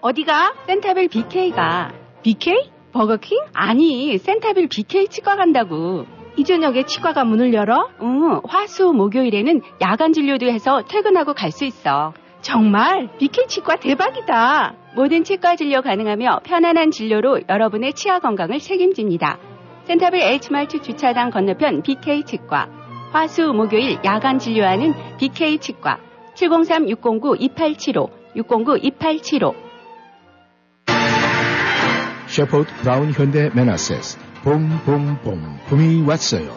[0.00, 0.54] 어디가?
[0.66, 1.92] 센타빌 BK가.
[2.22, 2.70] BK?
[2.92, 3.38] 버거킹?
[3.52, 6.06] 아니, 센타빌 BK 치과 간다고.
[6.36, 7.88] 이 저녁에 치과가 문을 열어?
[8.00, 12.14] 응, 화수 목요일에는 야간 진료도 해서 퇴근하고 갈 수 있어.
[12.40, 13.08] 정말?
[13.18, 14.74] BK 치과 대박이다.
[14.94, 19.38] 모든 치과 진료 가능하며 편안한 진료로 여러분의 치아 건강을 책임집니다.
[19.84, 22.68] 센타빌 H마트 주차장 건너편 BK 치과.
[23.12, 25.98] 화수 목요일 야간 진료하는 BK 치과.
[26.34, 29.54] 703-609-2875, 609-2875.
[32.26, 36.48] 셰퍼드 브라운 현대 메나세스 봄봄봄 봄이 왔어요.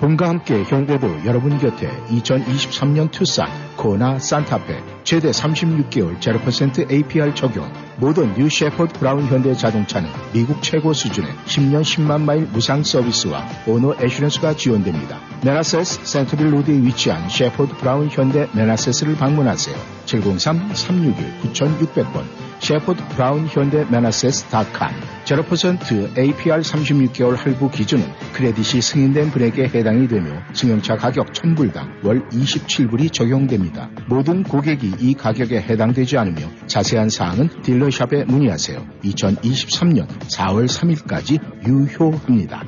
[0.00, 8.34] 봄과 함께 현대도 여러분 곁에 2023년 투싼 코나 산타페 최대 36개월 0% APR 적용 모든
[8.34, 14.56] new 셰퍼드 브라운 현대 자동차는 미국 최고 수준의 10년 10만 마일 무상 서비스와 owner assurance가
[14.56, 15.20] 지원됩니다.
[15.44, 19.76] 메나세스 센트빌 로드에 위치한 셰퍼드 브라운 현대 메나세스를 방문하세요.
[20.06, 22.24] 703-361-9600번
[22.58, 24.92] 셰퍼드 브라운 현대 메나세스.com
[25.24, 33.12] 0% APR 36개월 할부 기준은 크레딧이 승인된 분에게 해당이 되며 승용차 가격 1000불당 월 27불이
[33.12, 33.90] 적용됩니다.
[34.06, 38.86] 모든 고객이 이 가격에 해당되지 않으며 자세한 사항은 딜러샵에 문의하세요.
[39.04, 42.62] 2023년 4월 3일까지 유효합니다.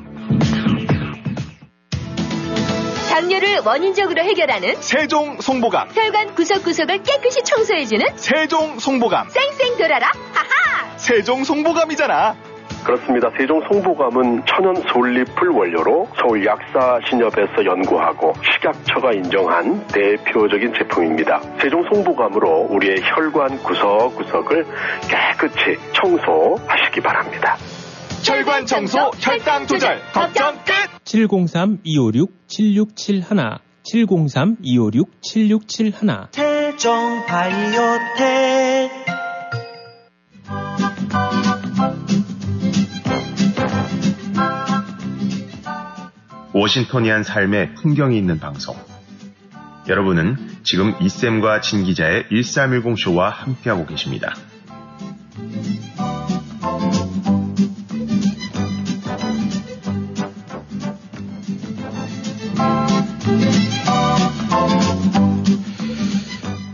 [3.10, 5.88] 담요를 원인적으로 해결하는 세종 송보감.
[5.92, 9.28] 혈관 구석구석을 깨끗이 청소해주는 세종 송보감.
[9.28, 10.08] 쌩쌩 돌아라.
[10.32, 10.96] 하하!
[10.98, 12.36] 세종 송보감이잖아
[12.88, 13.30] 그렇습니다.
[13.36, 21.38] 세종 송보감은 천연 솔잎을 원료로 서울 약사 신협에서 연구하고 식약처가 인정한 대표적인 제품입니다.
[21.60, 24.64] 세종 송보감으로 우리의 혈관 구석구석을
[25.02, 27.58] 깨끗이 청소하시기 바랍니다.
[28.24, 30.72] 혈관 청소 혈당 조절 걱정 끝
[31.04, 39.08] 703-256-7671 703-256-7671 태종 바이오텍
[46.58, 48.74] 워싱턴이한 삶의 풍경이 있는 방송.
[49.88, 54.34] 여러분은 지금 이쌤과 진 기자의 1310 쇼와 함께하고 계십니다.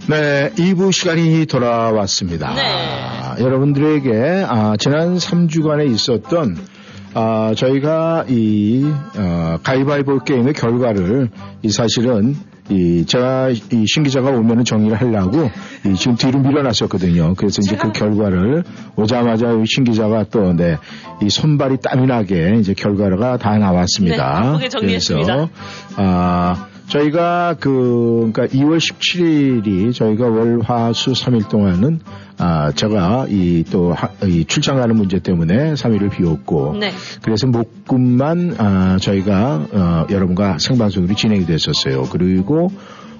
[0.08, 2.54] 네, 2부 시간이 돌아왔습니다.
[2.56, 6.73] 아, 여러분들에게 아, 지난 3주간에 있었던
[7.14, 8.84] 아, 저희가 이
[9.16, 11.30] 어, 가위바위보 게임의 결과를
[11.62, 12.34] 이 사실은
[12.70, 15.50] 이 제가 이 신기자가 오면은 정리를 하려고
[15.86, 17.34] 이 지금 뒤로 밀어놨었거든요.
[17.34, 18.64] 그래서 이제 그 결과를
[18.96, 20.78] 오자마자 이 신기자가 또 네,
[21.22, 24.58] 이 손발이 땀이 나게 이제 결과가 다 나왔습니다.
[24.58, 25.34] 네, 정리했습니다.
[25.34, 25.50] 그래서
[25.96, 32.00] 아 저희가 그 그러니까 2월 17일이 저희가 월화수 3일 동안은
[32.38, 33.94] 아 제가 이 또
[34.26, 36.92] 이 출장 가는 문제 때문에 3일을 비웠고 네.
[37.22, 42.02] 그래서 목금만 아 저희가 어 여러분과 생방송으로 진행이 됐었어요.
[42.10, 42.70] 그리고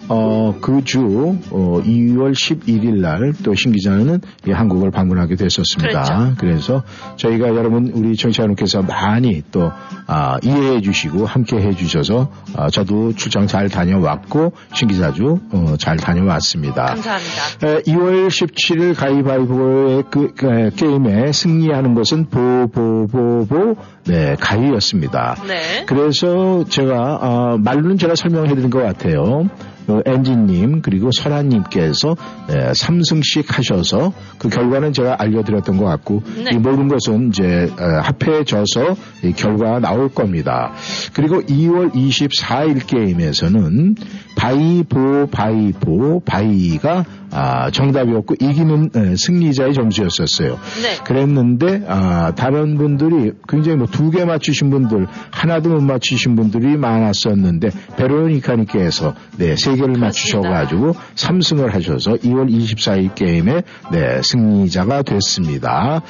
[0.08, 6.34] 어, 그 주, 어, 2월 11일 날 또 신기자는 이 한국을 방문하게 됐었습니다.
[6.38, 6.82] 그래서
[7.16, 9.70] 저희가 여러분, 우리 청취자 여러분께서 많이 또,
[10.06, 16.84] 아, 이해해 주시고 함께 해 주셔서, 아, 저도 출장 잘 다녀왔고, 신기자주, 어, 잘 다녀왔습니다.
[16.86, 17.68] 감사합니다.
[17.68, 23.76] 에, 2월 17일 가위바위보의 그, 그, 게임에 승리하는 것은 보보보보
[24.06, 25.36] 네 가위였습니다.
[25.46, 25.84] 네.
[25.86, 29.48] 그래서 제가 아, 말로는 제가 설명해 드린 것 같아요.
[29.86, 32.16] 어, 엔진님 그리고 설아님께서
[32.48, 36.50] 네, 3승씩 하셔서 그 결과는 제가 알려드렸던 것 같고 네.
[36.54, 40.72] 이 모든 것은 이제 어, 합해져서 이 결과가 나올 겁니다.
[41.12, 43.96] 그리고 2월 24일 게임에서는
[44.36, 50.50] 바이보 바이보 바이가 아, 정답이었고 이기는 에, 승리자의 점수였었어요.
[50.82, 51.04] 네.
[51.04, 59.14] 그랬는데 아, 다른 분들이 굉장히 뭐두 개 맞추신 분들 하나도 못 맞추신 분들이 많았었는데 베로니카님께서
[59.38, 66.02] 네, 세 개를 맞추셔가지고 3승을 하셔서 2월 24일 게임에 네, 승리자가 됐습니다.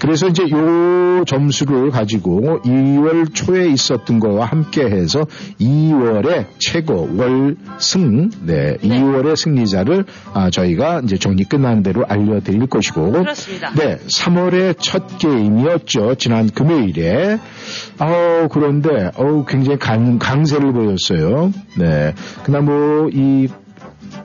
[0.00, 5.26] 그래서 이제 요 점수를 가지고 2월 초에 있었던 거와 함께 해서
[5.60, 13.72] 2월의 최고 월승 네, 2월의 승리자를 아, 저희가 이제 정리 끝난 대로 알려드릴 것이고 그렇습니다.
[13.74, 16.14] 네, 3월의 첫 게임이었죠.
[16.16, 17.29] 지난 금요일에.
[17.98, 21.52] 어, 그런데, 어 굉장히 강, 강세를 보였어요.
[21.78, 22.14] 네.
[22.44, 23.48] 그나 뭐, 이,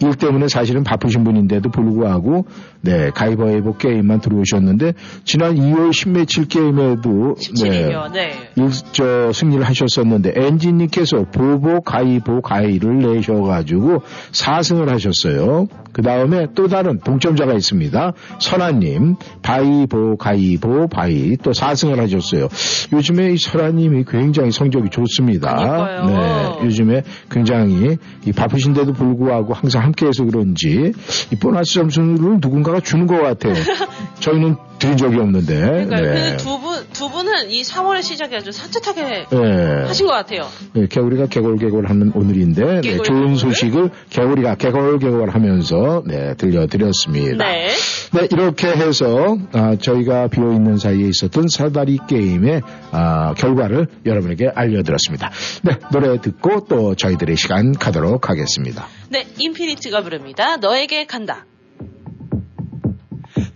[0.02, 2.46] 일 때문에 사실은 바쁘신 분인데도 불구하고,
[2.82, 4.94] 네, 가위바위보 게임만 들어오셨는데,
[5.24, 8.12] 지난 2월 10매칠 게임에도, 17이요.
[8.12, 8.32] 네.
[8.56, 15.68] 일, 저, 승리를 하셨었는데, 엔진님께서 보보, 가위보, 가위를 내셔가지고 4승을 하셨어요.
[15.92, 18.14] 그 다음에 또 다른 동점자가 있습니다.
[18.40, 22.50] 선아님, 바이보, 가위보, 바이, 또 4승을 하셨어요.
[22.92, 25.56] 요즘에 이 설아님이 굉장히 성적이 좋습니다.
[25.56, 26.06] 그러니까요.
[26.06, 30.92] 네, 요즘에 굉장히 이 바쁘신데도 불구하고 항상 함께해서 그런지
[31.32, 33.54] 이 보너스 점수를 누군가가 주는 것 같아요.
[34.20, 35.56] 저희는 드린 적이 없는데.
[35.60, 36.32] 그러니까 네.
[36.32, 39.84] 그두 분, 두 분은 이 3월의 시작이 아주 산뜻하게 네.
[39.88, 40.48] 하신 것 같아요.
[40.74, 43.36] 네, 개구리가 개골개골 하는 오늘인데 네, 개골, 좋은.
[43.36, 47.46] 소식을 개구리가 개골개골 하면서 네, 들려드렸습니다.
[47.46, 47.68] 네.
[48.14, 52.62] 네, 이렇게 해서 아, 저희가 비어 있는 사이에 있었던 사다리 게임의
[52.92, 55.32] 아, 결과를 여러분에게 알려드렸습니다.
[55.64, 58.88] 네, 노래 듣고 또 저희들의 시간 가도록 하겠습니다.
[59.10, 60.58] 네, 인피니트가 부릅니다.
[60.58, 61.46] 너에게 간다.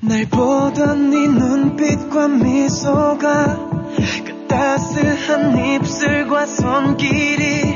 [0.10, 3.70] 날 보던 네 눈빛과 미소가
[4.26, 7.76] 그 따스한 입술과 손길이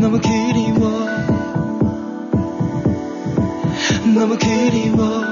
[0.00, 1.06] 너무 그리워.
[4.14, 5.22] 너무 그리워.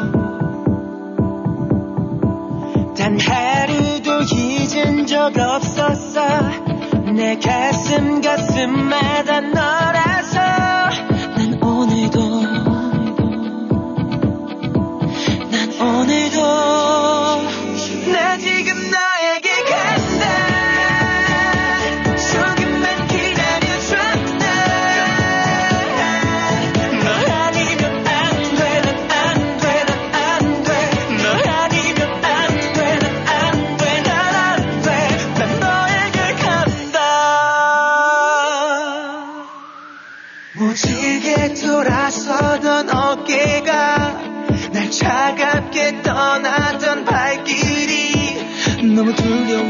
[2.97, 6.21] 단 하루도 잊은 적 없었어.
[7.15, 10.24] 내 가슴 가슴마다 너라
[15.81, 16.84] 오늘도
[48.95, 49.69] 너무 두려워.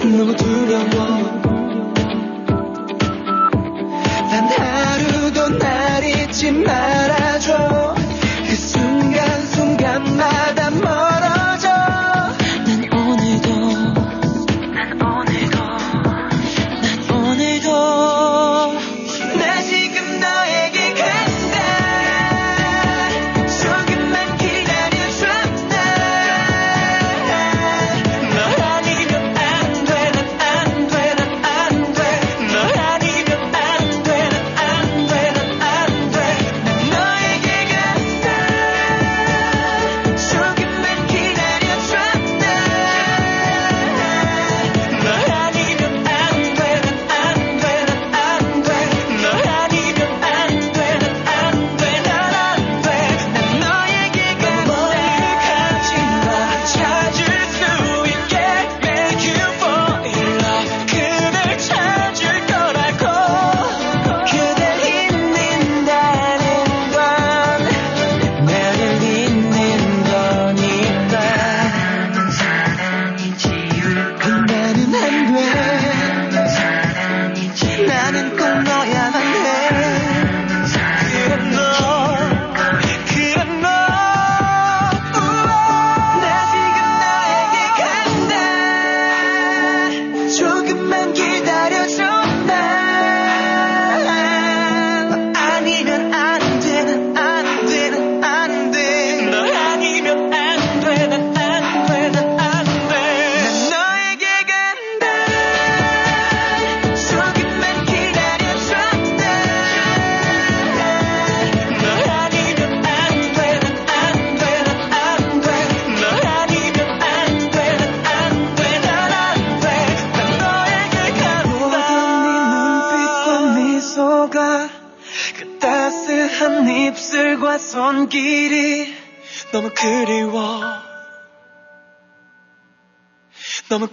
[0.00, 1.38] 너무 두려워.
[4.30, 7.97] 단 하루도 날 잊지 말아줘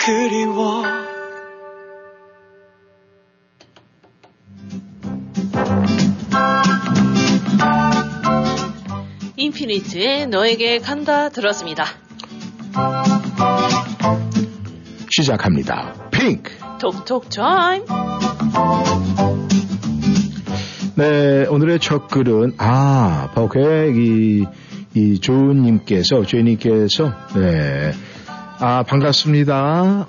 [0.06, 0.84] 그리워
[9.36, 11.86] 인피니트의 너에게 간다 들었습니다.
[15.10, 16.10] 시작합니다.
[16.12, 16.52] 핑크.
[16.80, 17.84] 톡톡 타임.
[20.98, 24.46] 네, 오늘의 첫 글은, 아, 바오케, 이,
[24.94, 27.92] 이 조은님께서, 조은님께서, 네.
[28.60, 30.08] 아, 반갑습니다.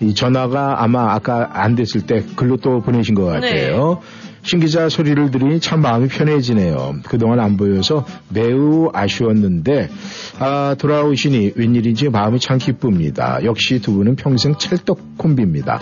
[0.00, 4.00] 이 전화가 아마 아까 안 됐을 때 글로 또 보내신 것 같아요.
[4.44, 6.96] 신 기자 소리를 들으니 참 마음이 편해지네요.
[7.06, 9.88] 그동안 안 보여서 매우 아쉬웠는데,
[10.40, 13.38] 아, 돌아오시니 웬일인지 마음이 참 기쁩니다.
[13.44, 15.78] 역시 두 분은 평생 찰떡 콤비입니다.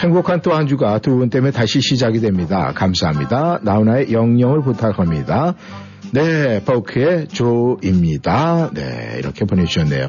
[0.00, 2.72] 행복한 또 한 주가 두 분 때문에 다시 시작이 됩니다.
[2.74, 3.60] 감사합니다.
[3.62, 5.54] 나훈아의 영영을 부탁합니다.
[6.12, 8.70] 네, 버크의 조입니다.
[8.74, 10.08] 네, 이렇게 보내주셨네요.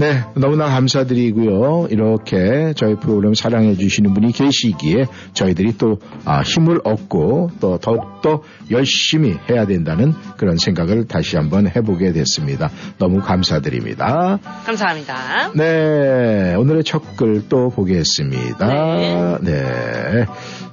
[0.00, 1.88] 네, 너무나 감사드리고요.
[1.90, 9.36] 이렇게 저희 프로그램 사랑해 주시는 분이 계시기에 저희들이 또 아, 힘을 얻고 또 더욱더 열심히
[9.50, 12.70] 해야 된다는 그런 생각을 다시 한번 해보게 됐습니다.
[12.98, 14.38] 너무 감사드립니다.
[14.64, 15.52] 감사합니다.
[15.54, 19.38] 네, 오늘의 첫 글 또 보겠습니다.
[19.42, 20.26] 네.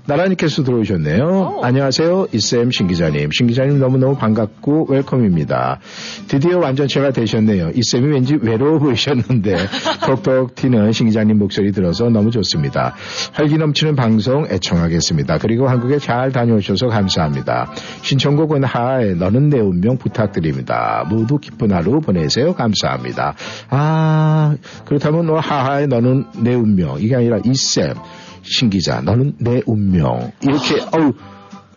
[0.05, 1.61] 나라님께서 들어오셨네요.
[1.63, 2.27] 안녕하세요.
[2.33, 3.29] 이쌤 신기자님.
[3.31, 5.79] 신기자님 너무너무 반갑고 웰컴입니다.
[6.27, 7.71] 드디어 완전체가 되셨네요.
[7.73, 9.55] 이쌤이 왠지 외로워 보이셨는데
[10.05, 12.95] 톡톡 튀는 신기자님 목소리 들어서 너무 좋습니다.
[13.31, 15.37] 활기 넘치는 방송 애청하겠습니다.
[15.37, 17.71] 그리고 한국에 잘 다녀오셔서 감사합니다.
[18.01, 21.05] 신청곡은 하의 너는 내 운명 부탁드립니다.
[21.09, 22.53] 모두 기쁜 하루 보내세요.
[22.53, 23.35] 감사합니다.
[23.69, 26.97] 아, 그렇다면 뭐 하하의 너는 내 운명.
[26.99, 27.93] 이게 아니라 이쌤.
[28.43, 30.31] 신기자, 너는 내 운명.
[30.41, 31.13] 이렇게, 어우,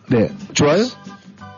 [0.09, 0.83] 네, 좋아요?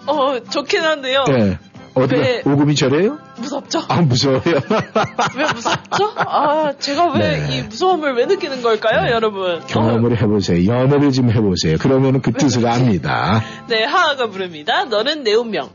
[0.07, 1.23] 어, 좋긴 한데요.
[1.27, 1.57] 네.
[1.95, 3.17] 어디가, 왜- 오금이 저래요?
[3.39, 3.81] 무섭죠?
[3.89, 4.41] 아, 무서워요.
[5.35, 6.13] 왜 무섭죠?
[6.17, 7.19] 아, 제가 왜이
[7.49, 7.63] 네.
[7.63, 9.59] 무서움을 왜 느끼는 걸까요, 여러분?
[9.67, 10.65] 경험을 해보세요.
[10.71, 11.77] 연애를 좀 해보세요.
[11.79, 13.41] 그러면 그 뜻을 압니다.
[13.67, 14.85] 네, 하하가 부릅니다.
[14.85, 15.69] 너는 내 운명.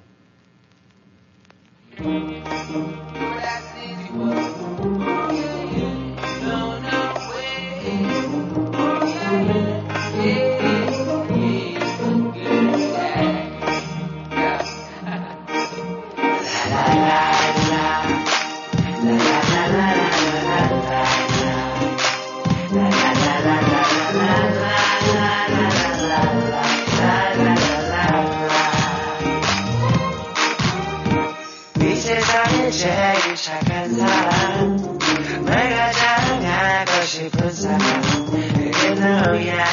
[33.96, 34.98] 사람
[35.44, 39.64] 내가 자랑하고 싶은 사람 그게 너야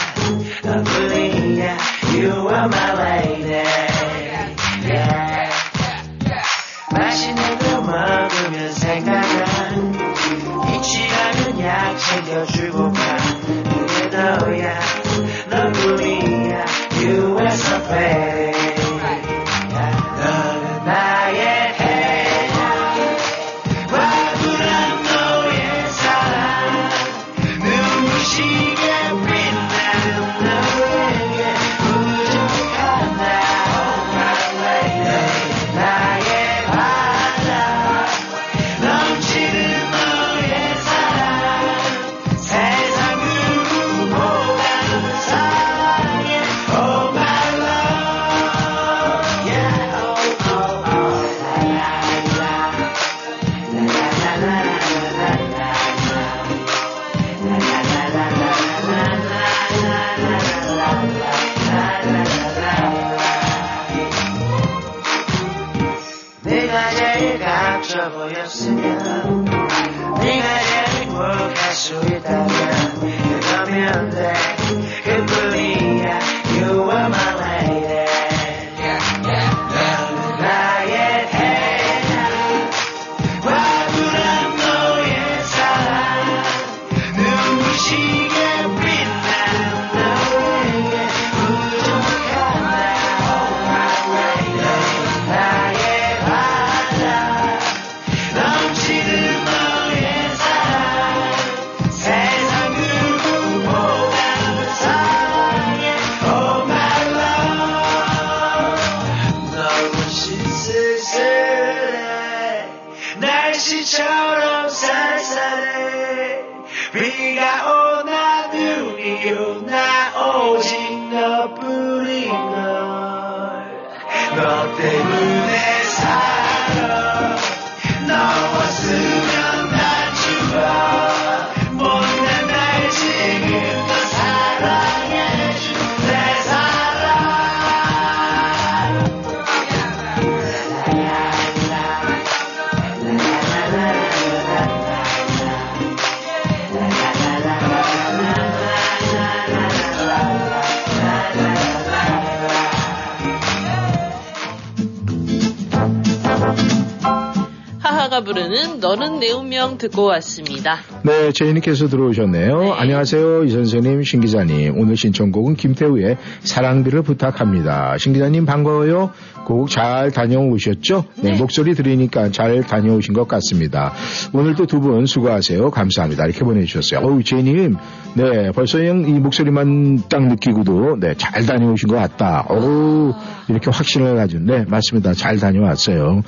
[159.82, 160.78] 듣고 왔습니다.
[161.04, 162.74] 네, 제이님께서 들어오셨네요.
[162.74, 164.78] 안녕하세요, 이 선생님, 신 기자님.
[164.78, 167.98] 오늘 신청곡은 김태우의 사랑들을 부탁합니다.
[167.98, 169.12] 신 기자님 반가워요.
[169.46, 171.06] 곡 잘 다녀오셨죠?
[171.24, 173.92] 네, 목소리 들으니까 잘 다녀오신 것 같습니다.
[174.34, 175.72] 오늘도 두 분 수고하세요.
[175.72, 176.26] 감사합니다.
[176.26, 177.00] 이렇게 보내주셨어요.
[177.06, 177.76] 어우, 제이님,
[178.14, 182.46] 네, 벌써 그냥 이 목소리만 딱 느끼고도, 네, 잘 다녀오신 것 같다.
[182.50, 183.14] 어우,
[183.48, 185.14] 이렇게 확신을 가진, 네, 맞습니다.
[185.14, 186.22] 잘 다녀왔어요.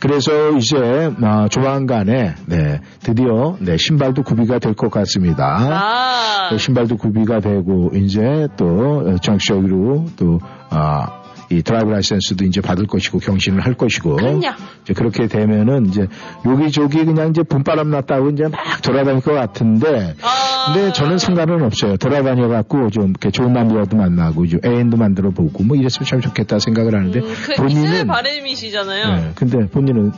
[0.00, 5.44] 그래서 이제, 아, 조만간에, 네, 드디어, 네, 신발도 구비가 될 것 같습니다.
[5.60, 10.40] 아, 그 신발도 구비가 되고 이제 또 정식으로 또
[10.70, 14.48] 아, 이 드라이브 라이센스도 이제 받을 것이고 경신을 할 것이고 그럼요.
[14.82, 16.06] 이제 그렇게 되면은 이제
[16.44, 20.72] 여기저기 그냥 이제 봄바람 났다고 이제 막 돌아다닐 것 같은데 아.
[20.72, 21.96] 근데 저는 상관은 없어요.
[21.96, 26.58] 돌아다녀 갖고 좀 이렇게 좋은 남자도 만나고 좀 애인도 만들어 보고 뭐 이랬으면 참 좋겠다
[26.58, 29.16] 생각을 하는데 그 있을 본인은 바람이시잖아요.
[29.16, 30.12] 네, 근데 본인은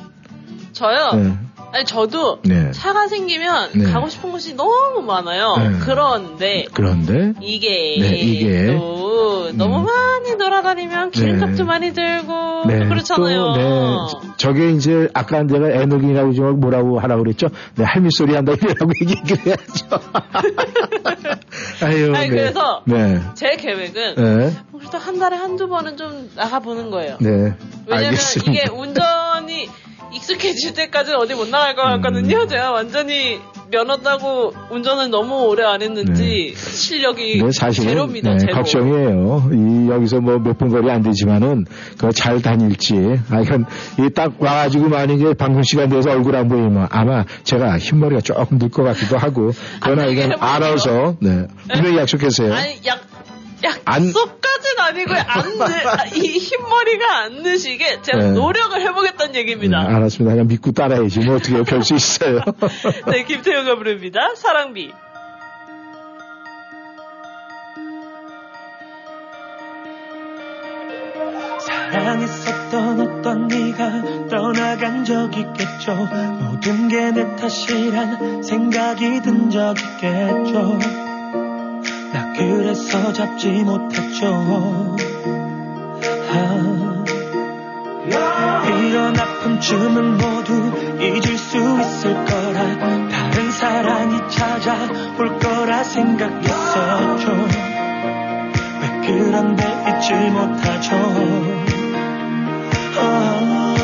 [0.73, 1.11] 저요.
[1.15, 1.35] 네.
[1.73, 2.73] 아니 저도 네.
[2.73, 3.85] 차가 생기면 네.
[3.93, 5.55] 가고 싶은 곳이 너무 많아요.
[5.59, 5.78] 네.
[5.81, 8.74] 그런데 그런데 이게, 네, 이게.
[8.77, 9.00] 또
[9.55, 11.65] 너무 많이 돌아다니면 기름값도 네.
[11.65, 13.41] 많이 들고 네, 또 그렇잖아요.
[13.41, 17.49] 또, 네, 저게 이제 아까 내가 에너기라고 좀 뭐라고 하라고 그랬죠?
[17.75, 20.01] 네, 할미 소리 한다 이라고 얘기를 해야죠.
[21.83, 22.29] 아유, 아니, 네.
[22.29, 23.21] 그래서 네.
[23.35, 24.57] 제 계획은 네.
[24.79, 27.17] 그래도 한 달에 한두 번은 좀 나가보는 거예요.
[27.21, 27.55] 네.
[27.87, 28.53] 왜냐면 알겠습니다.
[28.53, 29.69] 이게 운전이
[30.12, 32.47] 익숙해질 때까지는 어디 못 나갈 것 같거든요.
[32.47, 33.39] 제가 완전히
[33.70, 38.32] 면허 따고 운전을 너무 오래 안 했는지 실력이 네, 사실은 제로입니다.
[38.32, 38.55] 네, 제로.
[38.57, 39.51] 걱정이에요.
[39.53, 42.97] 이 여기서 뭐 몇 분 거리 안 되지만은 그거 잘 다닐지.
[43.31, 43.65] 아, 이건
[43.99, 48.82] 이딱 와가지고 만약에 방송 시간 돼서 얼굴 안 보이면 아마 제가 흰머리가 조금 늘 것
[48.82, 49.53] 같기도 하고.
[49.81, 50.32] 그러나 이건.
[50.41, 52.53] 알아서 네 분명히 약속했어요.
[52.53, 53.20] 아니 약 안-
[53.62, 58.31] 약속까지는 아니고 안 느, 아, 이 흰머리가 안 느시게 제가 네.
[58.32, 59.81] 노력을 해보겠다는 네, 얘기입니다.
[59.81, 60.32] 알았습니다.
[60.35, 61.20] 그냥 믿고 따라야지.
[61.20, 62.41] 뭐 어떻게 별수 있어요.
[63.07, 64.20] 네, 김태우가 부릅니다.
[64.37, 64.93] 사랑비.
[71.93, 75.95] 사랑했었던 어떤 네가 떠나간 적 있겠죠
[76.41, 80.78] 모든 게 내 탓이란 생각이 든 적 있겠죠
[82.12, 84.97] 나 그래서 잡지 못했죠.
[86.32, 86.74] 아,
[88.66, 90.53] 이런 아픔쯤은 모두
[91.01, 92.78] 잊을 수 있을 거라.
[93.09, 97.32] 다른 사랑이 찾아올 거라 생각했었죠.
[98.81, 100.97] 왜 그런데 잊지 못하죠?
[102.99, 103.74] 어,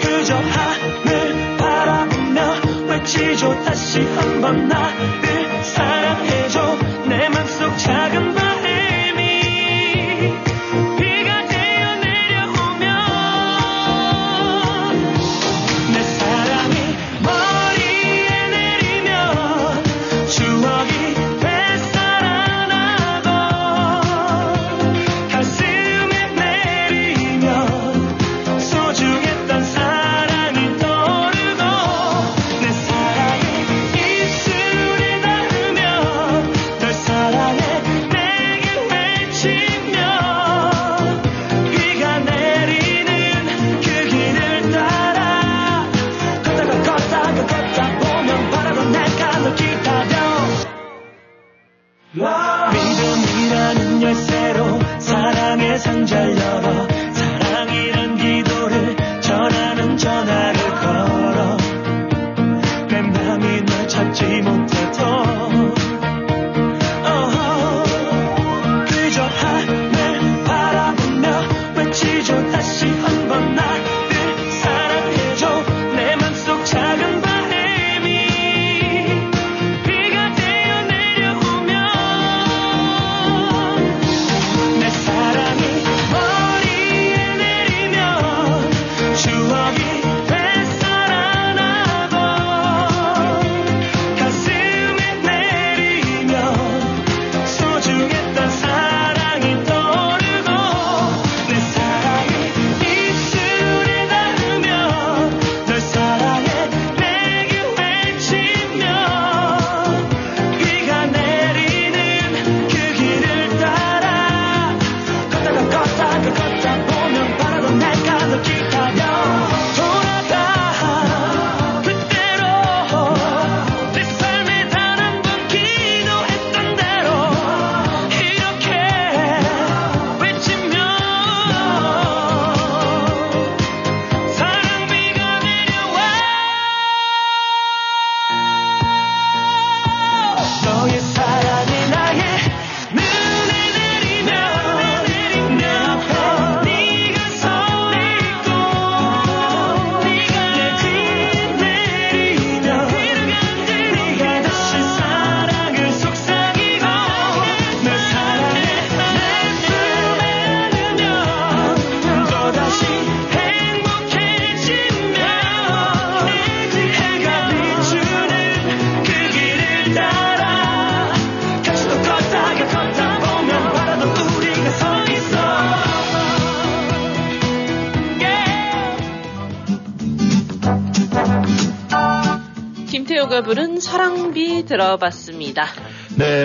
[0.00, 2.40] 그저 하늘 바라보며
[2.88, 3.64] 외치죠.
[3.64, 6.91] 다시 한번 나를 사랑해줘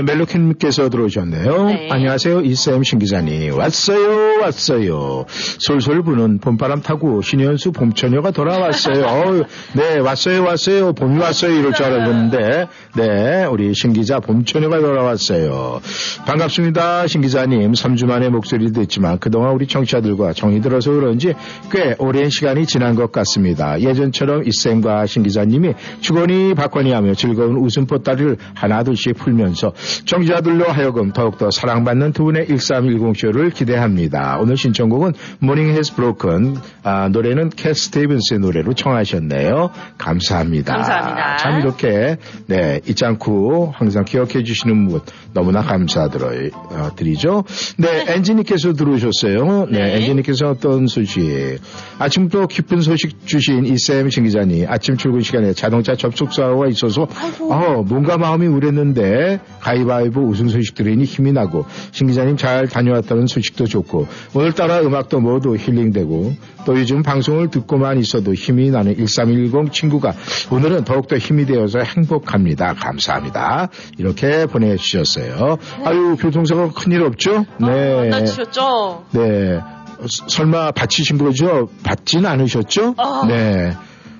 [0.01, 1.65] 멜로캔님께서 들어오셨네요.
[1.65, 1.89] 네.
[1.91, 2.41] 안녕하세요.
[2.41, 3.57] 이쌤 신기자님.
[3.57, 4.16] 왔어요,
[4.47, 5.25] 왔어요.
[5.59, 9.05] 솔솔 부는 봄바람 타고 신현수 봄처녀가 돌아왔어요.
[9.05, 9.43] 어우,
[9.73, 10.93] 네, 왔어요, 왔어요.
[10.93, 11.53] 봄이 왔어요.
[11.53, 15.81] 이럴 줄 알았는데, 네, 우리 신기자 봄처녀가 돌아왔어요.
[16.25, 17.07] 반갑습니다.
[17.07, 17.73] 신기자님.
[17.73, 21.33] 3주 만에 목소리 듣지만 그동안 우리 청취자들과 정이 들어서 그런지
[21.71, 23.79] 꽤 오랜 시간이 지난 것 같습니다.
[23.79, 29.73] 예전처럼 이쌤과 신기자님이 주거니 받거니 하며 즐거운 웃음 보따리를 하나둘씩 풀면서
[30.05, 34.36] 청취자들로 하여금 더욱더 사랑받는 두 분의 1310쇼를 기대합니다.
[34.39, 39.71] 오늘 신청곡은 Morning Has Broken 아, 노래는 캣 스티븐스의 노래로 청하셨네요.
[39.97, 40.73] 감사합니다.
[40.73, 41.37] 감사합니다.
[41.37, 45.01] 참 이렇게 네 잊지 않고 항상 기억해 주시는 분
[45.33, 47.43] 너무나 감사드리죠.
[47.77, 49.67] 네 엔지님께서 들어오셨어요.
[49.71, 49.95] 네, 네.
[49.95, 51.59] 엔지님께서 어떤 소식?
[51.99, 57.07] 아침부터 기쁜 소식 주신 이쌤 신 기자님 아침 출근 시간에 자동차 접속 사고가 있어서
[57.41, 63.65] 어, 뭔가 마음이 우랬는데 가위바위보 우승 소식 들으니 힘이 나고 신 기자님 잘 다녀왔다는 소식도
[63.65, 66.33] 좋고 오늘따라 음악도 모두 힐링되고
[66.65, 70.13] 또 요즘 방송을 듣고만 있어도 힘이 나는 1310 친구가
[70.51, 72.73] 오늘은 더욱더 힘이 되어서 행복합니다.
[72.73, 73.69] 감사합니다.
[73.97, 75.57] 이렇게 보내주셨어요.
[75.85, 77.45] 아유 교통사고 큰일 없죠?
[77.59, 78.09] 네.
[78.09, 79.05] 다치셨죠?
[79.11, 79.55] 네.
[79.99, 81.69] 어, 서- 설마 다치신 거죠?
[81.83, 82.95] 받진 않으셨죠?
[82.97, 83.25] 아.
[83.27, 83.73] 네.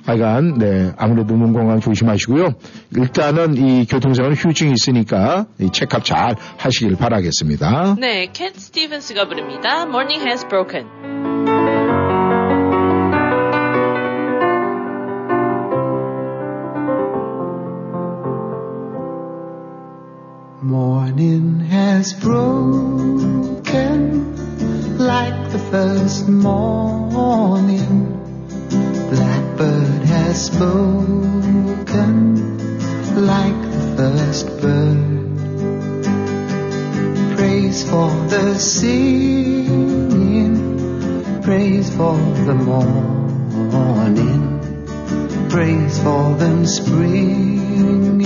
[0.07, 0.93] 하여간, 네.
[0.97, 2.53] 아무래도 몸 건강 조심하시고요.
[2.95, 7.97] 일단은 이 교통사고는 휴증이 있으니까 이 체크업 잘 하시길 바라겠습니다.
[7.99, 9.81] 네, 캣 스티븐스가 부릅니다.
[9.81, 10.87] Morning has broken.
[20.63, 23.57] Morning has broken
[24.97, 28.16] like the first morning.
[29.57, 31.17] Blackbird has spoken
[33.25, 35.35] like the first bird.
[37.35, 39.41] Praise for the singing,
[41.41, 42.99] praise for the morning,
[45.49, 48.17] praise for them springing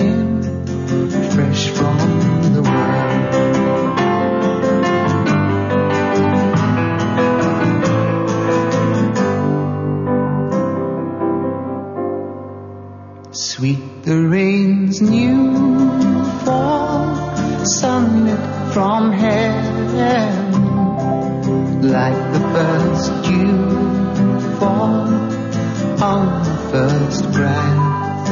[1.31, 2.40] fresh from
[13.55, 15.51] Sweet the rain's new
[16.45, 17.03] fall,
[17.65, 18.39] sunlit
[18.71, 20.31] from heaven,
[21.81, 23.67] like the first dew
[24.57, 25.03] fall
[26.01, 28.23] on the first grass.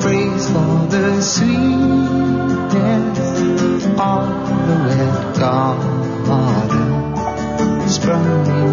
[0.00, 1.58] Praise for the sweetness
[3.98, 4.26] of
[4.68, 6.88] the wet garden,
[7.88, 8.70] sprung in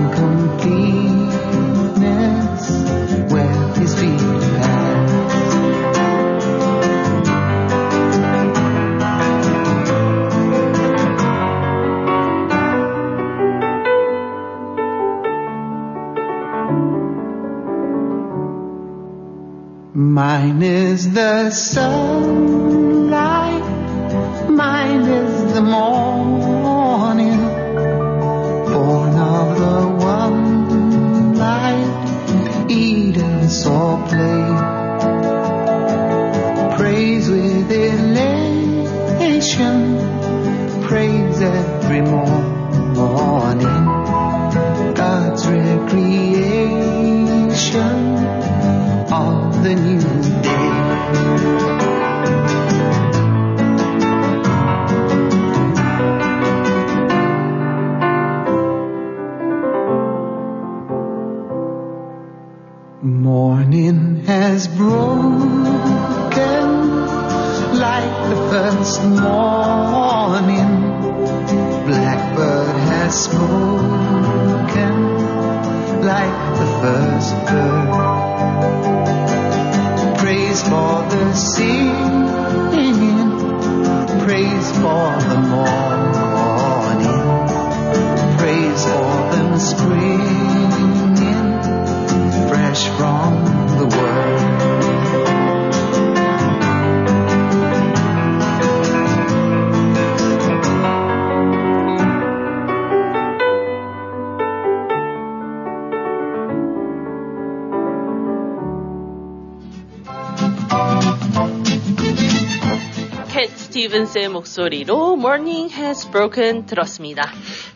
[113.87, 117.23] 스티븐스의 목소리로 Morning has broken 들었습니다.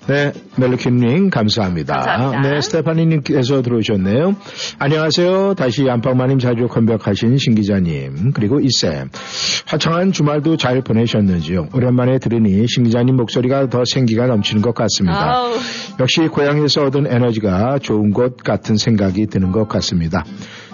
[0.08, 1.96] 네, 멜로키님 감사합니다.
[1.96, 2.50] 감사합니다.
[2.50, 4.36] 네, 스테파니님께서 들어오셨네요.
[4.80, 5.54] 안녕하세요.
[5.56, 9.10] 다시 안방마님 자주 컴백하신 신 기자님 그리고 이쌤
[9.68, 11.70] 화창한 주말도 잘 보내셨는지요?
[11.74, 15.34] 오랜만에 들으니 신 기자님 목소리가 더 생기가 넘치는 것 같습니다.
[15.34, 15.54] 아우,
[16.00, 20.26] 역시 고향에서 얻은 에너지가 좋은 것 같은 생각이 드는 것 같습니다.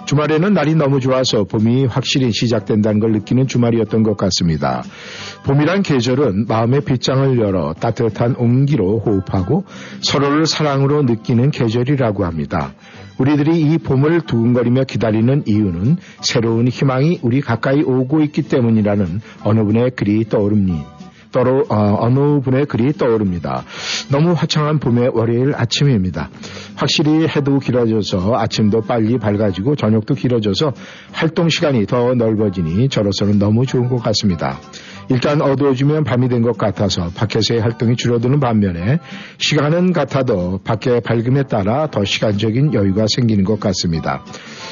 [0.08, 4.82] 주말에는 날이 너무 좋아서 봄이 확실히 시작된다는 걸 느끼는 주말이었던 것 같습니다.
[5.44, 9.64] 봄이란 계절은 마음의 빗장을 열어 따뜻한 온기로 호흡하고
[10.00, 12.72] 서로를 사랑으로 느끼는 계절이라고 합니다.
[13.18, 19.90] 우리들이 이 봄을 두근거리며 기다리는 이유는 새로운 희망이 우리 가까이 오고 있기 때문이라는 어느 분의
[19.90, 20.97] 글이 떠오릅니다.
[21.38, 23.62] 떠로, 어, 느 분의 글이 떠오릅니다.
[24.10, 26.30] 너무 화창한 봄의 월요일 아침입니다.
[26.74, 30.72] 확실히 해도 길어져서 아침도 빨리 밝아지고 저녁도 길어져서
[31.12, 34.58] 활동 시간이 더 넓어지니 저로서는 너무 좋은 것 같습니다.
[35.10, 39.00] 일단 어두워지면 밤이 된 것 같아서 밖에서의 활동이 줄어드는 반면에
[39.38, 44.24] 시간은 같아도 밖의 밝음에 따라 더 시간적인 여유가 생기는 것 같습니다.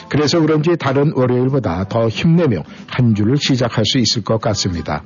[0.08, 5.02] 그래서 그런지 다른 월요일보다 더 힘내며 한 주를 시작할 수 있을 것 같습니다.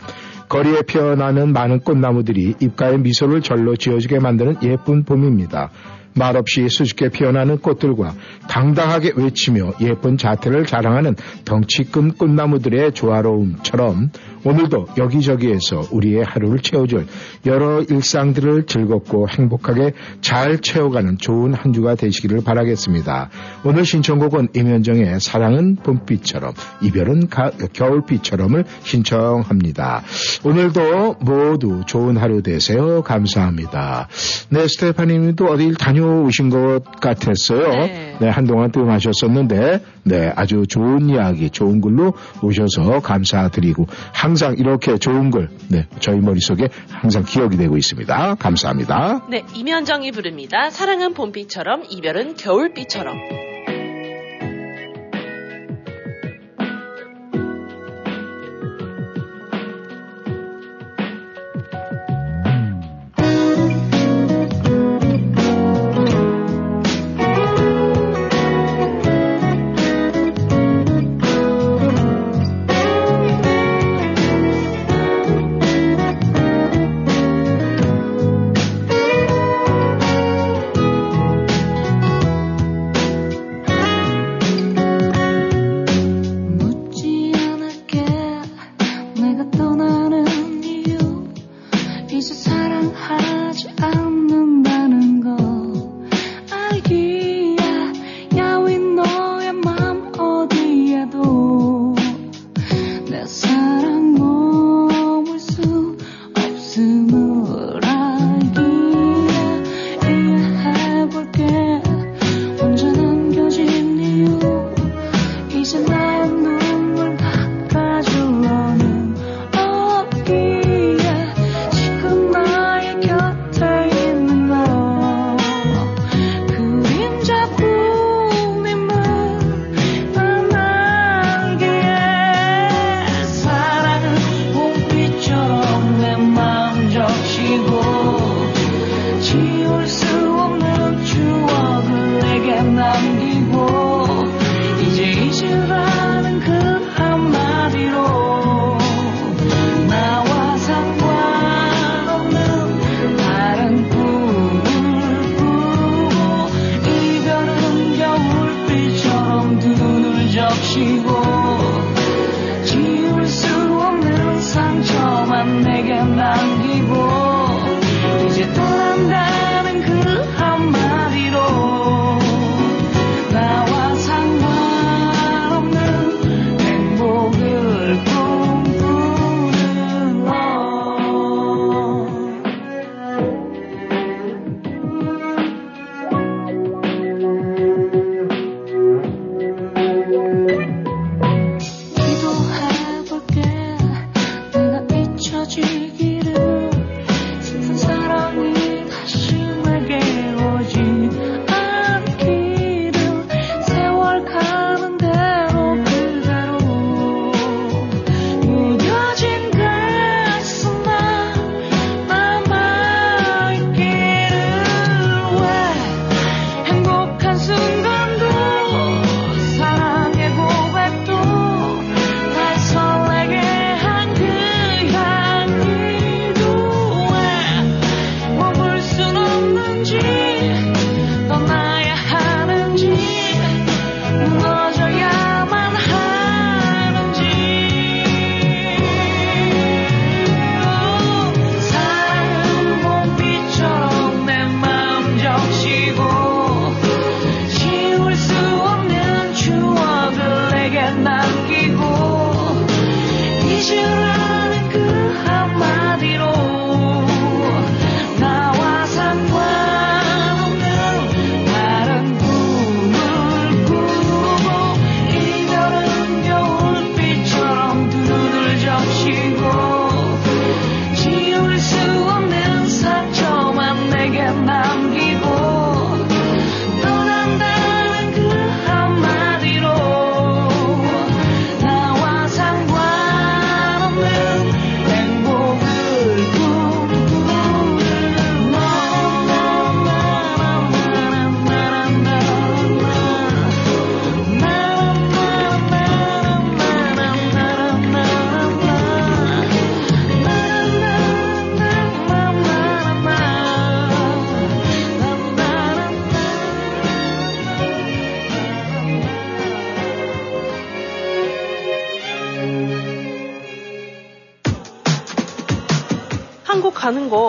[0.51, 5.71] 거리에 피어나는 많은 꽃나무들이 입가에 미소를 절로 지어주게 만드는 예쁜 봄입니다.
[6.15, 8.15] 말없이 수줍게 피어나는 꽃들과
[8.49, 11.15] 당당하게 외치며 예쁜 자태를 자랑하는
[11.45, 14.11] 덩치 큰 꽃나무들의 조화로움처럼
[14.43, 17.07] 오늘도 여기저기에서 우리의 하루를 채워줄
[17.47, 19.93] 여러 일상들을 즐겁고 행복하게
[20.23, 23.29] 잘 채워가는 좋은 한 주가 되시기를 바라겠습니다.
[23.65, 30.03] 오늘 신청곡은 임현정의 사랑은 봄비처럼 이별은 가- 겨울비처럼을 신청합니다.
[30.45, 33.03] 오늘도 모두 좋은 하루 되세요.
[33.03, 34.09] 감사합니다.
[34.49, 37.69] 네, 스테파님도 어딜 다녀 오신 것 같았어요.
[37.69, 38.17] 네.
[38.21, 42.13] 네, 한동안 뜸하셨었는데, 네, 아주 좋은 이야기, 좋은 글로
[42.43, 48.35] 오셔서 감사드리고, 항상 이렇게 좋은 글, 네, 저희 머릿속에 항상 기억이 되고 있습니다.
[48.35, 49.27] 감사합니다.
[49.31, 50.71] 네, 임현정이 부릅니다.
[50.71, 53.50] 사랑은 봄비처럼, 이별은 겨울비처럼.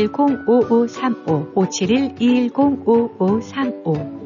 [0.07, 4.21] 571-210-5535 571-210-5535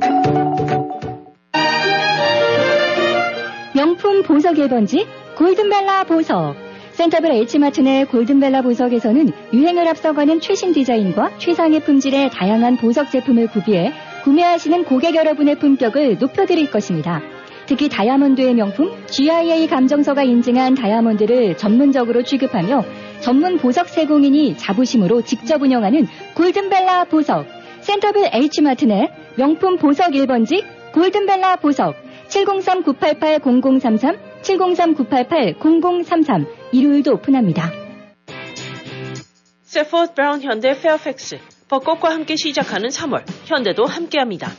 [3.75, 5.05] 명품 보석 1번지
[5.37, 6.55] 골든벨라 보석.
[6.93, 13.91] 센터블 H마트 내 골든벨라 보석에서는 유행을 앞서가는 최신 디자인과 최상의 품질의 다양한 보석 제품을 구비해
[14.23, 17.21] 구매하시는 고객 여러분의 품격을 높여드릴 것입니다.
[17.67, 22.85] 특히 다이아몬드의 명품 GIA 감정서가 인증한 다이아몬드를 전문적으로 취급하며
[23.21, 27.47] 전문 보석 세공인이 자부심으로 직접 운영하는 골든벨라 보석.
[27.81, 30.63] 센터빌 H마트 내 명품 보석 1번지
[30.93, 31.95] 골든벨라 보석
[32.29, 37.71] 703-988-0033 703-988-0033 일요일도 오픈합니다.
[39.63, 44.51] 세포드 브라운 현대 페어팩스 벚꽃과 함께 시작하는 3월 현대도 함께합니다.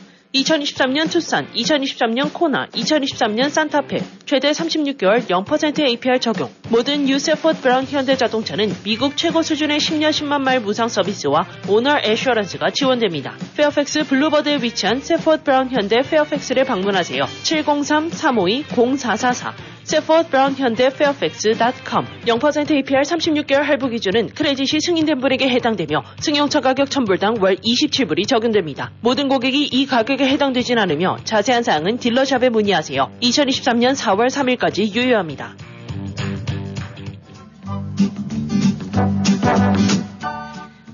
[0.43, 6.51] 2023년 투싼, 2023년 코나, 2023년 산타페 최대 36개월 0% APR 적용.
[6.69, 13.35] 모든 유세포드 브라운 현대자동차는 미국 최고 수준의 10년 10만 마일 무상 서비스와 owner assurance가 지원됩니다.
[13.55, 17.23] 페어팩스 Boulevard에 위치한 세포드 브라운 현대 페어팩스를 방문하세요.
[17.43, 26.59] 703-352-0444 세포드 브라운 현대 페어팩스.com 0% APR 36개월 할부 기준은 크레딧이 승인된 분에게 해당되며 승용차
[26.59, 28.91] 가격 1000불당 월 27불이 적용됩니다.
[28.99, 33.11] 모든 고객이 이 가격에 해당되진 않으며 자세한 사항은 딜러샵에 문의하세요.
[33.21, 35.55] 2023년 4월 3일까지 유효합니다.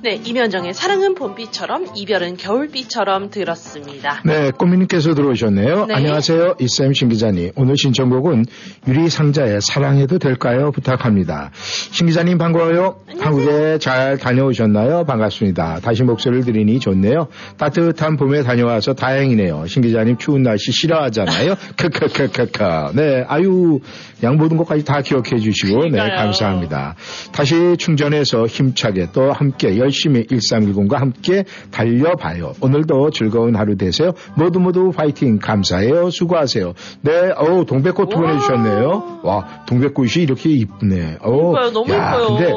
[0.04, 4.22] 네, 이면정의 사랑은 봄비처럼 이별은 겨울비처럼 들었습니다.
[4.26, 5.86] 네, 꼬미님께서 들어오셨네요.
[5.86, 5.94] 네.
[5.94, 6.56] 안녕하세요.
[6.60, 7.52] 이쌤 신 기자님.
[7.56, 8.44] 오늘 신청곡은
[8.86, 10.72] 유리상자의 사랑해도 될까요?
[10.72, 11.52] 부탁합니다.
[11.54, 12.98] 신 기자님 반가워요.
[13.18, 15.06] 한국에 잘 다녀오셨나요?
[15.06, 15.80] 반갑습니다.
[15.80, 17.30] 다시 목소리를 들으니 좋네요.
[17.58, 19.68] 따뜻한 봄에 다녀와서 다행이네요.
[19.68, 21.56] 신 기자님 추운 날씨 싫어하잖아요.
[21.80, 22.92] 크크크크크.
[22.96, 23.80] 네, 아유,
[24.22, 26.18] 양 모든 것까지 다 기억해 주시고, 네, 그러니까요.
[26.18, 26.96] 감사합니다.
[27.32, 32.54] 다시 충전해서 힘차게 또 함께 열심히 1310과 함께 달려봐요.
[32.62, 34.12] 오늘도 즐거운 하루 되세요.
[34.36, 36.10] 모두 모두 파이팅 감사해요.
[36.10, 36.74] 수고하세요.
[37.02, 39.22] 네, 어우, 동백꽃 두 보내주셨네요.
[39.24, 41.18] 와, 동백꽃이 이렇게 이쁘네.
[41.22, 42.28] 이뻐요, 너무 야, 이뻐요.
[42.38, 42.54] 근데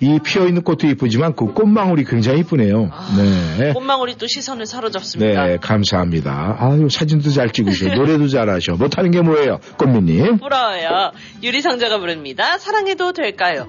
[0.00, 2.90] 이 피어 있는 꽃도 이쁘지만 그 꽃망울이 굉장히 이쁘네요.
[3.58, 3.72] 네.
[3.72, 5.46] 꽃망울이 또 시선을 사로잡습니다.
[5.46, 6.56] 네, 감사합니다.
[6.58, 7.88] 아유, 사진도 잘 찍으셔.
[7.94, 8.74] 노래도 잘하셔.
[8.74, 9.58] 못하는 게 뭐예요?
[9.78, 10.38] 꽃미님.
[10.38, 11.12] 부러워요.
[11.42, 12.58] 유리상자가 부릅니다.
[12.58, 13.66] 사랑해도 될까요?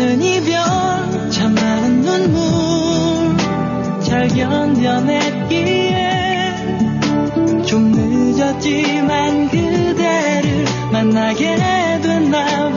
[0.00, 0.62] 많은 이별
[1.30, 3.36] 참 많은 눈물
[4.02, 6.00] 잘 견뎌냈기에
[7.66, 11.54] 좀 늦었지만 그대를 만나게
[12.00, 12.69] 된 나.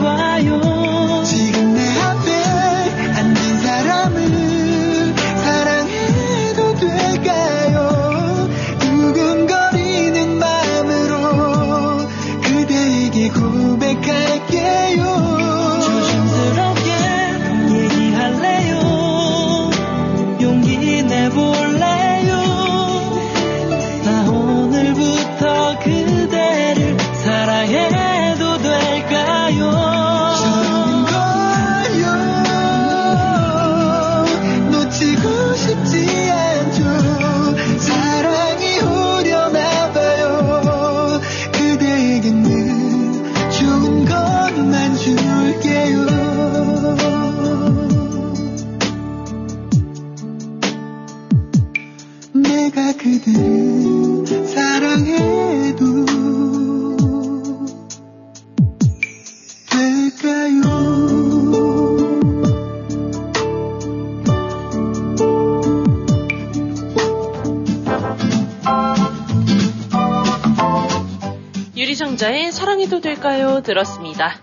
[73.14, 73.60] 될까요?
[73.62, 74.34] 들었습니다.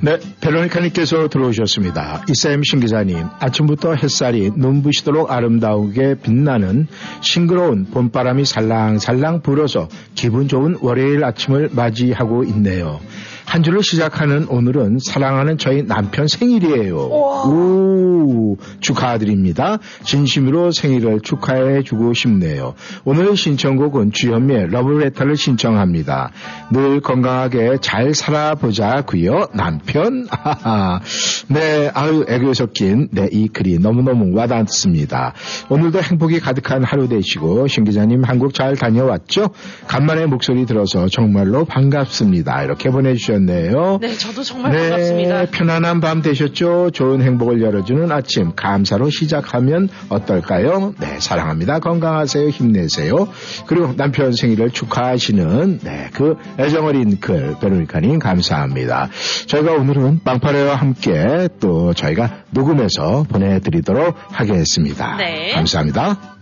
[0.00, 2.24] 네, 베로니카님께서 들어오셨습니다.
[2.28, 6.86] 이쌤 신기자님, 아침부터 햇살이 눈부시도록 아름다우게 빛나는
[7.22, 13.00] 싱그러운 봄바람이 살랑살랑 불어서 기분 좋은 월요일 아침을 맞이하고 있네요.
[13.46, 16.96] 한 주를 시작하는 오늘은 사랑하는 저희 남편 생일이에요.
[16.96, 19.78] 오, 축하드립니다.
[20.02, 22.74] 진심으로 생일을 축하해 주고 싶네요.
[23.04, 26.32] 오늘의 신청곡은 주현미의 러브레터를 신청합니다.
[26.72, 29.48] 늘 건강하게 잘 살아보자고요.
[29.54, 30.26] 남편.
[30.28, 31.00] 하하.
[31.48, 35.34] 네, 아유 애교 섞인 네, 이 글이 너무너무 와닿습니다.
[35.68, 39.50] 오늘도 행복이 가득한 하루 되시고 신 기자님 한국 잘 다녀왔죠?
[39.86, 42.64] 간만에 목소리 들어서 정말로 반갑습니다.
[42.64, 43.98] 이렇게 보내주 셨네요.
[44.00, 45.46] 네, 저도 정말 반갑습니다.
[45.46, 46.90] 편안한 밤 되셨죠?
[46.90, 50.94] 좋은 행복을 열어주는 아침 감사로 시작하면 어떨까요?
[50.98, 51.78] 네, 사랑합니다.
[51.80, 52.48] 건강하세요.
[52.48, 53.28] 힘내세요.
[53.66, 59.10] 그리고 남편 생일을 축하하시는 네, 그 애정어린 글 베로니카님 감사합니다.
[59.46, 65.16] 저희가 오늘은 빵파레와 함께 또 저희가 녹음해서 보내드리도록 하겠습니다.
[65.16, 65.52] 네.
[65.52, 66.35] 감사합니다.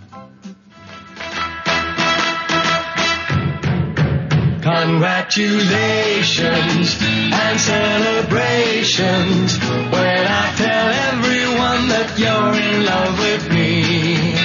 [4.63, 9.57] Congratulations and celebrations
[9.91, 14.35] when I tell everyone that you're in love with me.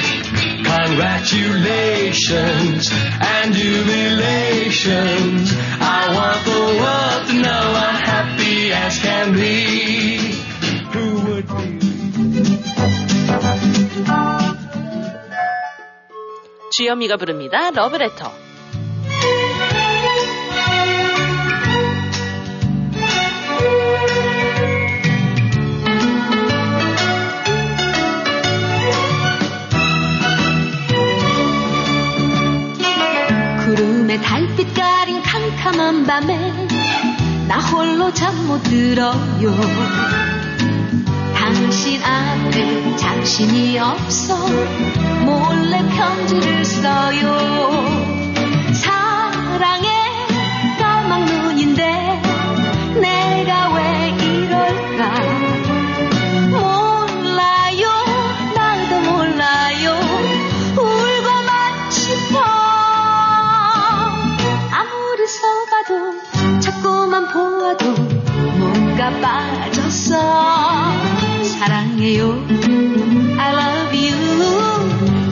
[0.64, 2.90] Congratulations
[3.20, 5.52] and jubilations.
[5.80, 10.16] I want the world to know I'm happy as can be.
[10.92, 11.55] Who would be?
[16.76, 17.70] 주현미가 부릅니다.
[17.70, 18.32] 러브레터.
[34.10, 36.68] 구름에 달빛 가린 캄캄한 밤에
[37.48, 39.56] 나 홀로 잠 못 들어요.
[41.36, 44.36] 당신 앞에 자신이 없어
[45.26, 47.38] 몰래 편지를 써요.
[48.73, 49.90] 사랑의
[50.80, 52.09] 까막 눈인데
[71.99, 72.31] 사랑해요.
[73.38, 74.15] I love you.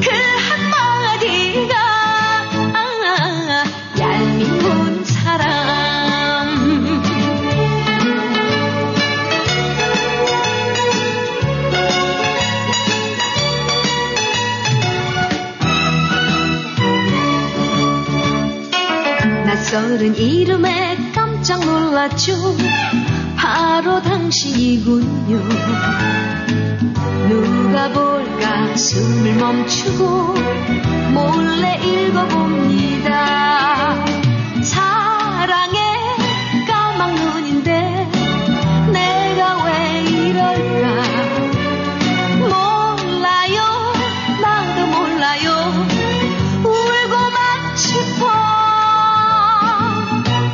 [0.02, 0.10] 그
[0.49, 1.73] 한마디가
[2.73, 3.64] 아,
[3.98, 5.48] 얄미운 사람.
[19.45, 22.34] 낯설은 이름에 깜짝 놀랐죠.
[23.38, 25.38] 바로 당신이군요
[27.29, 28.75] 누가 볼까?
[28.75, 30.34] 숨을 멈추고
[31.13, 33.13] 몰래 읽어봅니다.
[34.61, 35.77] 사랑의
[36.67, 37.71] 까막 눈인데
[38.91, 40.85] 내가 왜 이럴까?
[42.39, 43.57] 몰라요.
[44.41, 45.47] 나도 몰라요.
[46.63, 48.27] 울고만 싶어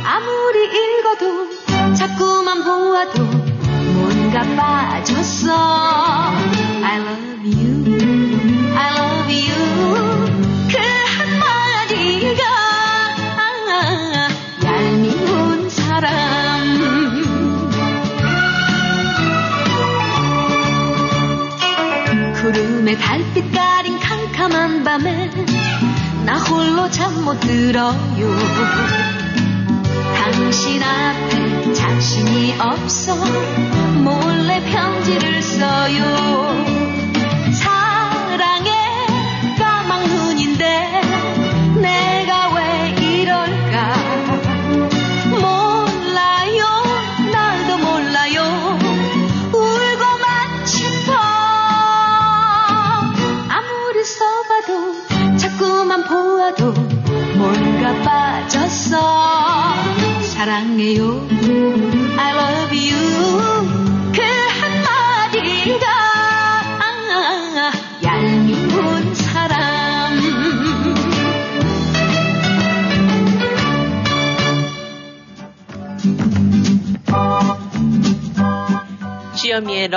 [0.04, 5.83] 아무리 읽어도 자꾸만 보아도 뭔가 빠졌어
[27.64, 27.96] 들어요.
[30.14, 33.16] 당신 앞에 자신이 없어
[34.02, 36.43] 몰래 편지를 써요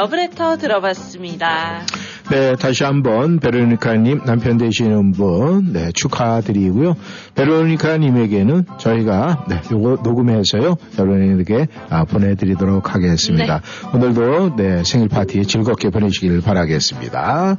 [0.08, 1.86] 러브레터 들어봤습니다.
[2.32, 6.96] 네, 다시 한번 베로니카님 남편 되시는 분, 네, 축하드리고요.
[7.36, 13.62] 베로니카님에게는 저희가, 네, 요거 녹음해서요, 여러분에게 아, 보내드리도록 하겠습니다.
[13.94, 17.58] 오늘도, 네, 생일 파티 즐겁게 보내시길 바라겠습니다.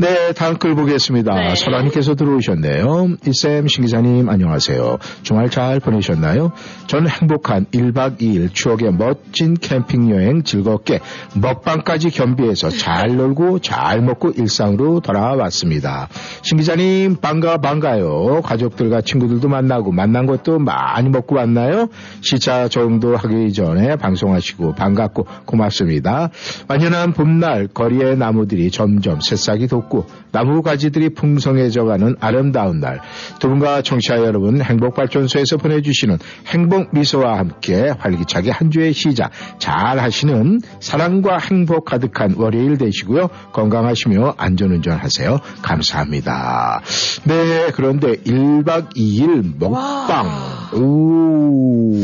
[0.00, 1.34] 네, 다음 글 보겠습니다.
[1.34, 1.54] 네.
[1.56, 3.16] 설아님께서 들어오셨네요.
[3.26, 4.98] 이쌤 신기자님 안녕하세요.
[5.24, 6.52] 주말 잘 보내셨나요?
[6.86, 11.00] 저는 행복한 1박 2일 추억의 멋진 캠핑 여행 즐겁게
[11.34, 16.08] 먹방까지 겸비해서 잘 놀고 잘 먹고 일상으로 돌아왔습니다.
[16.42, 18.40] 신기자님 반가 반가요.
[18.42, 21.88] 가족들과 친구들도 만나고 만난 것도 많이 먹고 왔나요?
[22.20, 26.30] 시차 정도 하기 전에 방송하시고 반갑고 고맙습니다.
[26.68, 29.87] 완연한 봄날 거리의 나무들이 점점 새싹이 돋고
[30.30, 33.00] 나무 가지들이 풍성해져가는 아름다운 날.
[33.38, 40.60] 두 분과 청취자 여러분 행복발전소에서 보내주시는 행복 미소와 함께 활기차게 한 주의 시작 잘 하시는
[40.80, 43.28] 사랑과 행복 가득한 월요일 되시고요.
[43.52, 45.38] 건강하시며 안전운전 하세요.
[45.62, 46.82] 감사합니다.
[47.24, 50.26] 네, 그런데 1박 2일 먹방.
[50.74, 51.94] 오,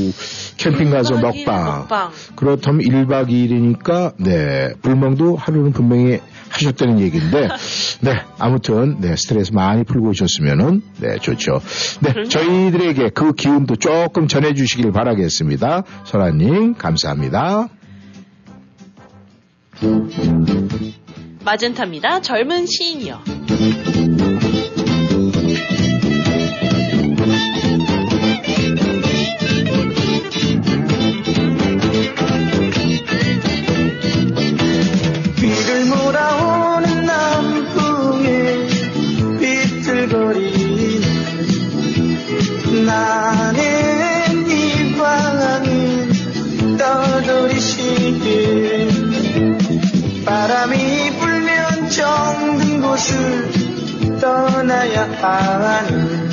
[0.56, 1.80] 캠핑 가서 먹방.
[1.80, 2.10] 먹방.
[2.36, 6.20] 그렇다면 1박 2일이니까, 네, 불멍도 하루는 분명히
[6.50, 7.48] 하셨다는 얘기인데,
[8.00, 11.60] 네, 아무튼, 네, 스트레스 많이 풀고 오셨으면은, 네, 좋죠.
[12.00, 15.82] 네, 저희들에게 그 기운도 조금 전해주시길 바라겠습니다.
[16.04, 17.68] 설아님, 감사합니다.
[21.44, 22.20] 마젠타입니다.
[22.22, 23.20] 젊은 시인이요.
[53.04, 56.30] 정든 곳을 떠나야 하는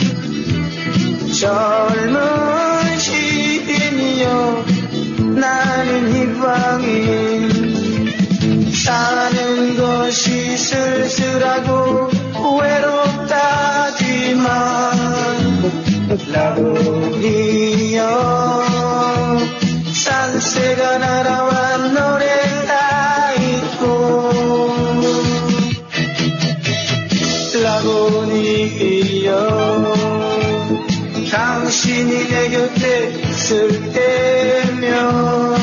[1.34, 4.66] 젊은 시인이여
[5.36, 7.50] 나는 이 방에
[8.72, 12.10] 사는 것이 쓸쓸하고
[12.62, 13.32] 외롭다지만
[16.32, 18.02] 라군이여
[19.94, 22.41] 산새가 날아와 노래
[27.82, 29.32] 라군이여
[31.32, 35.61] 당신이 내 곁에 있을 때면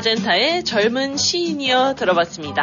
[0.00, 2.62] 마젠타의 젊은 시인이여 들어봤습니다.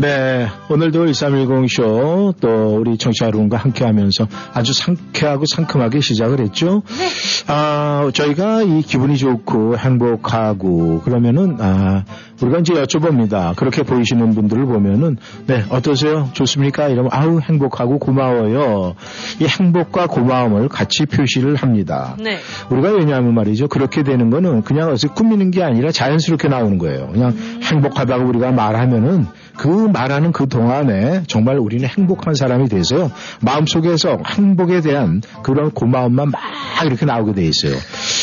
[0.00, 6.82] 네, 오늘도 1310쇼 또 우리 청취자 여러분과 함께 하면서 아주 상쾌하고 상큼하게 시작을 했죠.
[6.86, 7.08] 네.
[7.48, 12.04] 아, 저희가 이 기분이 좋고 행복하고 그러면은 아,
[12.40, 13.56] 우리가 이제 여쭤봅니다.
[13.56, 15.16] 그렇게 보이시는 분들을 보면은
[15.48, 16.28] 네, 어떠세요?
[16.32, 16.86] 좋습니까?
[16.86, 18.94] 이러면 아우 행복하고 고마워요.
[19.40, 22.16] 이 행복과 고마움을 같이 표시를 합니다.
[22.22, 22.38] 네.
[22.70, 23.66] 우리가 왜냐하면 말이죠.
[23.66, 27.08] 그렇게 되는 거는 그냥 어서 꾸미는 게 아니라 자연스럽게 나오는 거예요.
[27.12, 29.26] 그냥 행복하다고 우리가 말하면은
[29.58, 33.10] 그 말하는 그 동안에 정말 우리는 행복한 사람이 돼서요.
[33.42, 36.40] 마음속에서 행복에 대한 그런 고마움만 막
[36.86, 37.74] 이렇게 나오게 돼 있어요.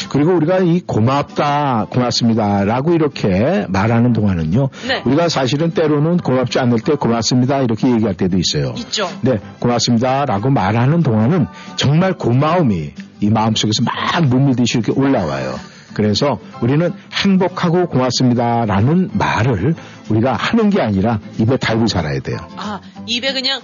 [0.10, 4.70] 그리고 우리가 이 고맙다, 고맙습니다라고 이렇게 말하는 동안은요.
[4.88, 5.02] 네.
[5.06, 8.74] 우리가 사실은 때로는 고맙지 않을 때 고맙습니다 이렇게 얘기할 때도 있어요.
[8.78, 9.10] 있죠.
[9.22, 15.56] 네, 고맙습니다라고 말하는 동안은 정말 고마움이 이 마음속에서 막 물밀듯이 이렇게 올라와요.
[15.96, 19.76] 그래서 우리는 행복하고 고맙습니다라는 말을
[20.10, 22.38] 우리가 하는 게 아니라 입에 달고 살아야 돼요.
[22.58, 23.62] 아, 입에 그냥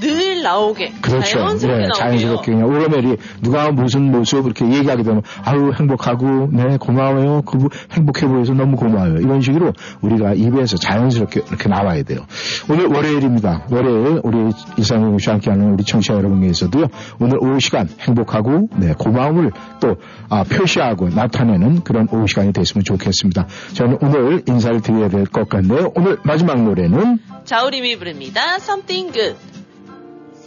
[0.00, 0.92] 늘 나오게.
[1.00, 1.20] 그렇죠.
[1.38, 1.92] 자연스럽게 네, 나오게요.
[1.94, 7.42] 자연스럽게 그냥 오르메리 누가 무슨 모습 이렇게 얘기하게 되면 아유 행복하고 네 고마워요.
[7.42, 9.18] 그 행복해 보여서 너무 고마워요.
[9.18, 12.20] 이런 식으로 우리가 입에서 자연스럽게 이렇게 나와야 돼요.
[12.68, 13.66] 오늘 월요일입니다.
[13.70, 16.86] 월요일 우리 이상용 씨와 함께하는 우리 청취자 여러분께서도요.
[17.20, 19.96] 오늘 오후 시간 행복하고 네 고마움을 또
[20.28, 23.46] 아, 표시하고 나타내는 그런 오후 시간이 됐으면 좋겠습니다.
[23.74, 25.92] 저는 오늘 인사를 드려야 될 것 같네요.
[25.94, 28.56] 오늘 마지막 노래는 자우림이 부릅니다.
[28.56, 29.36] Something Good.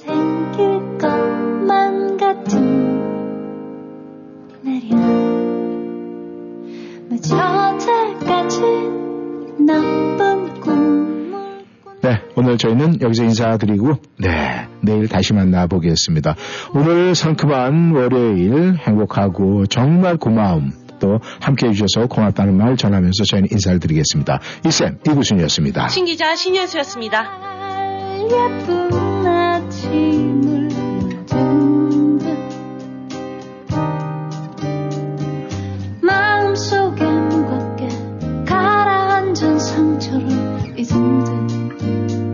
[0.06, 2.84] 생길 것만 같은
[7.10, 8.62] 마치 어제까지
[9.66, 11.64] 나쁜 꿈
[12.02, 16.36] 네, 오늘 저희는 여기서 인사드리고, 네, 내일 다시 만나보겠습니다.
[16.76, 24.42] 오늘 상큼한 월요일 행복하고 정말 고마움 또 함께 해주셔서 고맙다는 말 전하면서 저희는 인사를 드리겠습니다.
[24.66, 25.88] 이쌤, 이구순이었습니다.
[25.88, 27.53] 신기자 신현수였습니다.
[28.30, 30.70] 예쁜 아침을
[31.26, 32.38] 든듯
[36.02, 37.88] 마음속에 무겁게
[38.46, 40.30] 가라앉은 상처를
[40.78, 42.33] 잊은 듯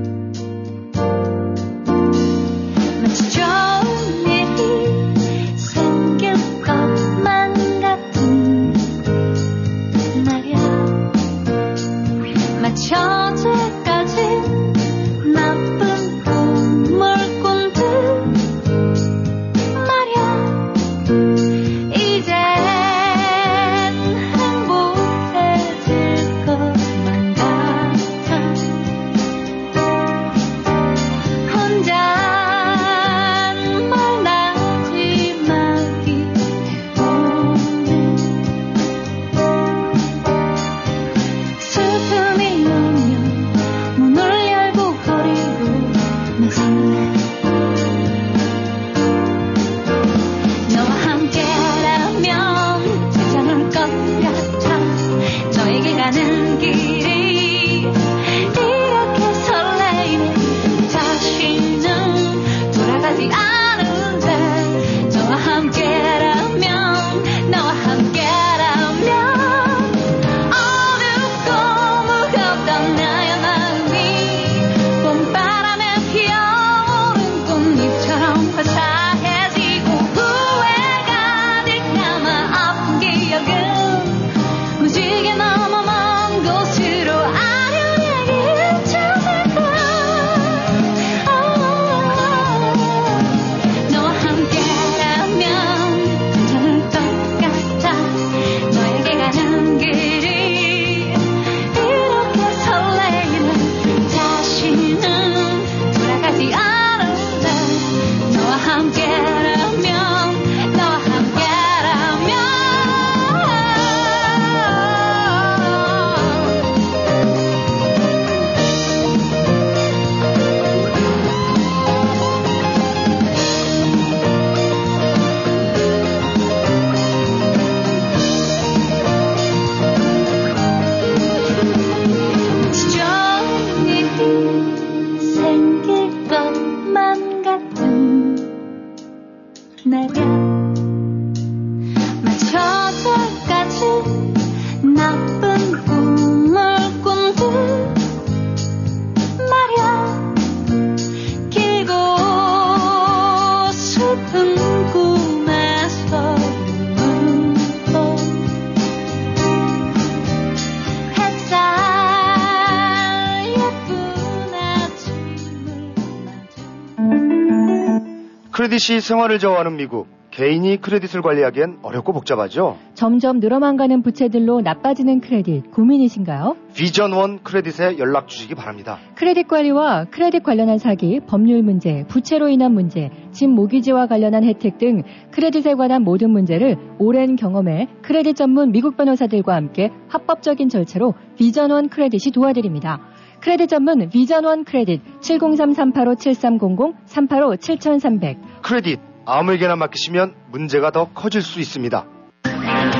[168.79, 170.07] 크레딧이 생활을 좌우하는 미국.
[170.31, 172.77] 개인이 크레딧을 관리하기엔 어렵고 복잡하죠.
[172.93, 176.55] 점점 늘어만 가는 부채들로 나빠지는 크레딧 고민이신가요?
[176.73, 178.99] 비전 원 크레딧에 연락 주시기 바랍니다.
[179.15, 185.01] 크레딧 관리와 크레딧 관련한 사기, 법률 문제, 부채로 인한 문제, 집 모기지와 관련한 혜택 등
[185.31, 191.89] 크레딧에 관한 모든 문제를 오랜 경험에 크레딧 전문 미국 변호사들과 함께 합법적인 절차로 비전 원
[191.89, 193.01] 크레딧이 도와드립니다.
[193.41, 202.05] 크레딧 전문 비전원 크레딧 703-385-7300, 385-7300 크레딧 아무에게나 맡기시면 문제가 더 커질 수 있습니다.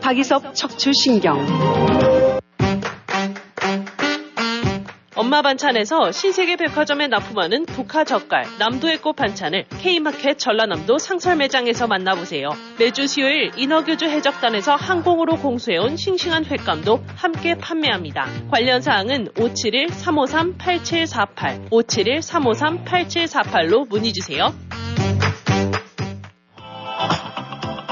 [0.00, 1.44] 박이섭 척추신경
[5.16, 12.48] 엄마 반찬에서 신세계 백화점에 납품하는 독화 젓갈, 남도의 꽃 반찬을 K마켓 전라남도 상설 매장에서 만나보세요.
[12.78, 18.26] 매주 수요일 인어교주 해적단에서 항공으로 공수해온 싱싱한 횟감도 함께 판매합니다.
[18.50, 24.52] 관련 사항은 571-353-8748, 571-353-8748로 문의주세요.